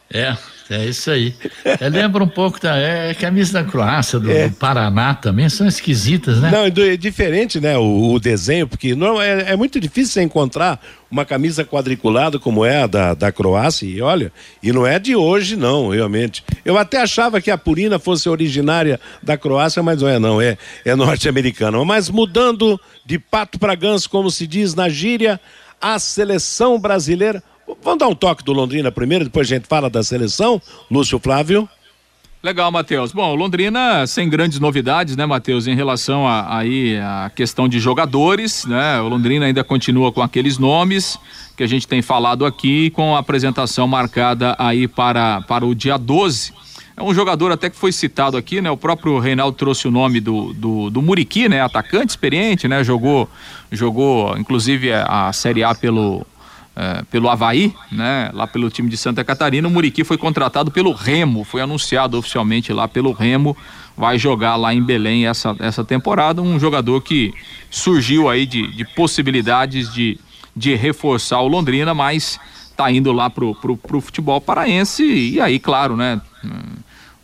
É, 0.08 0.36
é 0.70 0.84
isso 0.84 1.10
aí. 1.10 1.34
É, 1.64 1.88
lembra 1.88 2.22
um 2.22 2.28
pouco 2.28 2.60
da 2.60 2.76
é, 2.76 3.14
camisa 3.14 3.54
da 3.54 3.64
Croácia, 3.64 4.18
do, 4.18 4.30
é. 4.30 4.48
do, 4.48 4.54
Paraná 4.56 5.14
também, 5.14 5.48
são 5.48 5.66
esquisitas, 5.66 6.40
né? 6.40 6.50
Não, 6.50 6.64
é 6.64 6.96
diferente, 6.96 7.58
né? 7.60 7.78
O, 7.78 8.12
o 8.12 8.20
desenho, 8.20 8.68
porque 8.68 8.94
não, 8.94 9.20
é, 9.20 9.52
é, 9.52 9.56
muito 9.56 9.80
difícil 9.80 10.12
você 10.12 10.22
encontrar 10.22 10.80
uma 11.10 11.24
camisa 11.24 11.64
quadriculada 11.64 12.38
como 12.38 12.64
é 12.64 12.82
a 12.82 12.86
da, 12.86 13.14
da 13.14 13.32
Croácia, 13.32 13.86
e 13.86 14.02
olha, 14.02 14.30
e 14.62 14.72
não 14.72 14.86
é 14.86 14.98
de 14.98 15.16
hoje, 15.16 15.56
não, 15.56 15.88
realmente. 15.88 16.44
Eu 16.64 16.76
até 16.76 17.00
achava 17.00 17.40
que 17.40 17.50
a 17.50 17.56
Purina 17.56 17.98
fosse 17.98 18.28
originária 18.28 19.00
da 19.22 19.38
Croácia, 19.38 19.82
mas 19.82 20.02
não 20.02 20.08
é, 20.08 20.18
não, 20.18 20.40
é, 20.40 20.58
é 20.84 20.94
norte-americana. 20.94 21.82
Mas 21.84 22.10
mudando 22.10 22.78
de 23.06 23.18
pato 23.18 23.58
para 23.58 23.74
ganso, 23.74 24.10
como 24.10 24.30
se 24.30 24.46
diz 24.46 24.74
na 24.74 24.88
gíria, 24.88 25.40
a 25.80 25.98
seleção 25.98 26.78
brasileira 26.78 27.42
Vamos 27.82 27.98
dar 27.98 28.08
um 28.08 28.14
toque 28.14 28.42
do 28.42 28.52
Londrina 28.52 28.90
primeiro, 28.90 29.24
depois 29.24 29.50
a 29.50 29.54
gente 29.54 29.66
fala 29.66 29.90
da 29.90 30.02
seleção. 30.02 30.60
Lúcio 30.90 31.18
Flávio. 31.18 31.68
Legal, 32.40 32.70
Matheus. 32.70 33.10
Bom, 33.10 33.34
Londrina 33.34 34.06
sem 34.06 34.28
grandes 34.30 34.60
novidades, 34.60 35.16
né, 35.16 35.26
Matheus, 35.26 35.66
em 35.66 35.74
relação 35.74 36.26
a, 36.26 36.58
aí 36.58 36.96
a 36.96 37.30
questão 37.34 37.68
de 37.68 37.80
jogadores, 37.80 38.64
né? 38.64 39.00
O 39.00 39.08
Londrina 39.08 39.46
ainda 39.46 39.64
continua 39.64 40.12
com 40.12 40.22
aqueles 40.22 40.56
nomes 40.56 41.18
que 41.56 41.64
a 41.64 41.66
gente 41.66 41.88
tem 41.88 42.00
falado 42.00 42.46
aqui, 42.46 42.90
com 42.90 43.16
a 43.16 43.18
apresentação 43.18 43.88
marcada 43.88 44.54
aí 44.56 44.86
para, 44.86 45.40
para 45.42 45.66
o 45.66 45.74
dia 45.74 45.98
12. 45.98 46.52
É 46.96 47.02
um 47.02 47.12
jogador 47.12 47.50
até 47.50 47.68
que 47.68 47.76
foi 47.76 47.90
citado 47.90 48.36
aqui, 48.36 48.60
né? 48.60 48.70
O 48.70 48.76
próprio 48.76 49.18
Reinaldo 49.18 49.56
trouxe 49.56 49.88
o 49.88 49.90
nome 49.90 50.20
do, 50.20 50.52
do, 50.52 50.90
do 50.90 51.02
Muriqui, 51.02 51.48
né? 51.48 51.60
Atacante 51.60 52.10
experiente, 52.10 52.68
né? 52.68 52.84
Jogou, 52.84 53.28
jogou 53.72 54.38
inclusive 54.38 54.92
a 54.92 55.32
Série 55.32 55.64
A 55.64 55.74
pelo 55.74 56.24
é, 56.78 57.02
pelo 57.10 57.28
Havaí, 57.28 57.74
né, 57.90 58.30
lá 58.32 58.46
pelo 58.46 58.70
time 58.70 58.88
de 58.88 58.96
Santa 58.96 59.24
Catarina. 59.24 59.66
O 59.66 59.70
Muriqui 59.70 60.04
foi 60.04 60.16
contratado 60.16 60.70
pelo 60.70 60.92
Remo, 60.92 61.42
foi 61.42 61.60
anunciado 61.60 62.16
oficialmente 62.16 62.72
lá 62.72 62.86
pelo 62.86 63.10
Remo, 63.10 63.56
vai 63.96 64.16
jogar 64.16 64.54
lá 64.54 64.72
em 64.72 64.80
Belém 64.80 65.26
essa, 65.26 65.56
essa 65.58 65.84
temporada. 65.84 66.40
Um 66.40 66.60
jogador 66.60 67.00
que 67.00 67.34
surgiu 67.68 68.30
aí 68.30 68.46
de, 68.46 68.68
de 68.76 68.84
possibilidades 68.94 69.92
de, 69.92 70.20
de 70.54 70.76
reforçar 70.76 71.40
o 71.40 71.48
Londrina, 71.48 71.92
mas 71.94 72.38
tá 72.76 72.88
indo 72.92 73.10
lá 73.10 73.28
pro, 73.28 73.56
pro, 73.56 73.76
pro 73.76 74.00
futebol 74.00 74.40
paraense. 74.40 75.02
E 75.02 75.40
aí, 75.40 75.58
claro, 75.58 75.96
né? 75.96 76.20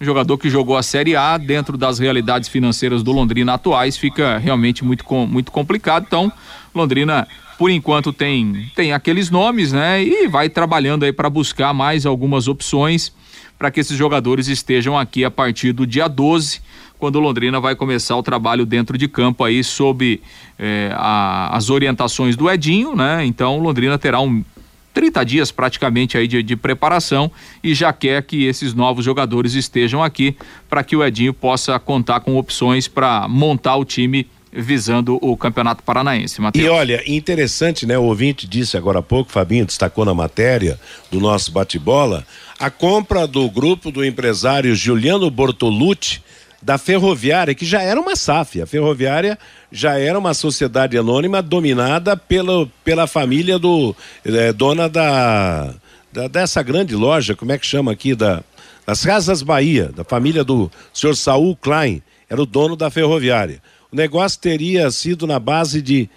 Um 0.01 0.05
jogador 0.05 0.37
que 0.37 0.51
jogou 0.51 0.77
a 0.77 0.83
Série 0.83 1.15
A 1.15 1.39
dentro 1.39 1.79
das 1.79 2.01
realidades 2.01 2.49
financeiras 2.49 3.05
do 3.05 3.13
Londrina 3.13 3.55
atuais 3.55 3.97
fica 3.97 4.37
realmente 4.37 4.85
muito, 4.85 5.05
muito 5.29 5.53
complicado. 5.53 6.07
Então, 6.09 6.33
Londrina 6.75 7.29
por 7.59 7.71
enquanto 7.71 8.13
tem 8.13 8.71
tem 8.75 8.93
aqueles 8.93 9.31
nomes, 9.31 9.73
né? 9.73 10.03
E 10.03 10.29
vai 10.29 10.49
trabalhando 10.49 11.05
aí 11.05 11.13
para 11.13 11.31
buscar 11.31 11.73
mais 11.73 12.07
algumas 12.07 12.49
opções 12.49 13.13
para 13.59 13.71
que 13.71 13.81
esses 13.81 13.97
jogadores 13.97 14.49
estejam 14.49 14.99
aqui 14.99 15.25
a 15.25 15.31
partir 15.31 15.73
do 15.73 15.87
dia 15.87 16.09
12, 16.09 16.61
quando 16.99 17.21
Londrina 17.21 17.61
vai 17.61 17.75
começar 17.77 18.17
o 18.17 18.23
trabalho 18.23 18.67
dentro 18.67 18.99
de 18.99 19.07
campo 19.07 19.45
aí 19.45 19.63
sob 19.63 20.21
eh, 20.59 20.91
a, 20.95 21.57
as 21.57 21.71
orientações 21.71 22.37
do 22.37 22.51
Edinho, 22.51 22.97
né? 22.97 23.25
Então 23.25 23.59
Londrina 23.59 23.97
terá 23.99 24.21
um 24.21 24.45
30 24.93 25.25
dias 25.25 25.51
praticamente 25.51 26.17
aí 26.17 26.29
de, 26.29 26.43
de 26.43 26.57
preparação 26.57 27.31
e 27.63 27.75
já 27.75 27.93
quer 27.93 28.23
que 28.23 28.45
esses 28.45 28.73
novos 28.73 29.05
jogadores 29.05 29.55
estejam 29.55 30.03
aqui 30.03 30.37
para 30.71 30.85
que 30.85 30.95
o 30.95 31.05
Edinho 31.05 31.35
possa 31.35 31.79
contar 31.79 32.21
com 32.21 32.37
opções 32.37 32.87
para 32.87 33.27
montar 33.29 33.77
o 33.77 33.85
time 33.85 34.27
visando 34.55 35.19
o 35.21 35.37
Campeonato 35.37 35.83
Paranaense. 35.83 36.41
E 36.55 36.69
olha, 36.69 37.03
interessante, 37.07 37.87
né? 37.87 37.99
O 37.99 38.05
ouvinte 38.05 38.47
disse 38.47 38.77
agora 38.77 39.01
há 39.01 39.03
pouco, 39.03 39.33
Fabinho 39.33 39.67
destacou 39.67 40.05
na 40.05 40.15
matéria 40.15 40.79
do 41.11 41.21
nosso 41.21 41.51
bate-bola, 41.51 42.25
a 42.59 42.71
compra 42.71 43.27
do 43.27 43.51
grupo 43.51 43.91
do 43.91 44.05
empresário 44.05 44.75
Juliano 44.75 45.31
Bortolucci 45.31 46.23
da 46.63 46.79
Ferroviária, 46.79 47.55
que 47.55 47.67
já 47.67 47.83
era 47.83 48.01
uma 48.01 48.17
SAF. 48.17 48.63
A 48.63 48.67
Ferroviária 48.67 49.39
já 49.71 49.99
era 49.99 50.19
uma 50.19 50.33
sociedade 50.33 50.97
anônima 50.97 51.43
dominada 51.43 52.17
pela, 52.17 52.67
pela 52.83 53.07
família 53.07 53.59
do 53.59 53.95
é, 54.25 54.53
dona 54.53 54.89
da, 54.89 55.75
da, 56.13 56.29
dessa 56.29 56.63
grande 56.63 56.95
loja, 56.95 57.35
como 57.35 57.53
é 57.53 57.59
que 57.59 57.67
chama 57.67 57.93
aqui 57.93 58.15
da 58.15 58.43
das 58.87 59.03
Casas 59.03 59.43
Bahia, 59.43 59.91
da 59.97 60.05
família 60.05 60.45
do 60.45 60.71
senhor 60.93 61.17
Saul 61.17 61.57
Klein, 61.57 62.03
era 62.29 62.43
o 62.43 62.45
dono 62.45 62.77
da 62.77 62.91
Ferroviária 62.91 63.63
o 63.95 63.97
negócio 63.97 64.41
teria 64.41 64.91
sido 64.91 65.25
na 65.25 65.39
base 65.39 65.81
de 65.81 66.11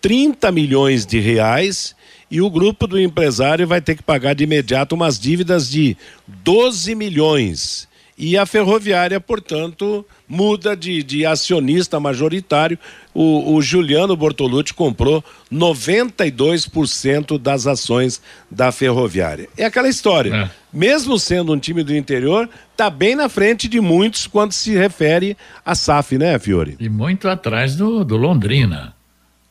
30 0.00 0.52
milhões 0.52 1.04
de 1.04 1.18
reais 1.18 1.96
e 2.30 2.40
o 2.40 2.48
grupo 2.48 2.86
do 2.86 2.98
empresário 2.98 3.66
vai 3.66 3.80
ter 3.80 3.96
que 3.96 4.04
pagar 4.04 4.36
de 4.36 4.44
imediato 4.44 4.94
umas 4.94 5.18
dívidas 5.18 5.68
de 5.68 5.96
12 6.28 6.94
milhões. 6.94 7.88
E 8.16 8.38
a 8.38 8.46
ferroviária, 8.46 9.20
portanto, 9.20 10.06
muda 10.28 10.76
de, 10.76 11.02
de 11.02 11.26
acionista 11.26 11.98
majoritário. 11.98 12.78
O, 13.12 13.54
o, 13.54 13.62
Juliano 13.62 14.16
Bortolucci 14.16 14.72
comprou 14.72 15.22
92% 15.52 17.38
das 17.38 17.66
ações 17.66 18.22
da 18.50 18.70
ferroviária. 18.70 19.48
É 19.56 19.64
aquela 19.64 19.88
história. 19.88 20.34
É. 20.34 20.50
Mesmo 20.72 21.18
sendo 21.18 21.52
um 21.52 21.58
time 21.58 21.82
do 21.82 21.94
interior, 21.94 22.48
está 22.72 22.88
bem 22.88 23.14
na 23.16 23.28
frente 23.28 23.68
de 23.68 23.80
muitos 23.80 24.26
quando 24.26 24.52
se 24.52 24.72
refere 24.74 25.36
a 25.64 25.74
SAF, 25.74 26.16
né, 26.16 26.38
Fiore? 26.38 26.76
E 26.78 26.88
muito 26.88 27.28
atrás 27.28 27.76
do, 27.76 28.04
do 28.04 28.16
Londrina. 28.16 28.94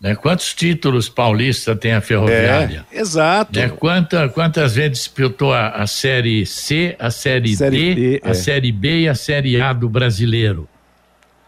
Né? 0.04 0.16
Quantos 0.16 0.54
títulos 0.54 1.08
paulista 1.08 1.74
tem 1.74 1.94
a 1.94 2.02
Ferroviária? 2.02 2.86
É, 2.92 3.00
exato. 3.00 3.58
Né? 3.58 3.70
Quanta, 3.70 4.28
quantas 4.28 4.76
vezes 4.76 4.98
disputou 4.98 5.54
a, 5.54 5.70
a, 5.70 5.88
Série 5.88 6.46
C, 6.46 6.94
a 7.00 7.10
Série, 7.10 7.56
série 7.56 7.96
D, 7.96 8.22
a 8.22 8.32
é. 8.32 8.34
Série 8.34 8.72
B 8.74 9.04
e 9.04 9.08
a 9.08 9.16
Série 9.16 9.62
A 9.62 9.72
do 9.72 9.88
brasileiro? 9.88 10.68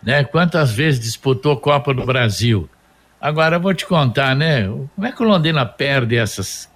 Né? 0.01 0.23
Quantas 0.23 0.71
vezes 0.71 1.01
disputou 1.01 1.57
Copa 1.57 1.93
do 1.93 2.05
Brasil? 2.05 2.69
Agora, 3.19 3.57
eu 3.57 3.59
vou 3.59 3.73
te 3.73 3.85
contar, 3.85 4.33
né? 4.33 4.67
Como 4.67 5.05
é 5.05 5.11
que 5.11 5.21
o 5.21 5.25
Londrina 5.25 5.65
perde 5.65 6.15
essas, 6.15 6.69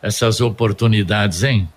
essas 0.00 0.40
oportunidades, 0.40 1.42
hein? 1.42 1.68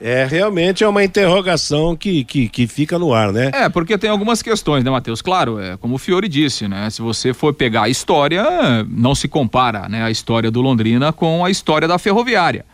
É, 0.00 0.24
realmente 0.24 0.82
é 0.82 0.88
uma 0.88 1.04
interrogação 1.04 1.94
que, 1.94 2.24
que, 2.24 2.48
que, 2.48 2.66
fica 2.66 2.98
no 2.98 3.12
ar, 3.12 3.32
né? 3.32 3.50
É, 3.52 3.68
porque 3.68 3.98
tem 3.98 4.08
algumas 4.08 4.40
questões, 4.40 4.82
né, 4.82 4.90
Matheus? 4.90 5.20
Claro, 5.20 5.60
é 5.60 5.76
como 5.76 5.96
o 5.96 5.98
Fiore 5.98 6.26
disse, 6.26 6.66
né? 6.66 6.88
Se 6.88 7.02
você 7.02 7.34
for 7.34 7.52
pegar 7.52 7.82
a 7.82 7.88
história, 7.90 8.42
não 8.88 9.14
se 9.14 9.28
compara, 9.28 9.90
né, 9.90 10.02
a 10.02 10.10
história 10.10 10.50
do 10.50 10.62
Londrina 10.62 11.12
com 11.12 11.44
a 11.44 11.50
história 11.50 11.86
da 11.86 11.98
Ferroviária. 11.98 12.64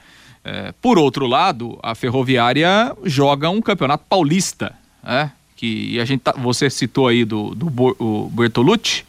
É, 0.44 0.72
por 0.80 0.96
outro 0.96 1.26
lado, 1.26 1.76
a 1.82 1.96
Ferroviária 1.96 2.94
joga 3.02 3.50
um 3.50 3.60
campeonato 3.60 4.04
paulista, 4.08 4.72
né? 5.02 5.32
Que 5.56 5.98
a 5.98 6.04
gente 6.04 6.20
tá, 6.20 6.32
você 6.32 6.70
citou 6.70 7.08
aí 7.08 7.24
do, 7.24 7.56
do 7.56 8.30
Bertolucci, 8.30 9.04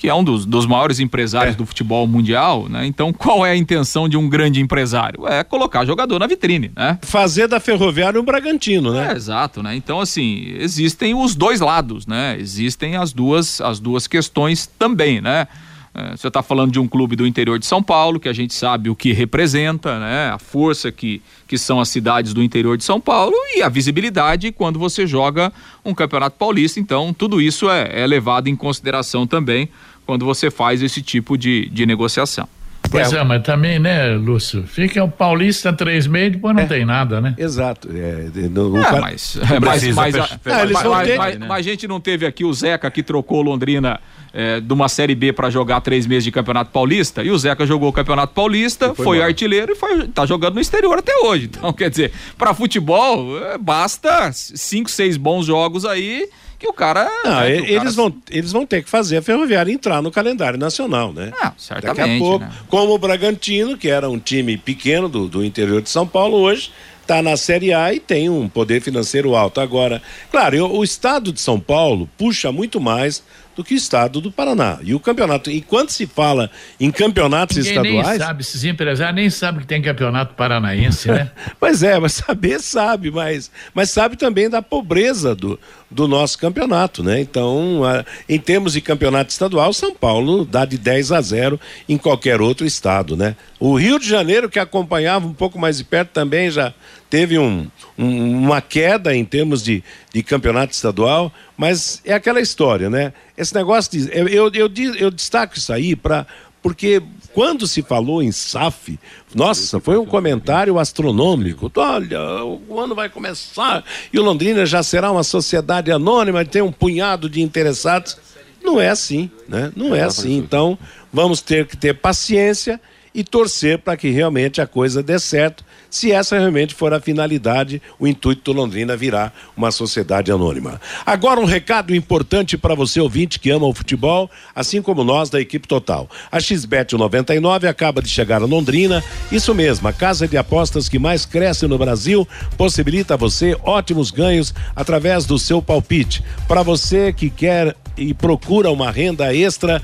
que 0.00 0.08
é 0.08 0.14
um 0.14 0.24
dos, 0.24 0.46
dos 0.46 0.64
maiores 0.64 0.98
empresários 0.98 1.54
é. 1.54 1.58
do 1.58 1.66
futebol 1.66 2.06
mundial, 2.06 2.66
né? 2.70 2.86
Então, 2.86 3.12
qual 3.12 3.44
é 3.44 3.50
a 3.50 3.56
intenção 3.56 4.08
de 4.08 4.16
um 4.16 4.30
grande 4.30 4.58
empresário? 4.58 5.28
É 5.28 5.44
colocar 5.44 5.84
jogador 5.84 6.18
na 6.18 6.26
vitrine, 6.26 6.72
né? 6.74 6.98
Fazer 7.02 7.46
da 7.46 7.60
Ferroviária 7.60 8.18
um 8.18 8.24
Bragantino, 8.24 8.94
né? 8.94 9.10
É, 9.12 9.14
exato, 9.14 9.62
né? 9.62 9.76
Então, 9.76 10.00
assim, 10.00 10.54
existem 10.56 11.14
os 11.14 11.34
dois 11.34 11.60
lados, 11.60 12.06
né? 12.06 12.34
Existem 12.40 12.96
as 12.96 13.12
duas, 13.12 13.60
as 13.60 13.78
duas 13.78 14.06
questões 14.06 14.66
também, 14.66 15.20
né? 15.20 15.46
É, 15.92 16.16
você 16.16 16.28
está 16.28 16.42
falando 16.42 16.72
de 16.72 16.78
um 16.78 16.88
clube 16.88 17.14
do 17.14 17.26
interior 17.26 17.58
de 17.58 17.66
São 17.66 17.82
Paulo, 17.82 18.18
que 18.18 18.28
a 18.28 18.32
gente 18.32 18.54
sabe 18.54 18.88
o 18.88 18.96
que 18.96 19.12
representa, 19.12 19.98
né? 19.98 20.30
a 20.30 20.38
força 20.38 20.90
que, 20.90 21.20
que 21.48 21.58
são 21.58 21.80
as 21.80 21.88
cidades 21.88 22.32
do 22.32 22.42
interior 22.42 22.78
de 22.78 22.84
São 22.84 23.00
Paulo 23.00 23.34
e 23.56 23.60
a 23.60 23.68
visibilidade 23.68 24.52
quando 24.52 24.78
você 24.78 25.04
joga 25.04 25.52
um 25.84 25.92
campeonato 25.92 26.38
paulista. 26.38 26.78
Então, 26.78 27.12
tudo 27.12 27.40
isso 27.40 27.68
é, 27.68 28.02
é 28.02 28.06
levado 28.06 28.46
em 28.46 28.54
consideração 28.54 29.26
também 29.26 29.68
quando 30.10 30.26
você 30.26 30.50
faz 30.50 30.82
esse 30.82 31.00
tipo 31.00 31.38
de, 31.38 31.68
de 31.68 31.86
negociação. 31.86 32.48
Pois 32.90 33.12
é, 33.12 33.18
é, 33.18 33.22
mas 33.22 33.44
também, 33.44 33.78
né, 33.78 34.08
Lúcio? 34.16 34.64
Fica 34.66 35.04
o 35.04 35.08
Paulista 35.08 35.72
três 35.72 36.08
meses, 36.08 36.32
depois 36.32 36.52
não 36.52 36.64
é, 36.64 36.66
tem 36.66 36.84
nada, 36.84 37.20
né? 37.20 37.32
Exato. 37.38 37.88
É, 37.94 38.48
no, 38.48 38.76
é, 38.76 38.82
cara... 38.82 39.00
mas, 39.00 39.36
é, 39.36 39.60
mas, 39.60 39.84
mas, 39.84 39.94
mas, 39.94 40.38
mas, 40.44 41.16
mas, 41.16 41.38
mas, 41.38 41.58
a 41.58 41.62
gente 41.62 41.86
não 41.86 42.00
teve 42.00 42.26
aqui 42.26 42.44
o 42.44 42.52
Zeca 42.52 42.90
que 42.90 43.04
trocou 43.04 43.40
Londrina 43.40 44.00
é, 44.34 44.58
de 44.58 44.72
uma 44.72 44.88
Série 44.88 45.14
B 45.14 45.32
para 45.32 45.48
jogar 45.48 45.80
três 45.80 46.08
meses 46.08 46.24
de 46.24 46.32
Campeonato 46.32 46.72
Paulista, 46.72 47.22
e 47.22 47.30
o 47.30 47.38
Zeca 47.38 47.64
jogou 47.64 47.90
o 47.90 47.92
Campeonato 47.92 48.34
Paulista, 48.34 48.92
foi, 48.96 49.04
foi 49.04 49.22
artilheiro 49.22 49.70
e 49.70 49.76
foi, 49.76 50.08
tá 50.08 50.26
jogando 50.26 50.54
no 50.54 50.60
exterior 50.60 50.98
até 50.98 51.16
hoje. 51.18 51.48
Então, 51.60 51.72
quer 51.72 51.90
dizer, 51.90 52.10
para 52.36 52.52
futebol, 52.52 53.38
é, 53.38 53.56
basta 53.56 54.32
cinco, 54.32 54.90
seis 54.90 55.16
bons 55.16 55.46
jogos 55.46 55.84
aí 55.84 56.28
que 56.60 56.68
o 56.68 56.72
cara. 56.72 57.10
Não, 57.24 57.40
né, 57.40 57.56
eles, 57.56 57.76
cara... 57.76 57.90
Vão, 57.90 58.14
eles 58.30 58.52
vão 58.52 58.66
ter 58.66 58.84
que 58.84 58.90
fazer 58.90 59.16
a 59.16 59.22
Ferroviária 59.22 59.72
entrar 59.72 60.02
no 60.02 60.10
calendário 60.10 60.58
nacional, 60.58 61.12
né? 61.12 61.32
Ah, 61.40 61.52
certamente. 61.56 61.96
Daqui 61.96 62.16
a 62.16 62.18
pouco, 62.18 62.44
né? 62.44 62.52
como 62.68 62.92
o 62.92 62.98
Bragantino, 62.98 63.76
que 63.76 63.88
era 63.88 64.08
um 64.08 64.18
time 64.18 64.58
pequeno 64.58 65.08
do, 65.08 65.26
do 65.26 65.42
interior 65.42 65.80
de 65.80 65.88
São 65.88 66.06
Paulo, 66.06 66.36
hoje 66.36 66.70
está 67.00 67.22
na 67.22 67.36
Série 67.36 67.72
A 67.72 67.92
e 67.92 67.98
tem 67.98 68.28
um 68.28 68.48
poder 68.48 68.80
financeiro 68.80 69.34
alto. 69.34 69.60
Agora, 69.60 70.00
claro, 70.30 70.54
eu, 70.54 70.70
o 70.70 70.84
estado 70.84 71.32
de 71.32 71.40
São 71.40 71.58
Paulo 71.58 72.08
puxa 72.16 72.52
muito 72.52 72.78
mais 72.80 73.22
do 73.60 73.64
que 73.64 73.74
o 73.74 73.76
estado 73.76 74.20
do 74.22 74.32
Paraná. 74.32 74.78
E 74.82 74.94
o 74.94 75.00
campeonato, 75.00 75.50
e 75.50 75.60
quando 75.60 75.90
se 75.90 76.06
fala 76.06 76.50
em 76.78 76.90
campeonatos 76.90 77.58
Ninguém 77.58 77.72
estaduais. 77.72 78.08
Nem 78.08 78.18
sabe, 78.18 78.40
esses 78.40 78.64
empresários 78.64 79.14
nem 79.14 79.30
sabem 79.30 79.60
que 79.60 79.66
tem 79.66 79.82
campeonato 79.82 80.34
paranaense, 80.34 81.08
né? 81.08 81.30
pois 81.60 81.82
é, 81.82 81.98
mas 81.98 82.14
saber 82.14 82.58
sabe, 82.60 83.10
mas, 83.10 83.50
mas 83.74 83.90
sabe 83.90 84.16
também 84.16 84.48
da 84.48 84.62
pobreza 84.62 85.34
do, 85.34 85.60
do 85.90 86.08
nosso 86.08 86.38
campeonato, 86.38 87.02
né? 87.02 87.20
Então, 87.20 87.84
a, 87.84 88.04
em 88.26 88.38
termos 88.38 88.72
de 88.72 88.80
campeonato 88.80 89.30
estadual, 89.30 89.72
São 89.74 89.94
Paulo 89.94 90.46
dá 90.46 90.64
de 90.64 90.78
10 90.78 91.12
a 91.12 91.20
0 91.20 91.60
em 91.86 91.98
qualquer 91.98 92.40
outro 92.40 92.66
estado, 92.66 93.14
né? 93.16 93.36
O 93.58 93.76
Rio 93.76 93.98
de 93.98 94.08
Janeiro, 94.08 94.48
que 94.48 94.58
acompanhava 94.58 95.26
um 95.26 95.34
pouco 95.34 95.58
mais 95.58 95.76
de 95.76 95.84
perto, 95.84 96.10
também 96.12 96.50
já 96.50 96.72
teve 97.10 97.36
um, 97.38 97.68
um, 97.98 98.44
uma 98.44 98.62
queda 98.62 99.14
em 99.14 99.24
termos 99.24 99.62
de, 99.62 99.82
de 100.14 100.22
campeonato 100.22 100.72
estadual, 100.72 101.32
mas 101.56 102.00
é 102.04 102.14
aquela 102.14 102.40
história, 102.40 102.88
né? 102.88 103.12
Esse 103.36 103.52
negócio 103.54 103.90
de. 103.90 104.08
Eu, 104.16 104.28
eu, 104.28 104.50
eu, 104.54 104.70
eu 104.96 105.10
destaco 105.10 105.58
isso 105.58 105.72
aí 105.72 105.96
para. 105.96 106.26
Porque 106.62 107.02
quando 107.32 107.66
se 107.66 107.80
falou 107.80 108.22
em 108.22 108.30
SAF, 108.30 108.98
nossa, 109.34 109.80
foi 109.80 109.96
um 109.96 110.04
comentário 110.04 110.78
astronômico. 110.78 111.72
Olha, 111.74 112.44
o 112.44 112.78
ano 112.78 112.94
vai 112.94 113.08
começar 113.08 113.82
e 114.12 114.18
o 114.18 114.22
Londrina 114.22 114.66
já 114.66 114.82
será 114.82 115.10
uma 115.10 115.22
sociedade 115.22 115.90
anônima, 115.90 116.44
tem 116.44 116.60
um 116.60 116.70
punhado 116.70 117.30
de 117.30 117.40
interessados. 117.40 118.18
Não 118.62 118.78
é 118.78 118.90
assim, 118.90 119.30
né? 119.48 119.72
Não 119.74 119.94
é 119.94 120.02
assim. 120.02 120.36
Então, 120.36 120.78
vamos 121.10 121.40
ter 121.40 121.66
que 121.66 121.78
ter 121.78 121.94
paciência 121.94 122.78
e 123.14 123.24
torcer 123.24 123.78
para 123.78 123.96
que 123.96 124.10
realmente 124.10 124.60
a 124.60 124.66
coisa 124.66 125.02
dê 125.02 125.18
certo 125.18 125.64
se 125.90 126.12
essa 126.12 126.38
realmente 126.38 126.74
for 126.74 126.94
a 126.94 127.00
finalidade, 127.00 127.82
o 127.98 128.06
intuito 128.06 128.52
do 128.52 128.58
Londrina 128.58 128.96
virar 128.96 129.34
uma 129.56 129.70
sociedade 129.70 130.30
anônima. 130.30 130.80
Agora 131.04 131.40
um 131.40 131.44
recado 131.44 131.94
importante 131.94 132.56
para 132.56 132.74
você 132.74 133.00
ouvinte 133.00 133.38
que 133.38 133.50
ama 133.50 133.66
o 133.66 133.74
futebol, 133.74 134.30
assim 134.54 134.80
como 134.80 135.04
nós 135.04 135.28
da 135.28 135.40
equipe 135.40 135.66
total. 135.66 136.08
A 136.30 136.38
XBet 136.38 136.96
99 136.96 137.66
acaba 137.66 138.00
de 138.00 138.08
chegar 138.08 138.40
a 138.40 138.46
Londrina, 138.46 139.02
isso 139.32 139.54
mesmo, 139.54 139.88
a 139.88 139.92
casa 139.92 140.28
de 140.28 140.36
apostas 140.36 140.88
que 140.88 140.98
mais 140.98 141.26
cresce 141.26 141.66
no 141.66 141.76
Brasil, 141.76 142.26
possibilita 142.56 143.14
a 143.14 143.16
você 143.16 143.56
ótimos 143.62 144.10
ganhos 144.10 144.54
através 144.74 145.26
do 145.26 145.38
seu 145.38 145.60
palpite. 145.60 146.22
Para 146.46 146.62
você 146.62 147.12
que 147.12 147.28
quer 147.28 147.76
e 147.96 148.14
procura 148.14 148.70
uma 148.70 148.90
renda 148.90 149.34
extra, 149.34 149.82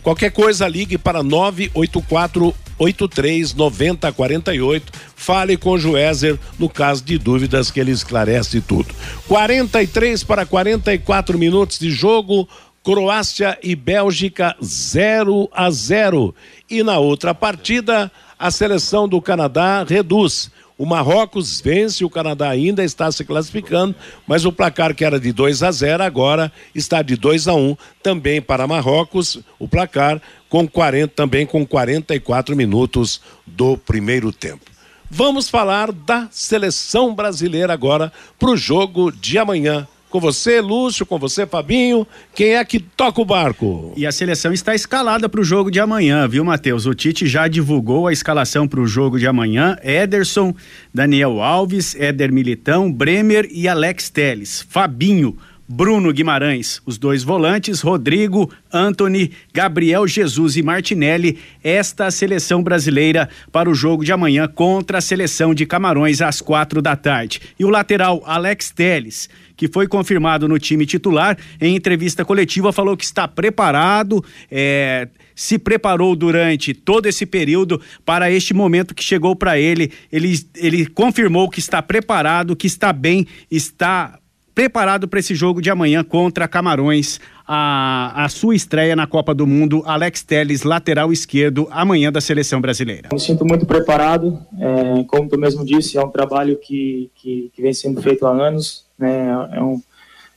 Qualquer 0.02 0.30
coisa, 0.30 0.66
ligue 0.68 0.96
para 0.96 1.22
984 1.22 2.54
83 2.78 3.54
90 3.54 4.12
48. 4.12 4.92
Fale 5.14 5.56
com 5.56 5.70
o 5.70 5.78
Joézer 5.78 6.38
no 6.58 6.68
caso 6.68 7.02
de 7.02 7.16
dúvidas 7.18 7.70
que 7.70 7.80
ele 7.80 7.90
esclarece 7.90 8.60
tudo. 8.60 8.94
43 9.26 10.22
para 10.24 10.44
44 10.46 11.38
minutos 11.38 11.78
de 11.78 11.90
jogo. 11.90 12.48
Croácia 12.84 13.58
e 13.64 13.74
Bélgica 13.74 14.54
0 14.62 15.48
a 15.52 15.68
0. 15.72 16.32
E 16.70 16.84
na 16.84 16.98
outra 16.98 17.34
partida, 17.34 18.12
a 18.38 18.48
seleção 18.48 19.08
do 19.08 19.20
Canadá 19.20 19.82
reduz 19.82 20.52
o 20.78 20.84
Marrocos 20.84 21.60
vence, 21.60 22.04
o 22.04 22.10
Canadá 22.10 22.50
ainda 22.50 22.84
está 22.84 23.10
se 23.10 23.24
classificando, 23.24 23.94
mas 24.26 24.44
o 24.44 24.52
placar 24.52 24.94
que 24.94 25.04
era 25.04 25.18
de 25.18 25.32
2 25.32 25.62
a 25.62 25.70
0 25.70 26.02
agora 26.02 26.52
está 26.74 27.00
de 27.00 27.16
2 27.16 27.48
a 27.48 27.54
1 27.54 27.58
um, 27.58 27.76
também 28.02 28.42
para 28.42 28.66
Marrocos, 28.66 29.38
o 29.58 29.66
placar 29.66 30.20
com 30.48 30.68
40 30.68 31.14
também 31.14 31.46
com 31.46 31.66
44 31.66 32.54
minutos 32.54 33.20
do 33.46 33.76
primeiro 33.78 34.30
tempo. 34.32 34.64
Vamos 35.10 35.48
falar 35.48 35.92
da 35.92 36.28
seleção 36.30 37.14
brasileira 37.14 37.72
agora 37.72 38.12
para 38.38 38.50
o 38.50 38.56
jogo 38.56 39.10
de 39.10 39.38
amanhã 39.38 39.86
com 40.16 40.20
você, 40.20 40.62
Lúcio, 40.62 41.04
com 41.04 41.18
você, 41.18 41.46
Fabinho. 41.46 42.06
Quem 42.34 42.54
é 42.54 42.64
que 42.64 42.80
toca 42.80 43.20
o 43.20 43.24
barco? 43.24 43.92
E 43.98 44.06
a 44.06 44.12
seleção 44.12 44.50
está 44.50 44.74
escalada 44.74 45.28
para 45.28 45.42
o 45.42 45.44
jogo 45.44 45.70
de 45.70 45.78
amanhã, 45.78 46.26
viu, 46.26 46.42
Matheus? 46.42 46.86
O 46.86 46.94
Tite 46.94 47.26
já 47.26 47.46
divulgou 47.46 48.06
a 48.06 48.14
escalação 48.14 48.66
para 48.66 48.80
o 48.80 48.86
jogo 48.86 49.18
de 49.18 49.26
amanhã: 49.26 49.76
Ederson, 49.82 50.54
Daniel 50.92 51.42
Alves, 51.42 51.94
Éder 51.96 52.32
Militão, 52.32 52.90
Bremer 52.90 53.46
e 53.52 53.68
Alex 53.68 54.08
Teles. 54.08 54.64
Fabinho. 54.70 55.36
Bruno 55.68 56.12
Guimarães, 56.12 56.80
os 56.86 56.96
dois 56.96 57.24
volantes, 57.24 57.80
Rodrigo, 57.80 58.48
Anthony, 58.72 59.32
Gabriel 59.52 60.06
Jesus 60.06 60.56
e 60.56 60.62
Martinelli, 60.62 61.40
esta 61.62 62.08
seleção 62.08 62.62
brasileira 62.62 63.28
para 63.50 63.68
o 63.68 63.74
jogo 63.74 64.04
de 64.04 64.12
amanhã 64.12 64.46
contra 64.46 64.98
a 64.98 65.00
seleção 65.00 65.52
de 65.52 65.66
Camarões 65.66 66.22
às 66.22 66.40
quatro 66.40 66.80
da 66.80 66.94
tarde. 66.94 67.40
E 67.58 67.64
o 67.64 67.68
lateral 67.68 68.22
Alex 68.24 68.70
Teles 68.70 69.28
que 69.56 69.68
foi 69.68 69.88
confirmado 69.88 70.46
no 70.46 70.58
time 70.58 70.84
titular, 70.84 71.36
em 71.60 71.74
entrevista 71.74 72.24
coletiva 72.24 72.72
falou 72.72 72.96
que 72.96 73.04
está 73.04 73.26
preparado, 73.26 74.24
é, 74.50 75.08
se 75.34 75.58
preparou 75.58 76.14
durante 76.14 76.74
todo 76.74 77.06
esse 77.06 77.24
período 77.24 77.80
para 78.04 78.30
este 78.30 78.52
momento 78.52 78.94
que 78.94 79.02
chegou 79.02 79.34
para 79.34 79.58
ele. 79.58 79.92
ele. 80.12 80.36
Ele 80.56 80.86
confirmou 80.86 81.48
que 81.48 81.58
está 81.58 81.80
preparado, 81.82 82.56
que 82.56 82.66
está 82.66 82.92
bem, 82.92 83.26
está 83.50 84.18
preparado 84.56 85.06
para 85.06 85.20
esse 85.20 85.36
jogo 85.36 85.62
de 85.62 85.70
amanhã 85.70 86.02
contra 86.02 86.48
Camarões. 86.48 87.20
A, 87.46 88.24
a 88.24 88.28
sua 88.28 88.56
estreia 88.56 88.96
na 88.96 89.06
Copa 89.06 89.32
do 89.32 89.46
Mundo, 89.46 89.84
Alex 89.86 90.24
Teles, 90.24 90.64
lateral 90.64 91.12
esquerdo, 91.12 91.68
amanhã 91.70 92.10
da 92.10 92.20
seleção 92.20 92.60
brasileira. 92.60 93.10
Me 93.12 93.20
sinto 93.20 93.44
muito 93.44 93.64
preparado, 93.64 94.36
é, 94.58 95.04
como 95.04 95.28
tu 95.28 95.38
mesmo 95.38 95.64
disse, 95.64 95.96
é 95.96 96.02
um 96.02 96.10
trabalho 96.10 96.58
que, 96.58 97.08
que, 97.14 97.52
que 97.54 97.62
vem 97.62 97.72
sendo 97.72 98.02
feito 98.02 98.26
há 98.26 98.30
anos 98.30 98.86
né? 98.98 99.28
É 99.52 99.62
um, 99.62 99.82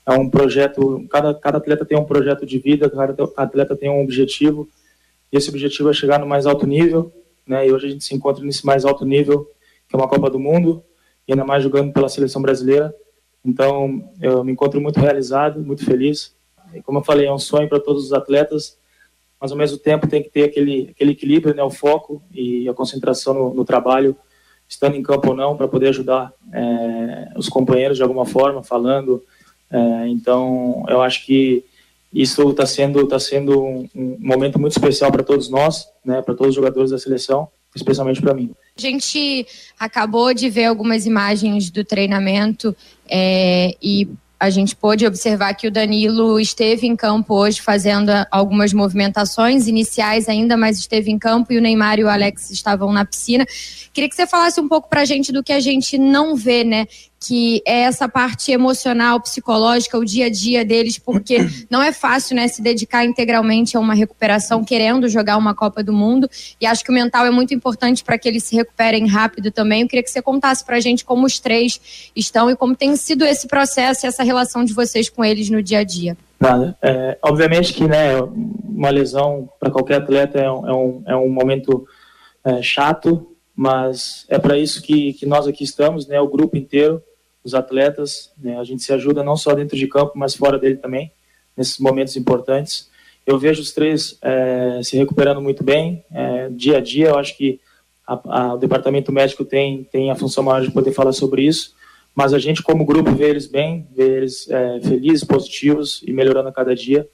é 0.06 0.12
um 0.12 0.30
projeto, 0.30 1.06
cada, 1.10 1.34
cada 1.34 1.58
atleta 1.58 1.86
tem 1.86 1.98
um 1.98 2.04
projeto 2.04 2.46
de 2.46 2.60
vida, 2.60 2.90
cada 2.90 3.16
atleta 3.38 3.76
tem 3.76 3.90
um 3.90 4.02
objetivo, 4.02 4.68
e 5.32 5.38
esse 5.38 5.50
objetivo 5.50 5.90
é 5.90 5.94
chegar 5.94 6.20
no 6.20 6.26
mais 6.26 6.46
alto 6.46 6.66
nível, 6.68 7.12
né? 7.48 7.68
E 7.68 7.72
hoje 7.72 7.88
a 7.88 7.90
gente 7.90 8.04
se 8.04 8.16
encontra 8.16 8.44
nesse 8.44 8.66
mais 8.66 8.86
alto 8.86 9.06
nível, 9.06 9.50
que 9.88 9.96
é 9.96 9.98
uma 9.98 10.08
Copa 10.08 10.30
do 10.30 10.40
Mundo, 10.40 10.84
e 11.28 11.32
ainda 11.32 11.46
mais 11.46 11.64
jogando 11.64 11.94
pela 11.94 12.10
seleção 12.10 12.42
brasileira. 12.42 12.94
Então, 13.50 14.08
eu 14.22 14.44
me 14.44 14.52
encontro 14.52 14.80
muito 14.80 15.00
realizado, 15.00 15.60
muito 15.60 15.84
feliz. 15.84 16.36
E 16.74 16.82
como 16.84 17.00
eu 17.00 17.04
falei, 17.04 17.26
é 17.26 17.34
um 17.34 17.40
sonho 17.40 17.68
para 17.68 17.80
todos 17.80 18.06
os 18.06 18.14
atletas, 18.14 18.78
mas 19.42 19.52
ao 19.52 19.58
mesmo 19.58 19.78
tempo 19.80 20.08
tem 20.08 20.22
que 20.22 20.30
ter 20.30 20.44
aquele, 20.44 20.90
aquele 20.92 21.12
equilíbrio, 21.12 21.56
né, 21.56 21.64
o 21.64 21.72
foco 21.72 22.22
e 22.32 22.70
a 22.70 22.74
concentração 22.74 23.34
no, 23.34 23.54
no 23.56 23.66
trabalho 23.66 24.16
estando 24.68 24.96
em 24.96 25.02
campo 25.02 25.30
ou 25.30 25.36
não, 25.36 25.58
para 25.58 25.68
poder 25.68 25.88
ajudar 25.88 26.32
é, 26.54 27.34
os 27.36 27.50
companheiros 27.50 27.98
de 27.98 28.04
alguma 28.04 28.26
forma, 28.26 28.62
falando, 28.64 29.24
É, 29.72 30.08
então, 30.08 30.84
eu 30.88 31.00
acho 31.00 31.24
que 31.28 31.64
isso 32.12 32.50
está 32.50 32.66
sendo, 32.66 33.08
tá 33.08 33.20
sendo 33.20 33.64
um, 33.64 33.88
um, 33.96 34.18
momento 34.20 34.60
muito 34.60 34.72
especial 34.72 35.12
para 35.12 35.24
todos 35.24 35.48
nós, 35.48 35.88
né, 36.04 36.24
para 36.24 36.34
todos 36.34 36.50
os 36.50 36.56
jogadores 36.56 36.90
da 36.90 36.98
seleção, 36.98 37.48
especialmente 37.76 38.20
para 38.20 38.34
mim. 38.34 38.52
A 38.80 38.82
gente 38.82 39.46
acabou 39.78 40.34
de 40.34 40.50
ver 40.50 40.64
algumas 40.64 41.06
imagens 41.06 41.70
do 41.70 41.84
treinamento 41.84 42.74
é, 43.10 43.76
e 43.84 44.08
a 44.40 44.50
gente 44.50 44.74
pôde 44.74 45.06
observar 45.06 45.54
que 45.54 45.68
o 45.68 45.72
Danilo 45.72 46.40
esteve 46.40 46.88
em 46.88 46.96
campo 46.96 47.36
hoje 47.36 47.60
fazendo 47.60 48.10
algumas 48.32 48.72
movimentações 48.72 49.68
iniciais 49.68 50.30
ainda, 50.30 50.56
mas 50.56 50.80
esteve 50.80 51.12
em 51.12 51.20
campo 51.20 51.52
e 51.52 51.58
o 51.58 51.62
Neymar 51.62 52.00
e 52.00 52.06
o 52.06 52.10
Alex 52.10 52.50
estavam 52.52 52.94
na 52.94 53.04
piscina. 53.04 53.46
Queria 53.92 54.10
que 54.10 54.16
você 54.16 54.26
falasse 54.26 54.62
um 54.62 54.70
pouco 54.70 54.88
para 54.88 55.02
a 55.02 55.06
gente 55.06 55.34
do 55.34 55.44
que 55.44 55.52
a 55.52 55.60
gente 55.60 55.98
não 55.98 56.38
vê, 56.38 56.64
né? 56.64 56.88
Que 57.20 57.62
é 57.66 57.82
essa 57.82 58.08
parte 58.08 58.52
emocional, 58.52 59.20
psicológica, 59.20 59.98
o 59.98 60.06
dia 60.06 60.28
a 60.28 60.30
dia 60.30 60.64
deles, 60.64 60.98
porque 60.98 61.38
não 61.70 61.82
é 61.82 61.92
fácil, 61.92 62.36
né, 62.36 62.48
se 62.48 62.62
dedicar 62.62 63.04
integralmente 63.06 63.76
a 63.76 63.80
uma 63.80 63.94
recuperação, 63.94 64.64
querendo 64.64 65.10
jogar 65.10 65.38
uma 65.38 65.54
Copa 65.54 65.84
do 65.84 65.92
Mundo. 65.92 66.30
E 66.62 66.66
acho 66.66 66.84
que 66.84 66.92
o 66.92 66.94
mental 66.94 67.26
é 67.26 67.32
muito 67.32 67.54
importante 67.54 68.04
para 68.04 68.18
que 68.18 68.28
eles 68.28 68.44
se 68.44 68.56
recuperem 68.56 69.08
rápido 69.08 69.52
também. 69.52 69.82
Eu 69.82 69.88
queria 69.88 70.04
que 70.04 70.12
você 70.12 70.22
contasse 70.22 70.66
para 70.66 70.78
a 70.78 70.80
gente 70.80 71.04
como 71.04 71.26
os 71.26 71.40
três 71.40 72.12
estão 72.16 72.50
e 72.50 72.56
como 72.56 72.76
tem 72.76 72.96
sido 72.96 73.26
esse 73.26 73.48
processo 73.48 74.06
e 74.06 74.08
essa 74.08 74.24
relação 74.24 74.64
de 74.64 74.74
vocês 74.74 75.10
com 75.10 75.24
eles 75.26 75.50
no 75.50 75.62
dia 75.62 75.80
a 75.80 75.84
dia. 75.84 76.18
Nada. 76.40 76.78
É, 76.82 77.18
obviamente 77.22 77.74
que, 77.74 77.86
né, 77.86 78.16
uma 78.22 78.90
lesão 78.90 79.50
para 79.60 79.70
qualquer 79.70 79.96
atleta 79.96 80.40
é 80.40 80.50
um, 80.50 80.68
é 80.68 80.74
um, 80.74 81.04
é 81.08 81.16
um 81.16 81.30
momento 81.30 81.86
é, 82.46 82.62
chato, 82.62 83.36
mas 83.54 84.26
é 84.30 84.40
para 84.40 84.58
isso 84.58 84.82
que, 84.82 85.14
que 85.14 85.26
nós 85.26 85.48
aqui 85.48 85.66
estamos, 85.66 86.08
né, 86.08 86.20
o 86.22 86.30
grupo 86.30 86.56
inteiro, 86.56 87.04
os 87.44 87.54
atletas, 87.54 88.32
né, 88.38 88.58
a 88.60 88.64
gente 88.64 88.84
se 88.84 88.92
ajuda 88.94 89.24
não 89.24 89.38
só 89.38 89.54
dentro 89.54 89.78
de 89.78 89.88
campo, 89.88 90.14
mas 90.16 90.36
fora 90.36 90.58
dele 90.58 90.78
também, 90.78 91.12
nesses 91.56 91.80
momentos 91.80 92.16
importantes. 92.16 92.90
Eu 93.26 93.38
vejo 93.38 93.62
os 93.62 93.72
três 93.72 94.18
é, 94.22 94.82
se 94.84 94.98
recuperando 94.98 95.42
muito 95.42 95.64
bem, 95.64 96.04
é, 96.12 96.50
dia 96.50 96.78
a 96.78 96.82
dia, 96.82 97.10
eu 97.10 97.18
acho 97.18 97.38
que 97.38 97.60
a, 98.06 98.20
a, 98.26 98.54
o 98.56 98.58
departamento 98.58 99.12
médico 99.12 99.46
tem, 99.46 99.84
tem 99.84 100.10
a 100.10 100.16
função 100.16 100.44
maior 100.44 100.62
de 100.62 100.72
poder 100.72 100.92
falar 100.92 101.14
sobre 101.14 101.44
isso, 101.44 101.76
mas 102.16 102.34
a 102.34 102.40
gente 102.40 102.64
como 102.64 102.86
grupo 102.86 103.12
vê 103.12 103.30
eles 103.30 103.46
bem, 103.46 103.88
vê 103.96 104.18
eles 104.18 104.50
é, 104.50 104.82
felizes, 104.82 105.24
positivos 105.24 106.02
e 106.06 106.12
melhorando 106.12 106.50
a 106.50 106.54
cada 106.54 106.76
dia, 106.76 107.08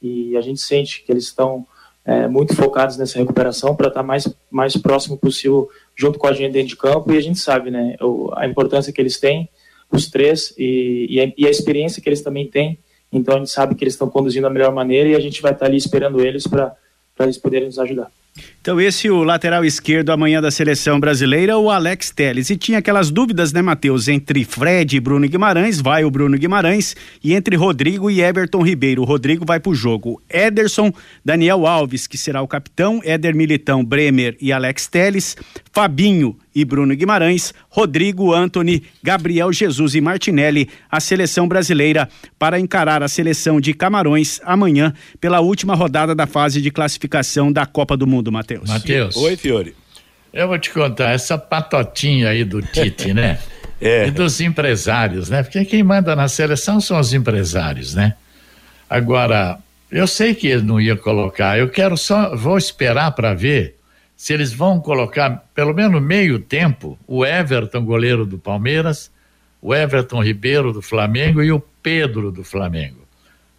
e 0.00 0.36
a 0.36 0.40
gente 0.40 0.60
sente 0.60 1.02
que 1.04 1.12
eles 1.12 1.24
estão 1.24 1.66
é, 2.04 2.26
muito 2.26 2.54
focados 2.54 2.96
nessa 2.96 3.18
recuperação 3.18 3.76
para 3.76 3.88
estar 3.88 4.02
mais, 4.02 4.28
mais 4.50 4.76
próximo 4.76 5.16
possível 5.16 5.68
junto 5.94 6.18
com 6.18 6.26
a 6.26 6.32
gente 6.32 6.52
dentro 6.52 6.68
de 6.68 6.76
campo. 6.76 7.12
E 7.12 7.16
a 7.16 7.20
gente 7.20 7.38
sabe 7.38 7.70
né, 7.70 7.96
a 8.34 8.46
importância 8.46 8.92
que 8.92 9.00
eles 9.00 9.18
têm, 9.18 9.48
os 9.96 10.08
três, 10.08 10.54
e, 10.58 11.06
e, 11.10 11.20
a, 11.20 11.32
e 11.36 11.46
a 11.46 11.50
experiência 11.50 12.02
que 12.02 12.08
eles 12.08 12.22
também 12.22 12.46
têm. 12.46 12.78
Então 13.12 13.36
a 13.36 13.38
gente 13.38 13.50
sabe 13.50 13.74
que 13.74 13.84
eles 13.84 13.94
estão 13.94 14.08
conduzindo 14.08 14.44
da 14.44 14.50
melhor 14.50 14.72
maneira 14.72 15.10
e 15.10 15.14
a 15.14 15.20
gente 15.20 15.42
vai 15.42 15.52
estar 15.52 15.66
ali 15.66 15.76
esperando 15.76 16.24
eles 16.24 16.46
para 16.46 16.74
eles 17.20 17.38
poderem 17.38 17.66
nos 17.66 17.78
ajudar. 17.78 18.10
Então, 18.62 18.80
esse 18.80 19.10
o 19.10 19.22
lateral 19.22 19.64
esquerdo 19.64 20.10
amanhã 20.10 20.40
da 20.40 20.50
seleção 20.50 20.98
brasileira, 20.98 21.58
o 21.58 21.70
Alex 21.70 22.10
Teles. 22.10 22.48
E 22.48 22.56
tinha 22.56 22.78
aquelas 22.78 23.10
dúvidas, 23.10 23.52
né, 23.52 23.60
Matheus? 23.60 24.08
Entre 24.08 24.44
Fred 24.44 24.96
e 24.96 25.00
Bruno 25.00 25.28
Guimarães, 25.28 25.80
vai 25.80 26.04
o 26.04 26.10
Bruno 26.10 26.38
Guimarães, 26.38 26.96
e 27.22 27.34
entre 27.34 27.56
Rodrigo 27.56 28.10
e 28.10 28.22
Everton 28.22 28.62
Ribeiro. 28.62 29.02
O 29.02 29.04
Rodrigo 29.04 29.44
vai 29.44 29.60
pro 29.60 29.74
jogo. 29.74 30.22
Ederson, 30.30 30.92
Daniel 31.24 31.66
Alves, 31.66 32.06
que 32.06 32.16
será 32.16 32.40
o 32.40 32.48
capitão, 32.48 33.00
Éder 33.04 33.34
Militão, 33.34 33.84
Bremer 33.84 34.36
e 34.40 34.50
Alex 34.50 34.86
Teles, 34.86 35.36
Fabinho 35.70 36.36
e 36.54 36.64
Bruno 36.64 36.94
Guimarães, 36.94 37.52
Rodrigo, 37.68 38.32
Anthony, 38.32 38.82
Gabriel 39.02 39.52
Jesus 39.52 39.94
e 39.94 40.00
Martinelli, 40.00 40.68
a 40.90 41.00
seleção 41.00 41.48
brasileira 41.48 42.08
para 42.38 42.58
encarar 42.58 43.02
a 43.02 43.08
seleção 43.08 43.60
de 43.60 43.74
Camarões 43.74 44.40
amanhã 44.44 44.92
pela 45.20 45.40
última 45.40 45.74
rodada 45.74 46.14
da 46.14 46.26
fase 46.26 46.60
de 46.60 46.70
classificação 46.70 47.52
da 47.52 47.66
Copa 47.66 47.96
do 47.96 48.06
Mundo, 48.06 48.30
Matheus. 48.30 48.68
Matheus. 48.68 49.16
Oi, 49.16 49.36
Fiore. 49.36 49.74
Eu 50.32 50.48
vou 50.48 50.58
te 50.58 50.70
contar, 50.70 51.10
essa 51.10 51.36
patotinha 51.36 52.30
aí 52.30 52.44
do 52.44 52.62
Tite, 52.62 53.12
né? 53.12 53.38
É. 53.84 54.06
E 54.06 54.10
dos 54.12 54.40
empresários, 54.40 55.28
né? 55.28 55.42
Porque 55.42 55.64
quem 55.64 55.82
manda 55.82 56.14
na 56.14 56.28
seleção 56.28 56.80
são 56.80 57.00
os 57.00 57.12
empresários, 57.12 57.96
né? 57.96 58.14
Agora, 58.88 59.58
eu 59.90 60.06
sei 60.06 60.36
que 60.36 60.46
ele 60.46 60.62
não 60.62 60.80
ia 60.80 60.94
colocar, 60.94 61.58
eu 61.58 61.68
quero 61.68 61.96
só, 61.96 62.36
vou 62.36 62.56
esperar 62.56 63.10
para 63.10 63.34
ver 63.34 63.74
se 64.22 64.32
eles 64.32 64.52
vão 64.52 64.78
colocar 64.78 65.48
pelo 65.52 65.74
menos 65.74 66.00
meio 66.00 66.38
tempo 66.38 66.96
o 67.08 67.26
Everton, 67.26 67.84
goleiro 67.84 68.24
do 68.24 68.38
Palmeiras, 68.38 69.10
o 69.60 69.74
Everton 69.74 70.22
Ribeiro 70.22 70.72
do 70.72 70.80
Flamengo 70.80 71.42
e 71.42 71.50
o 71.50 71.58
Pedro 71.58 72.30
do 72.30 72.44
Flamengo. 72.44 73.04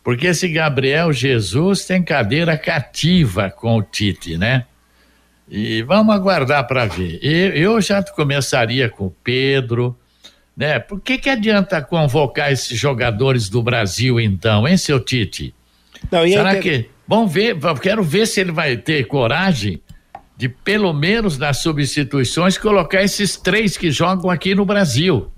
Porque 0.02 0.28
esse 0.28 0.48
Gabriel 0.48 1.12
Jesus 1.12 1.84
tem 1.86 2.02
cadeira 2.02 2.58
cativa 2.58 3.50
com 3.50 3.76
o 3.76 3.84
Tite, 3.84 4.38
né? 4.38 4.64
E 5.50 5.82
vamos 5.82 6.16
aguardar 6.16 6.66
para 6.66 6.86
ver. 6.86 7.20
Eu, 7.22 7.82
já 7.82 8.02
começaria 8.02 8.88
com 8.88 9.08
o 9.08 9.16
Pedro, 9.22 9.94
né? 10.56 10.80
Por 10.80 11.02
que 11.02 11.18
que 11.18 11.30
adianta 11.30 11.82
convocar 11.82 12.54
esses 12.54 12.80
jogadores 12.80 13.50
do 13.50 13.62
Brasil 13.62 14.18
então, 14.18 14.66
hein, 14.66 14.78
seu 14.78 14.98
Tite? 14.98 15.54
Não, 16.10 16.26
Será 16.26 16.56
que 16.56 16.90
vamos 17.06 17.34
ver? 17.34 17.58
Quero 17.82 18.02
ver 18.02 18.26
se 18.28 18.40
ele 18.40 18.54
vai 18.54 18.78
ter 18.78 19.06
coragem 19.08 19.82
de 20.44 20.50
pelo 20.50 20.92
menos 20.92 21.38
nas 21.38 21.62
substituições 21.62 22.58
colocar 22.58 23.02
esses 23.02 23.38
três 23.38 23.78
que 23.78 23.90
jogam 23.90 24.30
aqui 24.30 24.54
no 24.54 24.66
Brasil, 24.66 25.32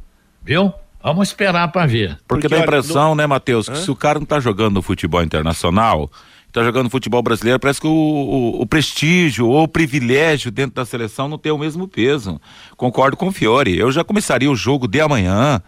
viu? 0.44 0.74
Vamos 1.00 1.28
esperar 1.28 1.72
para 1.72 1.86
ver. 1.86 2.18
Porque, 2.28 2.48
Porque 2.48 2.48
dá 2.48 2.56
a 2.56 2.60
impressão, 2.62 3.10
no... 3.10 3.16
né, 3.18 3.28
Matheus, 3.28 3.70
que 3.70 3.78
se 3.78 3.92
o 3.92 3.96
cara 3.96 4.18
não 4.18 4.26
tá 4.26 4.40
jogando 4.40 4.74
no 4.74 4.82
futebol 4.82 5.22
internacional, 5.22 6.10
tá 6.52 6.64
jogando 6.64 6.90
futebol 6.90 7.22
brasileiro, 7.22 7.60
parece 7.60 7.80
que 7.80 7.86
o, 7.86 7.92
o, 7.92 8.62
o, 8.64 8.66
prestígio 8.66 9.48
ou 9.48 9.66
o 9.66 9.68
privilégio 9.68 10.50
dentro 10.50 10.74
da 10.74 10.86
seleção 10.86 11.28
não 11.28 11.38
tem 11.38 11.52
o 11.52 11.58
mesmo 11.60 11.88
peso. 11.88 12.42
Concordo 12.76 13.16
com 13.16 13.28
o 13.28 13.32
Fiore. 13.32 13.78
Eu 13.78 13.92
já 13.92 14.04
começaria 14.04 14.50
o 14.50 14.56
jogo 14.56 14.88
de 14.88 15.00
amanhã 15.00 15.62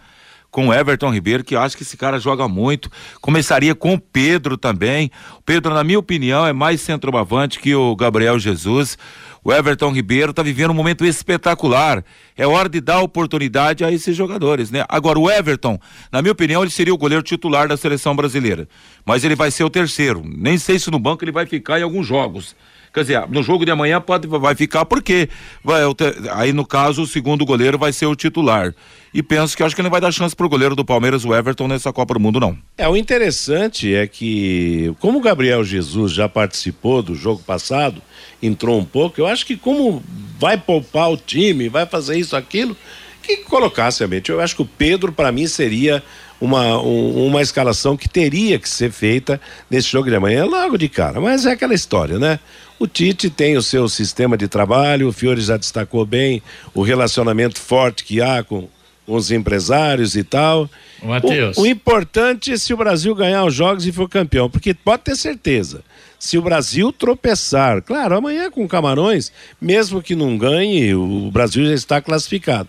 com 0.50 0.68
o 0.68 0.74
Everton 0.74 1.12
Ribeiro, 1.12 1.44
que 1.44 1.54
eu 1.54 1.60
acho 1.60 1.76
que 1.76 1.82
esse 1.82 1.96
cara 1.96 2.18
joga 2.18 2.48
muito. 2.48 2.90
Começaria 3.20 3.74
com 3.74 3.94
o 3.94 4.00
Pedro 4.00 4.56
também. 4.56 5.10
O 5.38 5.42
Pedro, 5.42 5.74
na 5.74 5.84
minha 5.84 5.98
opinião, 5.98 6.46
é 6.46 6.52
mais 6.52 6.80
centroavante 6.80 7.58
que 7.58 7.74
o 7.74 7.94
Gabriel 7.94 8.38
Jesus. 8.38 8.96
O 9.44 9.52
Everton 9.52 9.92
Ribeiro 9.92 10.30
está 10.30 10.42
vivendo 10.42 10.70
um 10.70 10.74
momento 10.74 11.04
espetacular. 11.04 12.04
É 12.36 12.46
hora 12.46 12.68
de 12.68 12.80
dar 12.80 13.00
oportunidade 13.00 13.84
a 13.84 13.92
esses 13.92 14.16
jogadores, 14.16 14.70
né? 14.70 14.84
Agora, 14.88 15.18
o 15.18 15.30
Everton, 15.30 15.78
na 16.10 16.22
minha 16.22 16.32
opinião, 16.32 16.62
ele 16.62 16.70
seria 16.70 16.94
o 16.94 16.98
goleiro 16.98 17.22
titular 17.22 17.68
da 17.68 17.76
seleção 17.76 18.16
brasileira. 18.16 18.68
Mas 19.04 19.24
ele 19.24 19.34
vai 19.34 19.50
ser 19.50 19.64
o 19.64 19.70
terceiro. 19.70 20.22
Nem 20.24 20.58
sei 20.58 20.78
se 20.78 20.90
no 20.90 20.98
banco 20.98 21.24
ele 21.24 21.32
vai 21.32 21.46
ficar 21.46 21.78
em 21.78 21.82
alguns 21.82 22.06
jogos. 22.06 22.56
Quer 22.92 23.00
dizer, 23.00 23.28
no 23.28 23.42
jogo 23.42 23.64
de 23.64 23.70
amanhã 23.70 24.00
pode, 24.00 24.26
vai 24.26 24.54
ficar 24.54 24.84
porque 24.84 25.28
vai, 25.62 25.82
aí 26.32 26.52
no 26.52 26.64
caso 26.64 27.02
o 27.02 27.06
segundo 27.06 27.44
goleiro 27.44 27.78
vai 27.78 27.92
ser 27.92 28.06
o 28.06 28.16
titular. 28.16 28.74
E 29.12 29.22
penso 29.22 29.56
que 29.56 29.62
acho 29.62 29.74
que 29.74 29.80
ele 29.80 29.88
vai 29.88 30.00
dar 30.00 30.12
chance 30.12 30.36
pro 30.36 30.48
goleiro 30.48 30.76
do 30.76 30.84
Palmeiras, 30.84 31.24
o 31.24 31.34
Everton, 31.34 31.68
nessa 31.68 31.92
Copa 31.92 32.14
do 32.14 32.20
Mundo, 32.20 32.38
não. 32.38 32.56
É, 32.76 32.88
o 32.88 32.96
interessante 32.96 33.94
é 33.94 34.06
que, 34.06 34.94
como 35.00 35.18
o 35.18 35.22
Gabriel 35.22 35.64
Jesus 35.64 36.12
já 36.12 36.28
participou 36.28 37.02
do 37.02 37.14
jogo 37.14 37.42
passado, 37.42 38.02
entrou 38.42 38.78
um 38.78 38.84
pouco, 38.84 39.20
eu 39.20 39.26
acho 39.26 39.46
que 39.46 39.56
como 39.56 40.02
vai 40.38 40.56
poupar 40.56 41.10
o 41.10 41.16
time, 41.16 41.68
vai 41.68 41.86
fazer 41.86 42.18
isso, 42.18 42.36
aquilo, 42.36 42.76
que 43.36 43.44
colocasse 43.44 44.02
a 44.02 44.08
mente. 44.08 44.30
Eu 44.30 44.40
acho 44.40 44.56
que 44.56 44.62
o 44.62 44.66
Pedro, 44.66 45.12
para 45.12 45.30
mim, 45.30 45.46
seria 45.46 46.02
uma, 46.40 46.80
um, 46.80 47.26
uma 47.26 47.42
escalação 47.42 47.96
que 47.96 48.08
teria 48.08 48.58
que 48.58 48.68
ser 48.68 48.90
feita 48.90 49.40
nesse 49.70 49.88
jogo 49.88 50.08
de 50.08 50.16
amanhã, 50.16 50.44
logo 50.44 50.76
de 50.76 50.88
cara. 50.88 51.20
Mas 51.20 51.46
é 51.46 51.52
aquela 51.52 51.74
história, 51.74 52.18
né? 52.18 52.38
O 52.78 52.86
Tite 52.86 53.28
tem 53.28 53.56
o 53.56 53.62
seu 53.62 53.88
sistema 53.88 54.36
de 54.36 54.46
trabalho, 54.46 55.08
o 55.08 55.12
Fiore 55.12 55.40
já 55.40 55.56
destacou 55.56 56.06
bem 56.06 56.42
o 56.72 56.82
relacionamento 56.82 57.60
forte 57.60 58.04
que 58.04 58.20
há 58.20 58.42
com, 58.42 58.68
os 59.08 59.30
empresários 59.30 60.14
e 60.14 60.22
tal. 60.22 60.68
Matheus. 61.02 61.56
O, 61.56 61.62
o 61.62 61.66
importante 61.66 62.52
é 62.52 62.56
se 62.58 62.74
o 62.74 62.76
Brasil 62.76 63.14
ganhar 63.14 63.44
os 63.44 63.54
jogos 63.54 63.86
e 63.86 63.90
for 63.90 64.08
campeão, 64.08 64.50
porque 64.50 64.74
pode 64.74 65.04
ter 65.04 65.16
certeza, 65.16 65.82
se 66.18 66.36
o 66.36 66.42
Brasil 66.42 66.92
tropeçar, 66.92 67.82
claro, 67.82 68.16
amanhã 68.16 68.50
com 68.50 68.68
Camarões, 68.68 69.32
mesmo 69.60 70.02
que 70.02 70.14
não 70.14 70.36
ganhe, 70.36 70.94
o 70.94 71.30
Brasil 71.32 71.66
já 71.66 71.74
está 71.74 72.00
classificado. 72.02 72.68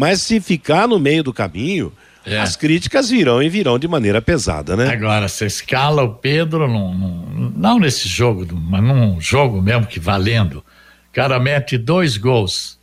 Mas 0.00 0.22
se 0.22 0.40
ficar 0.40 0.88
no 0.88 0.98
meio 0.98 1.22
do 1.22 1.30
caminho, 1.30 1.92
é. 2.24 2.38
As 2.38 2.54
críticas 2.54 3.08
virão 3.08 3.42
e 3.42 3.48
virão 3.48 3.78
de 3.78 3.88
maneira 3.88 4.20
pesada, 4.20 4.76
né? 4.76 4.88
Agora, 4.90 5.26
você 5.26 5.46
escala 5.46 6.02
o 6.02 6.14
Pedro, 6.14 6.68
num, 6.68 6.92
num, 6.92 7.52
não 7.56 7.78
nesse 7.78 8.06
jogo, 8.06 8.46
mas 8.54 8.82
num 8.82 9.18
jogo 9.20 9.62
mesmo 9.62 9.86
que 9.86 9.98
valendo. 9.98 10.58
O 10.58 11.12
cara 11.12 11.40
mete 11.40 11.78
dois 11.78 12.18
gols. 12.18 12.78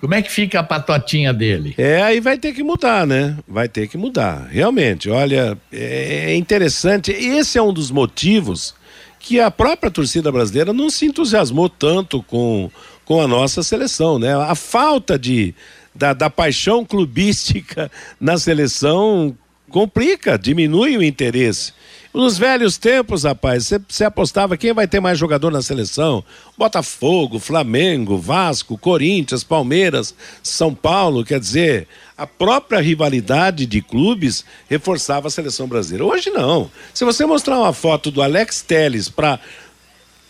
Como 0.00 0.14
é 0.14 0.22
que 0.22 0.30
fica 0.30 0.60
a 0.60 0.62
patotinha 0.62 1.32
dele? 1.32 1.74
É, 1.76 2.00
aí 2.02 2.20
vai 2.20 2.38
ter 2.38 2.52
que 2.52 2.62
mudar, 2.62 3.06
né? 3.06 3.36
Vai 3.48 3.68
ter 3.68 3.88
que 3.88 3.98
mudar. 3.98 4.46
Realmente, 4.50 5.10
olha, 5.10 5.58
é 5.72 6.36
interessante. 6.36 7.10
Esse 7.10 7.58
é 7.58 7.62
um 7.62 7.72
dos 7.72 7.90
motivos 7.90 8.74
que 9.18 9.40
a 9.40 9.50
própria 9.50 9.90
torcida 9.90 10.30
brasileira 10.30 10.72
não 10.72 10.88
se 10.90 11.06
entusiasmou 11.06 11.68
tanto 11.68 12.22
com, 12.22 12.70
com 13.04 13.20
a 13.20 13.26
nossa 13.26 13.62
seleção, 13.64 14.18
né? 14.18 14.32
A 14.36 14.54
falta 14.54 15.18
de 15.18 15.54
da, 15.96 16.12
da 16.12 16.30
paixão 16.30 16.84
clubística 16.84 17.90
na 18.20 18.38
seleção 18.38 19.36
complica, 19.70 20.38
diminui 20.38 20.96
o 20.96 21.02
interesse. 21.02 21.72
Nos 22.14 22.38
velhos 22.38 22.78
tempos, 22.78 23.24
rapaz, 23.24 23.70
você 23.86 24.04
apostava 24.04 24.56
quem 24.56 24.72
vai 24.72 24.88
ter 24.88 25.00
mais 25.00 25.18
jogador 25.18 25.50
na 25.50 25.60
seleção? 25.60 26.24
Botafogo, 26.56 27.38
Flamengo, 27.38 28.16
Vasco, 28.16 28.78
Corinthians, 28.78 29.44
Palmeiras, 29.44 30.14
São 30.42 30.74
Paulo, 30.74 31.22
quer 31.22 31.38
dizer, 31.38 31.86
a 32.16 32.26
própria 32.26 32.80
rivalidade 32.80 33.66
de 33.66 33.82
clubes 33.82 34.46
reforçava 34.66 35.28
a 35.28 35.30
seleção 35.30 35.68
brasileira. 35.68 36.06
Hoje 36.06 36.30
não. 36.30 36.70
Se 36.94 37.04
você 37.04 37.26
mostrar 37.26 37.58
uma 37.58 37.74
foto 37.74 38.10
do 38.10 38.22
Alex 38.22 38.62
Teles 38.62 39.10
para 39.10 39.38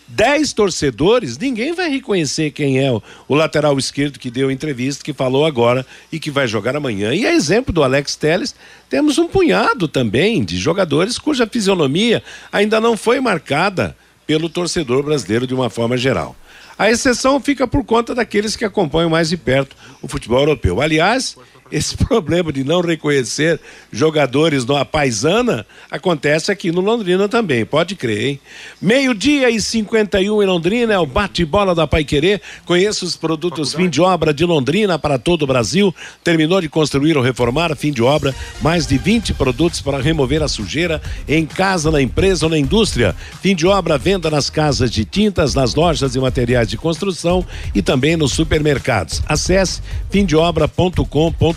10 0.08 0.52
torcedores, 0.52 1.36
ninguém 1.36 1.72
vai 1.72 1.90
reconhecer 1.90 2.50
quem 2.52 2.78
é 2.78 2.90
o, 2.92 3.02
o, 3.26 3.34
lateral 3.34 3.76
esquerdo 3.78 4.18
que 4.18 4.30
deu 4.30 4.50
entrevista, 4.50 5.04
que 5.04 5.12
falou 5.12 5.44
agora 5.44 5.84
e 6.12 6.20
que 6.20 6.30
vai 6.30 6.46
jogar 6.46 6.76
amanhã. 6.76 7.12
E 7.12 7.26
a 7.26 7.32
exemplo 7.32 7.72
do 7.72 7.82
Alex 7.82 8.14
Teles, 8.14 8.54
temos 8.88 9.18
um 9.18 9.26
punhado 9.26 9.88
também 9.88 10.44
de 10.44 10.56
jogadores 10.56 11.18
cuja 11.18 11.46
fisionomia 11.46 12.22
ainda 12.52 12.80
não 12.80 12.96
foi 12.96 13.20
marcada 13.20 13.96
pelo 14.26 14.48
torcedor 14.48 15.02
brasileiro 15.02 15.46
de 15.46 15.54
uma 15.54 15.70
forma 15.70 15.96
geral. 15.96 16.36
A 16.78 16.90
exceção 16.90 17.40
fica 17.40 17.66
por 17.66 17.84
conta 17.84 18.14
daqueles 18.14 18.54
que 18.54 18.64
acompanham 18.64 19.08
mais 19.08 19.30
de 19.30 19.36
perto 19.36 19.74
o 20.02 20.08
futebol 20.08 20.40
europeu. 20.40 20.80
Aliás, 20.80 21.36
esse 21.70 21.96
problema 22.06 22.52
de 22.52 22.64
não 22.64 22.80
reconhecer 22.80 23.60
jogadores 23.92 24.64
na 24.64 24.84
paisana 24.84 25.66
acontece 25.90 26.52
aqui 26.52 26.70
no 26.70 26.80
Londrina 26.80 27.28
também, 27.28 27.64
pode 27.64 27.94
crer, 27.94 28.26
hein? 28.26 28.40
Meio-dia 28.80 29.50
e 29.50 29.60
51 29.60 30.42
em 30.42 30.46
Londrina 30.46 30.94
é 30.94 30.98
o 30.98 31.06
bate-bola 31.06 31.74
da 31.74 31.86
Pai 31.86 32.04
Querer. 32.04 32.40
Conheça 32.64 33.04
os 33.04 33.16
produtos 33.16 33.74
fim 33.74 33.88
de 33.88 34.00
obra 34.00 34.32
de 34.32 34.44
Londrina 34.44 34.98
para 34.98 35.18
todo 35.18 35.42
o 35.42 35.46
Brasil. 35.46 35.94
Terminou 36.22 36.60
de 36.60 36.68
construir 36.68 37.16
ou 37.16 37.22
reformar, 37.22 37.74
fim 37.76 37.92
de 37.92 38.02
obra, 38.02 38.34
mais 38.60 38.86
de 38.86 38.98
20 38.98 39.34
produtos 39.34 39.80
para 39.80 39.98
remover 39.98 40.42
a 40.42 40.48
sujeira 40.48 41.00
em 41.28 41.46
casa, 41.46 41.90
na 41.90 42.00
empresa 42.00 42.46
ou 42.46 42.50
na 42.50 42.58
indústria. 42.58 43.14
Fim 43.40 43.54
de 43.54 43.66
obra, 43.66 43.98
venda 43.98 44.30
nas 44.30 44.50
casas 44.50 44.90
de 44.90 45.04
tintas, 45.04 45.54
nas 45.54 45.74
lojas 45.74 46.14
e 46.14 46.20
materiais 46.20 46.68
de 46.68 46.76
construção 46.76 47.44
e 47.74 47.82
também 47.82 48.16
nos 48.16 48.32
supermercados. 48.32 49.22
Acesse 49.26 49.80
fimdeobra.com.br 50.10 51.55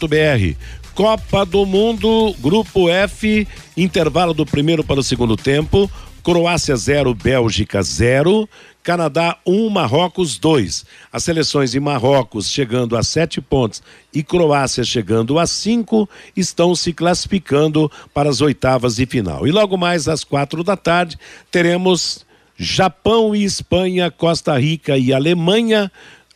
Copa 0.95 1.45
do 1.45 1.65
Mundo, 1.65 2.35
Grupo 2.39 2.89
F, 2.89 3.47
intervalo 3.77 4.33
do 4.33 4.45
primeiro 4.45 4.83
para 4.83 4.99
o 4.99 5.03
segundo 5.03 5.37
tempo. 5.37 5.89
Croácia 6.23 6.75
0, 6.75 7.13
Bélgica 7.13 7.81
0. 7.81 8.47
Canadá 8.83 9.37
1, 9.45 9.53
um, 9.53 9.69
Marrocos 9.69 10.37
2. 10.37 10.85
As 11.11 11.23
seleções 11.23 11.71
de 11.71 11.79
Marrocos 11.79 12.49
chegando 12.49 12.97
a 12.97 13.03
sete 13.03 13.39
pontos 13.39 13.83
e 14.13 14.23
Croácia 14.23 14.83
chegando 14.83 15.37
a 15.37 15.45
cinco 15.45 16.09
estão 16.35 16.73
se 16.73 16.91
classificando 16.91 17.91
para 18.13 18.29
as 18.29 18.41
oitavas 18.41 18.95
de 18.95 19.05
final. 19.05 19.47
E 19.47 19.51
logo 19.51 19.77
mais 19.77 20.07
às 20.07 20.23
quatro 20.23 20.63
da 20.63 20.75
tarde 20.75 21.17
teremos 21.51 22.25
Japão 22.57 23.35
e 23.35 23.43
Espanha, 23.43 24.11
Costa 24.11 24.57
Rica 24.57 24.97
e 24.97 25.13
Alemanha 25.13 25.91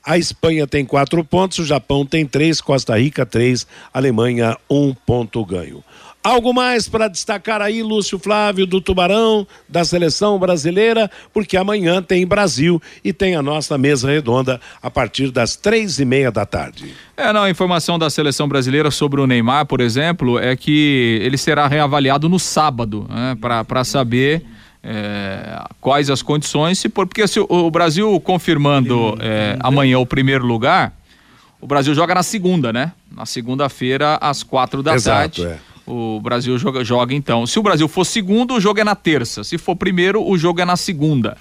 a 0.06 0.18
Espanha 0.18 0.68
tem 0.68 0.86
quatro 0.86 1.24
pontos, 1.24 1.60
o 1.60 1.66
Japão 1.66 2.06
tem 2.06 2.26
três, 2.26 2.60
Costa 2.60 2.98
Rica 2.98 3.26
três, 3.26 3.66
Alemanha 3.94 4.58
um 4.70 4.94
ponto 4.94 5.44
ganho. 5.46 5.84
Algo 6.24 6.54
mais 6.54 6.88
para 6.88 7.10
destacar 7.10 7.62
aí, 7.62 7.84
Lúcio 7.84 8.18
Flávio, 8.18 8.66
do 8.66 8.80
Tubarão, 8.80 9.46
da 9.68 9.84
seleção 9.84 10.40
brasileira, 10.40 11.12
porque 11.34 11.58
amanhã 11.58 12.02
tem 12.02 12.26
Brasil 12.26 12.82
e 13.04 13.12
tem 13.12 13.36
a 13.36 13.42
nossa 13.42 13.78
mesa 13.78 14.10
redonda 14.10 14.60
a 14.82 14.90
partir 14.90 15.32
das 15.32 15.58
três 15.58 16.00
e 16.00 16.06
meia 16.06 16.32
da 16.32 16.46
tarde. 16.46 16.94
É, 17.18 17.34
não, 17.34 17.44
a 17.44 17.50
informação 17.50 18.00
da 18.00 18.10
seleção 18.10 18.48
brasileira 18.48 18.90
sobre 18.90 19.20
o 19.20 19.28
Neymar, 19.28 19.66
por 19.66 19.82
exemplo, 19.82 20.40
é 20.40 20.56
que 20.56 21.20
ele 21.22 21.38
será 21.38 21.68
reavaliado 21.68 22.30
no 22.30 22.40
sábado, 22.40 23.06
né, 23.10 23.36
para 23.42 23.84
saber 23.84 24.46
é, 24.84 25.64
quais 25.80 26.10
as 26.10 26.22
condições, 26.22 26.78
se 26.78 26.90
por, 26.90 27.08
porque 27.08 27.26
se 27.28 27.40
o, 27.40 27.48
o 27.50 27.72
Brasil 27.72 28.20
confirmando 28.20 29.18
é, 29.22 29.58
amanhã 29.62 29.98
o 29.98 30.06
primeiro 30.06 30.46
lugar, 30.46 30.94
o 31.62 31.66
Brasil 31.66 31.96
joga 31.96 32.14
na 32.14 32.24
segunda, 32.24 32.74
né? 32.74 32.92
Na 33.10 33.26
segunda-feira, 33.26 34.18
às 34.20 34.44
quatro 34.44 34.84
da 34.84 34.94
Exato, 34.94 35.42
tarde. 35.42 35.46
É. 35.46 35.60
O 35.86 36.20
Brasil 36.22 36.58
joga, 36.58 36.84
joga 36.84 37.14
então. 37.14 37.48
Se 37.48 37.58
o 37.58 37.64
Brasil 37.64 37.88
for 37.88 38.06
segundo, 38.06 38.56
o 38.56 38.60
jogo 38.60 38.82
é 38.82 38.84
na 38.84 38.96
terça. 38.96 39.44
Se 39.44 39.58
for 39.58 39.76
primeiro, 39.76 40.26
o 40.26 40.38
jogo 40.38 40.60
é 40.60 40.66
na 40.66 40.76
segunda. 40.76 41.38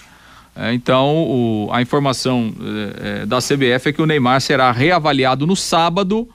É, 0.55 0.73
então, 0.73 1.17
o, 1.17 1.69
a 1.73 1.83
informação 1.83 2.53
é, 3.01 3.23
é 3.23 3.27
da 3.27 3.39
CBF 3.39 3.89
é 3.89 3.93
que 3.93 4.03
o 4.03 4.07
Neymar 4.07 4.41
será 4.41 4.71
reavaliado 4.71 5.47
no 5.47 5.57
sábado 5.57 6.29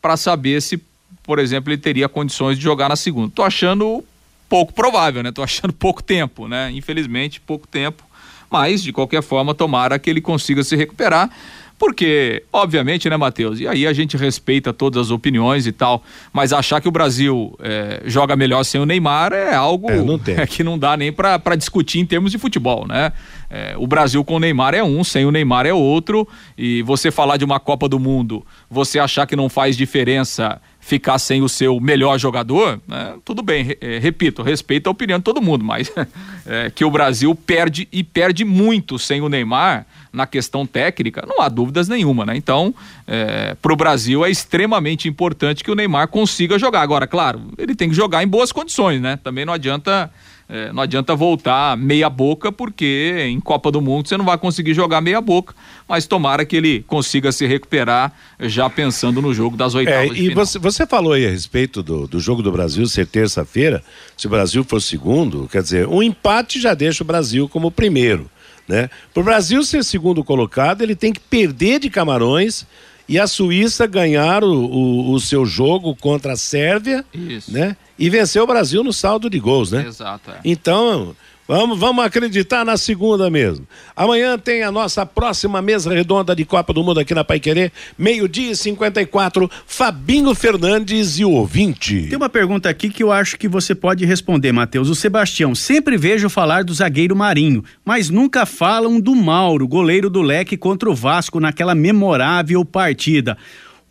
para 0.00 0.16
saber 0.16 0.60
se, 0.62 0.80
por 1.22 1.38
exemplo, 1.38 1.72
ele 1.72 1.80
teria 1.80 2.08
condições 2.08 2.58
de 2.58 2.62
jogar 2.62 2.88
na 2.88 2.96
segunda. 2.96 3.32
Tô 3.34 3.42
achando 3.42 4.04
pouco 4.52 4.74
provável, 4.74 5.22
né? 5.22 5.32
Tô 5.32 5.42
achando 5.42 5.72
pouco 5.72 6.02
tempo, 6.02 6.46
né? 6.46 6.70
Infelizmente, 6.74 7.40
pouco 7.40 7.66
tempo. 7.66 8.04
Mas, 8.50 8.82
de 8.82 8.92
qualquer 8.92 9.22
forma, 9.22 9.54
tomara 9.54 9.98
que 9.98 10.10
ele 10.10 10.20
consiga 10.20 10.62
se 10.62 10.76
recuperar. 10.76 11.30
Porque, 11.78 12.44
obviamente, 12.52 13.08
né, 13.08 13.16
Matheus? 13.16 13.58
E 13.58 13.66
aí 13.66 13.86
a 13.86 13.94
gente 13.94 14.14
respeita 14.14 14.70
todas 14.70 15.06
as 15.06 15.10
opiniões 15.10 15.66
e 15.66 15.72
tal, 15.72 16.04
mas 16.32 16.52
achar 16.52 16.80
que 16.80 16.86
o 16.86 16.92
Brasil 16.92 17.58
é, 17.60 18.02
joga 18.04 18.36
melhor 18.36 18.62
sem 18.62 18.80
o 18.80 18.86
Neymar 18.86 19.32
é 19.32 19.54
algo 19.54 19.90
é, 19.90 19.96
não 19.96 20.20
é, 20.26 20.46
que 20.46 20.62
não 20.62 20.78
dá 20.78 20.96
nem 20.96 21.10
para 21.10 21.56
discutir 21.56 21.98
em 21.98 22.06
termos 22.06 22.30
de 22.30 22.38
futebol, 22.38 22.86
né? 22.86 23.10
É, 23.50 23.74
o 23.76 23.86
Brasil 23.86 24.22
com 24.22 24.36
o 24.36 24.38
Neymar 24.38 24.74
é 24.74 24.84
um, 24.84 25.02
sem 25.02 25.24
o 25.24 25.32
Neymar 25.32 25.66
é 25.66 25.72
outro. 25.72 26.28
E 26.56 26.82
você 26.82 27.10
falar 27.10 27.38
de 27.38 27.44
uma 27.44 27.58
Copa 27.58 27.88
do 27.88 27.98
Mundo, 27.98 28.46
você 28.70 28.98
achar 28.98 29.26
que 29.26 29.34
não 29.34 29.48
faz 29.48 29.76
diferença 29.76 30.60
ficar 30.82 31.16
sem 31.20 31.40
o 31.42 31.48
seu 31.48 31.78
melhor 31.78 32.18
jogador, 32.18 32.80
né? 32.88 33.14
tudo 33.24 33.40
bem, 33.40 33.76
é, 33.80 33.98
repito, 34.00 34.42
respeito 34.42 34.88
a 34.88 34.90
opinião 34.90 35.18
de 35.18 35.24
todo 35.24 35.40
mundo, 35.40 35.64
mas 35.64 35.90
é, 36.44 36.70
que 36.70 36.84
o 36.84 36.90
Brasil 36.90 37.32
perde 37.36 37.88
e 37.92 38.02
perde 38.02 38.44
muito 38.44 38.98
sem 38.98 39.20
o 39.20 39.28
Neymar 39.28 39.86
na 40.12 40.26
questão 40.26 40.66
técnica, 40.66 41.24
não 41.26 41.40
há 41.40 41.48
dúvidas 41.48 41.88
nenhuma, 41.88 42.26
né? 42.26 42.36
Então, 42.36 42.74
é, 43.06 43.54
para 43.62 43.72
o 43.72 43.76
Brasil 43.76 44.24
é 44.24 44.30
extremamente 44.30 45.08
importante 45.08 45.62
que 45.62 45.70
o 45.70 45.74
Neymar 45.74 46.08
consiga 46.08 46.58
jogar. 46.58 46.82
Agora, 46.82 47.06
claro, 47.06 47.40
ele 47.56 47.76
tem 47.76 47.88
que 47.88 47.94
jogar 47.94 48.22
em 48.22 48.28
boas 48.28 48.50
condições, 48.50 49.00
né? 49.00 49.18
Também 49.22 49.46
não 49.46 49.52
adianta 49.54 50.10
é, 50.48 50.72
não 50.72 50.82
adianta 50.82 51.14
voltar 51.14 51.76
meia 51.76 52.10
boca, 52.10 52.52
porque 52.52 53.26
em 53.28 53.40
Copa 53.40 53.70
do 53.70 53.80
Mundo 53.80 54.08
você 54.08 54.16
não 54.16 54.24
vai 54.24 54.36
conseguir 54.36 54.74
jogar 54.74 55.00
meia 55.00 55.20
boca, 55.20 55.54
mas 55.88 56.06
tomara 56.06 56.44
que 56.44 56.56
ele 56.56 56.82
consiga 56.86 57.32
se 57.32 57.46
recuperar 57.46 58.12
já 58.40 58.68
pensando 58.68 59.22
no 59.22 59.32
jogo 59.32 59.56
das 59.56 59.74
oitavas. 59.74 60.10
É, 60.10 60.20
e 60.20 60.34
você, 60.34 60.58
você, 60.58 60.86
falou 60.86 61.12
aí 61.12 61.26
a 61.26 61.30
respeito 61.30 61.82
do, 61.82 62.06
do 62.06 62.20
jogo 62.20 62.42
do 62.42 62.52
Brasil 62.52 62.86
ser 62.86 63.06
terça-feira, 63.06 63.82
se 64.16 64.26
o 64.26 64.30
Brasil 64.30 64.62
for 64.64 64.80
segundo, 64.80 65.48
quer 65.50 65.62
dizer, 65.62 65.88
um 65.88 66.02
empate 66.02 66.60
já 66.60 66.74
deixa 66.74 67.02
o 67.02 67.06
Brasil 67.06 67.48
como 67.48 67.70
primeiro. 67.70 68.30
Né? 68.68 68.88
Para 69.12 69.20
o 69.20 69.24
Brasil 69.24 69.62
ser 69.64 69.84
segundo 69.84 70.22
colocado, 70.22 70.82
ele 70.82 70.94
tem 70.94 71.12
que 71.12 71.20
perder 71.20 71.80
de 71.80 71.90
Camarões 71.90 72.66
e 73.08 73.18
a 73.18 73.26
Suíça 73.26 73.86
ganhar 73.86 74.44
o, 74.44 74.52
o, 74.52 75.12
o 75.12 75.20
seu 75.20 75.44
jogo 75.44 75.94
contra 75.96 76.32
a 76.32 76.36
Sérvia, 76.36 77.04
Isso. 77.12 77.52
né? 77.52 77.76
E 77.98 78.08
vencer 78.08 78.40
o 78.42 78.46
Brasil 78.46 78.82
no 78.82 78.92
saldo 78.92 79.28
de 79.28 79.38
gols, 79.38 79.70
né? 79.72 79.84
Exato. 79.86 80.30
É. 80.30 80.40
Então, 80.44 81.14
Vamos, 81.54 81.78
vamos 81.78 82.02
acreditar 82.02 82.64
na 82.64 82.78
segunda 82.78 83.28
mesmo. 83.28 83.68
Amanhã 83.94 84.38
tem 84.38 84.62
a 84.62 84.72
nossa 84.72 85.04
próxima 85.04 85.60
mesa 85.60 85.92
redonda 85.92 86.34
de 86.34 86.46
Copa 86.46 86.72
do 86.72 86.82
Mundo 86.82 86.98
aqui 86.98 87.14
na 87.14 87.22
Paiquerê, 87.22 87.70
meio-dia 87.98 88.52
e 88.52 88.56
54, 88.56 89.50
Fabinho 89.66 90.34
Fernandes 90.34 91.18
e 91.18 91.26
o 91.26 91.30
ouvinte. 91.30 92.06
Tem 92.08 92.16
uma 92.16 92.30
pergunta 92.30 92.70
aqui 92.70 92.88
que 92.88 93.02
eu 93.02 93.12
acho 93.12 93.36
que 93.36 93.48
você 93.48 93.74
pode 93.74 94.06
responder, 94.06 94.50
Matheus. 94.50 94.88
O 94.88 94.94
Sebastião, 94.94 95.54
sempre 95.54 95.98
vejo 95.98 96.30
falar 96.30 96.64
do 96.64 96.72
zagueiro 96.72 97.14
Marinho, 97.14 97.62
mas 97.84 98.08
nunca 98.08 98.46
falam 98.46 98.98
do 98.98 99.14
Mauro, 99.14 99.68
goleiro 99.68 100.08
do 100.08 100.22
Leque 100.22 100.56
contra 100.56 100.88
o 100.88 100.94
Vasco 100.94 101.38
naquela 101.38 101.74
memorável 101.74 102.64
partida. 102.64 103.36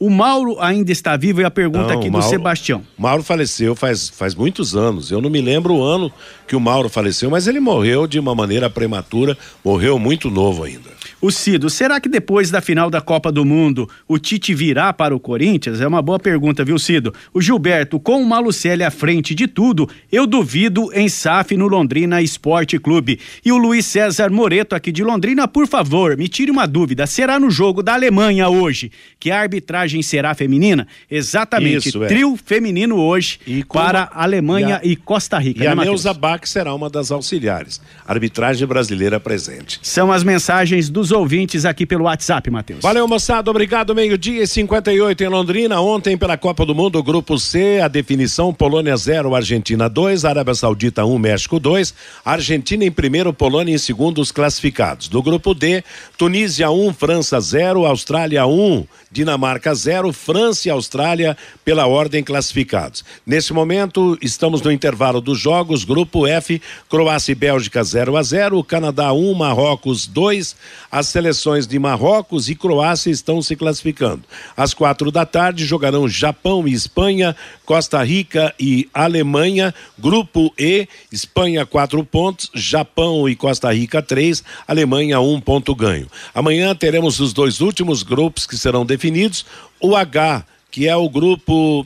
O 0.02 0.10
Mauro 0.10 0.60
ainda 0.60 0.92
está 0.92 1.16
vivo 1.16 1.42
e 1.42 1.44
a 1.44 1.52
pergunta 1.52 1.90
não, 1.90 2.00
aqui 2.00 2.10
do 2.10 2.14
Mauro, 2.14 2.28
Sebastião. 2.28 2.82
Mauro 2.98 3.22
faleceu 3.22 3.76
faz, 3.76 4.10
faz 4.10 4.34
muitos 4.34 4.76
anos. 4.76 5.12
Eu 5.12 5.22
não 5.22 5.30
me 5.30 5.40
lembro 5.40 5.76
o 5.76 5.84
ano 5.84 6.12
que 6.48 6.56
o 6.56 6.60
Mauro 6.60 6.90
faleceu, 6.90 7.30
mas 7.30 7.46
ele 7.46 7.60
morreu 7.60 8.08
de 8.08 8.18
uma 8.18 8.34
maneira 8.34 8.68
prematura, 8.68 9.38
morreu 9.64 10.00
muito 10.00 10.32
novo 10.32 10.64
ainda. 10.64 10.90
O 11.22 11.30
Cido, 11.30 11.70
será 11.70 12.00
que 12.00 12.10
depois 12.10 12.50
da 12.50 12.62
final 12.62 12.90
da 12.90 13.00
Copa 13.00 13.32
do 13.32 13.46
Mundo 13.46 13.88
o 14.08 14.18
Tite 14.18 14.56
virá 14.56 14.92
para 14.92 15.16
o 15.16 15.20
Corinthians? 15.20 15.80
É 15.80 15.88
uma 15.88 16.02
boa 16.02 16.18
pergunta, 16.18 16.66
viu, 16.66 16.80
Cido? 16.80 17.14
O 17.32 17.40
Gilberto, 17.40 18.00
com 18.00 18.20
o 18.20 18.26
Malucelli 18.26 18.84
à 18.84 18.90
frente 18.90 19.36
de 19.36 19.48
tudo, 19.48 19.88
eu 20.12 20.26
duvido 20.26 20.90
em 20.94 21.08
SAF 21.08 21.56
no 21.56 21.68
Londrina 21.68 22.24
Esporte 22.24 22.80
Clube. 22.80 23.20
E 23.46 23.52
o 23.52 23.58
Luiz 23.58 23.86
César 23.86 24.32
Moreto, 24.32 24.74
aqui 24.74 24.92
de 24.92 25.04
Londrina, 25.04 25.48
por 25.48 25.68
favor, 25.68 26.18
me 26.18 26.28
tire 26.28 26.50
uma 26.50 26.66
dúvida: 26.66 27.06
será 27.06 27.40
no 27.40 27.52
jogo 27.52 27.84
da 27.84 27.94
Alemanha 27.94 28.50
hoje 28.50 28.92
que 29.20 29.30
a 29.30 29.40
arbitragem 29.40 29.91
arbitragem 29.92 30.02
será 30.04 30.34
feminina? 30.34 30.88
Exatamente. 31.10 31.90
Isso, 31.90 32.04
é. 32.04 32.08
Trio 32.08 32.38
feminino 32.44 32.96
hoje 32.98 33.40
E 33.46 33.64
para 33.64 34.04
a- 34.14 34.24
Alemanha 34.24 34.80
e 34.84 34.92
e, 34.92 34.94
a- 34.94 34.98
Costa 35.04 35.38
Rica. 35.38 35.64
E 35.64 35.68
né, 35.68 35.72
a? 35.72 35.76
Neuza 35.76 36.14
Bach 36.14 36.46
será 36.46 36.74
uma 36.74 36.90
das 36.90 37.12
auxiliares. 37.12 37.82
Arbitragem 38.08 38.68
brasileira 38.68 39.20
presente. 39.20 39.80
São 39.82 40.12
as 40.12 40.24
mensagens 40.24 40.90
dos 40.90 41.12
ouvintes 41.12 41.66
aqui 41.66 41.86
pelo 41.86 42.06
WhatsApp, 42.06 42.50
Matheus. 42.50 42.82
Valeu, 42.82 43.08
moçada. 43.08 43.50
Obrigado. 43.52 43.94
Meio-dia 43.94 44.44
e 44.44 44.48
58 44.48 45.24
em 45.24 45.28
Londrina. 45.28 45.80
Ontem, 45.82 46.18
pela 46.18 46.38
Copa 46.38 46.66
do 46.66 46.74
Mundo, 46.76 47.02
Grupo 47.04 47.38
C, 47.38 47.80
a 47.84 47.88
definição: 47.88 48.54
Polônia 48.54 48.96
0, 48.96 49.36
Argentina 49.36 49.90
2, 49.90 50.26
Arábia 50.26 50.54
Saudita 50.56 51.06
1, 51.06 51.18
México 51.18 51.60
2. 51.60 51.94
Argentina 52.24 52.86
em 52.86 52.92
primeiro, 52.92 53.34
Polônia 53.34 53.74
em 53.74 53.78
segundo, 53.78 54.22
os 54.22 54.32
classificados. 54.32 55.08
Do 55.08 55.22
Grupo 55.22 55.54
D, 55.54 55.84
Tunísia 56.18 56.70
1, 56.70 56.94
França 56.94 57.40
0, 57.40 57.86
Austrália 57.86 58.46
1, 58.46 58.86
Dinamarca 59.12 59.74
0, 59.74 59.81
França 60.14 60.68
e 60.68 60.72
Austrália 60.72 61.38
pela 61.64 61.88
ordem 61.88 62.24
classificados. 62.24 63.04
Nesse 63.26 63.54
momento, 63.54 64.18
estamos 64.22 64.62
no 64.62 64.72
intervalo 64.72 65.22
dos 65.22 65.40
jogos. 65.40 65.84
Grupo 65.84 66.28
F, 66.28 66.62
Croácia 66.90 67.32
e 67.32 67.36
Bélgica 67.36 67.84
0 67.84 68.18
a 68.18 68.24
0, 68.24 68.64
Canadá 68.64 69.14
1, 69.14 69.34
Marrocos 69.34 70.08
2. 70.08 70.56
As 70.92 71.08
seleções 71.08 71.66
de 71.66 71.80
Marrocos 71.80 72.50
e 72.50 72.56
Croácia 72.56 73.10
estão 73.12 73.42
se 73.42 73.56
classificando. 73.56 74.24
Às 74.56 74.74
quatro 74.74 75.12
da 75.12 75.26
tarde 75.26 75.66
jogarão 75.66 76.08
Japão 76.08 76.68
e 76.68 76.74
Espanha, 76.74 77.36
Costa 77.66 78.04
Rica 78.04 78.54
e 78.60 78.90
Alemanha. 78.94 79.74
Grupo 79.98 80.54
E, 80.58 80.88
Espanha 81.12 81.66
quatro 81.66 82.04
pontos, 82.04 82.50
Japão 82.54 83.30
e 83.30 83.36
Costa 83.36 83.72
Rica 83.74 84.02
três, 84.02 84.44
Alemanha 84.68 85.20
um 85.20 85.40
ponto 85.40 85.74
ganho. 85.74 86.08
Amanhã 86.34 86.76
teremos 86.76 87.20
os 87.20 87.34
dois 87.34 87.62
últimos 87.62 88.04
grupos 88.04 88.46
que 88.46 88.58
serão 88.58 88.86
definidos. 88.86 89.46
O 89.82 89.96
H, 89.96 90.46
que 90.70 90.88
é 90.88 90.96
o 90.96 91.10
grupo 91.10 91.86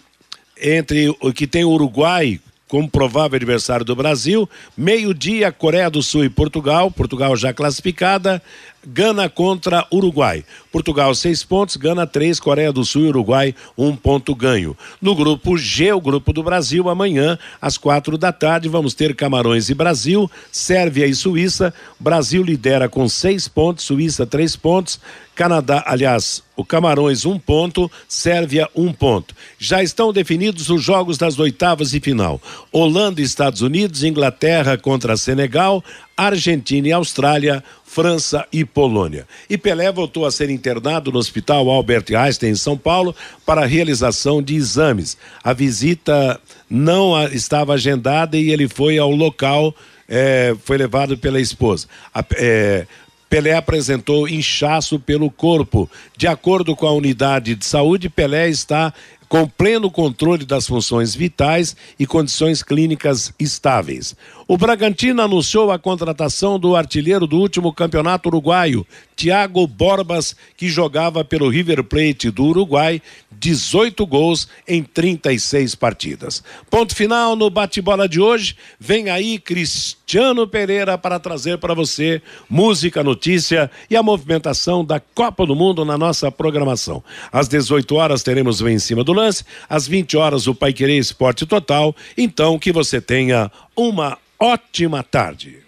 entre 0.61 1.09
o 1.21 1.33
que 1.33 1.47
tem 1.47 1.63
o 1.63 1.69
Uruguai 1.69 2.39
como 2.67 2.89
provável 2.89 3.35
adversário 3.35 3.85
do 3.85 3.95
Brasil, 3.95 4.49
meio-dia 4.75 5.51
Coreia 5.51 5.89
do 5.89 6.01
Sul 6.01 6.25
e 6.25 6.29
Portugal, 6.29 6.89
Portugal 6.91 7.35
já 7.37 7.53
classificada, 7.53 8.41
Gana 8.85 9.29
contra 9.29 9.85
Uruguai. 9.91 10.43
Portugal 10.71 11.13
seis 11.15 11.43
pontos, 11.43 11.75
Gana 11.75 12.05
três, 12.05 12.39
Coreia 12.39 12.71
do 12.71 12.83
Sul 12.83 13.05
e 13.05 13.07
Uruguai 13.07 13.55
um 13.77 13.95
ponto 13.95 14.35
ganho. 14.35 14.77
No 15.01 15.15
grupo 15.15 15.57
G, 15.57 15.91
o 15.93 16.01
grupo 16.01 16.33
do 16.33 16.43
Brasil, 16.43 16.89
amanhã 16.89 17.37
às 17.61 17.77
quatro 17.77 18.17
da 18.17 18.31
tarde 18.31 18.69
vamos 18.69 18.93
ter 18.93 19.15
Camarões 19.15 19.69
e 19.69 19.73
Brasil, 19.73 20.29
Sérvia 20.51 21.07
e 21.07 21.15
Suíça. 21.15 21.73
Brasil 21.99 22.43
lidera 22.43 22.89
com 22.89 23.07
seis 23.07 23.47
pontos, 23.47 23.85
Suíça 23.85 24.25
três 24.25 24.55
pontos, 24.55 24.99
Canadá, 25.33 25.83
aliás, 25.85 26.41
o 26.55 26.63
Camarões 26.63 27.25
um 27.25 27.37
ponto, 27.37 27.91
Sérvia 28.07 28.69
um 28.73 28.93
ponto. 28.93 29.35
Já 29.59 29.83
estão 29.83 30.13
definidos 30.13 30.69
os 30.69 30.81
jogos 30.81 31.17
das 31.17 31.37
oitavas 31.37 31.93
e 31.93 31.99
final. 31.99 32.41
Holanda 32.71 33.19
e 33.19 33.23
Estados 33.25 33.61
Unidos, 33.61 34.03
Inglaterra 34.03 34.77
contra 34.77 35.17
Senegal, 35.17 35.83
Argentina 36.17 36.87
e 36.87 36.91
Austrália, 36.91 37.63
França 37.83 38.45
e 38.51 38.63
Polônia. 38.65 39.27
E 39.49 39.57
Pelé 39.57 39.91
voltou 39.91 40.25
a 40.25 40.31
ser 40.31 40.49
internado 40.49 41.11
no 41.11 41.19
Hospital 41.19 41.69
Albert 41.69 42.05
Einstein 42.15 42.51
em 42.51 42.55
São 42.55 42.77
Paulo 42.77 43.15
para 43.45 43.61
a 43.63 43.65
realização 43.65 44.41
de 44.41 44.55
exames. 44.55 45.17
A 45.43 45.53
visita 45.53 46.39
não 46.69 47.21
estava 47.27 47.73
agendada 47.73 48.37
e 48.37 48.49
ele 48.51 48.67
foi 48.67 48.97
ao 48.97 49.11
local, 49.11 49.73
eh, 50.07 50.55
foi 50.63 50.77
levado 50.77 51.17
pela 51.17 51.39
esposa. 51.39 51.87
A- 52.13 52.23
eh, 52.35 52.85
Pelé 53.29 53.53
apresentou 53.55 54.29
inchaço 54.29 54.99
pelo 54.99 55.29
corpo. 55.29 55.89
De 56.15 56.27
acordo 56.27 56.75
com 56.75 56.85
a 56.87 56.91
unidade 56.93 57.55
de 57.55 57.65
saúde, 57.65 58.07
Pelé 58.07 58.47
está 58.49 58.93
com 59.35 59.49
pleno 59.49 59.91
controle 59.91 60.45
das 60.45 60.65
funções 60.65 61.13
vitais 61.13 61.75
e 61.99 62.07
condições 62.07 62.63
clínicas 62.63 63.33
estáveis. 63.37 64.15
O 64.47 64.57
Bragantino 64.57 65.21
anunciou 65.21 65.71
a 65.71 65.77
contratação 65.77 66.57
do 66.57 66.73
artilheiro 66.73 67.27
do 67.27 67.37
último 67.37 67.73
campeonato 67.73 68.29
uruguaio, 68.29 68.87
Thiago 69.15 69.65
Borbas, 69.65 70.35
que 70.55 70.69
jogava 70.69 71.25
pelo 71.25 71.49
River 71.49 71.83
Plate 71.83 72.29
do 72.29 72.45
Uruguai, 72.45 73.01
18 73.31 74.05
gols 74.05 74.47
em 74.67 74.83
36 74.83 75.73
partidas. 75.75 76.43
Ponto 76.69 76.95
final 76.95 77.35
no 77.35 77.49
bate-bola 77.49 78.07
de 78.07 78.21
hoje. 78.21 78.55
Vem 78.79 79.09
aí 79.09 79.39
Cristiano 79.39 80.47
Pereira 80.47 80.97
para 80.97 81.19
trazer 81.19 81.57
para 81.57 81.73
você 81.73 82.21
música, 82.49 83.03
notícia 83.03 83.71
e 83.89 83.95
a 83.95 84.03
movimentação 84.03 84.85
da 84.85 84.99
Copa 84.99 85.45
do 85.45 85.55
Mundo 85.55 85.83
na 85.83 85.97
nossa 85.97 86.31
programação. 86.31 87.03
Às 87.31 87.47
18 87.47 87.95
horas 87.95 88.21
teremos 88.21 88.61
o 88.61 88.69
Em 88.69 88.79
Cima 88.79 89.03
do 89.03 89.13
Lance, 89.13 89.24
às 89.69 89.87
20 89.87 90.17
horas 90.17 90.47
o 90.47 90.55
Pai 90.55 90.73
Querer 90.73 90.97
Esporte 90.97 91.45
Total. 91.45 91.95
Então 92.17 92.59
que 92.59 92.71
você 92.71 92.99
tenha 92.99 93.51
uma 93.75 94.17
ótima 94.39 95.03
tarde. 95.03 95.59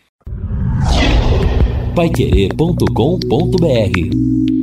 Paiquerê.com.br 1.95 4.56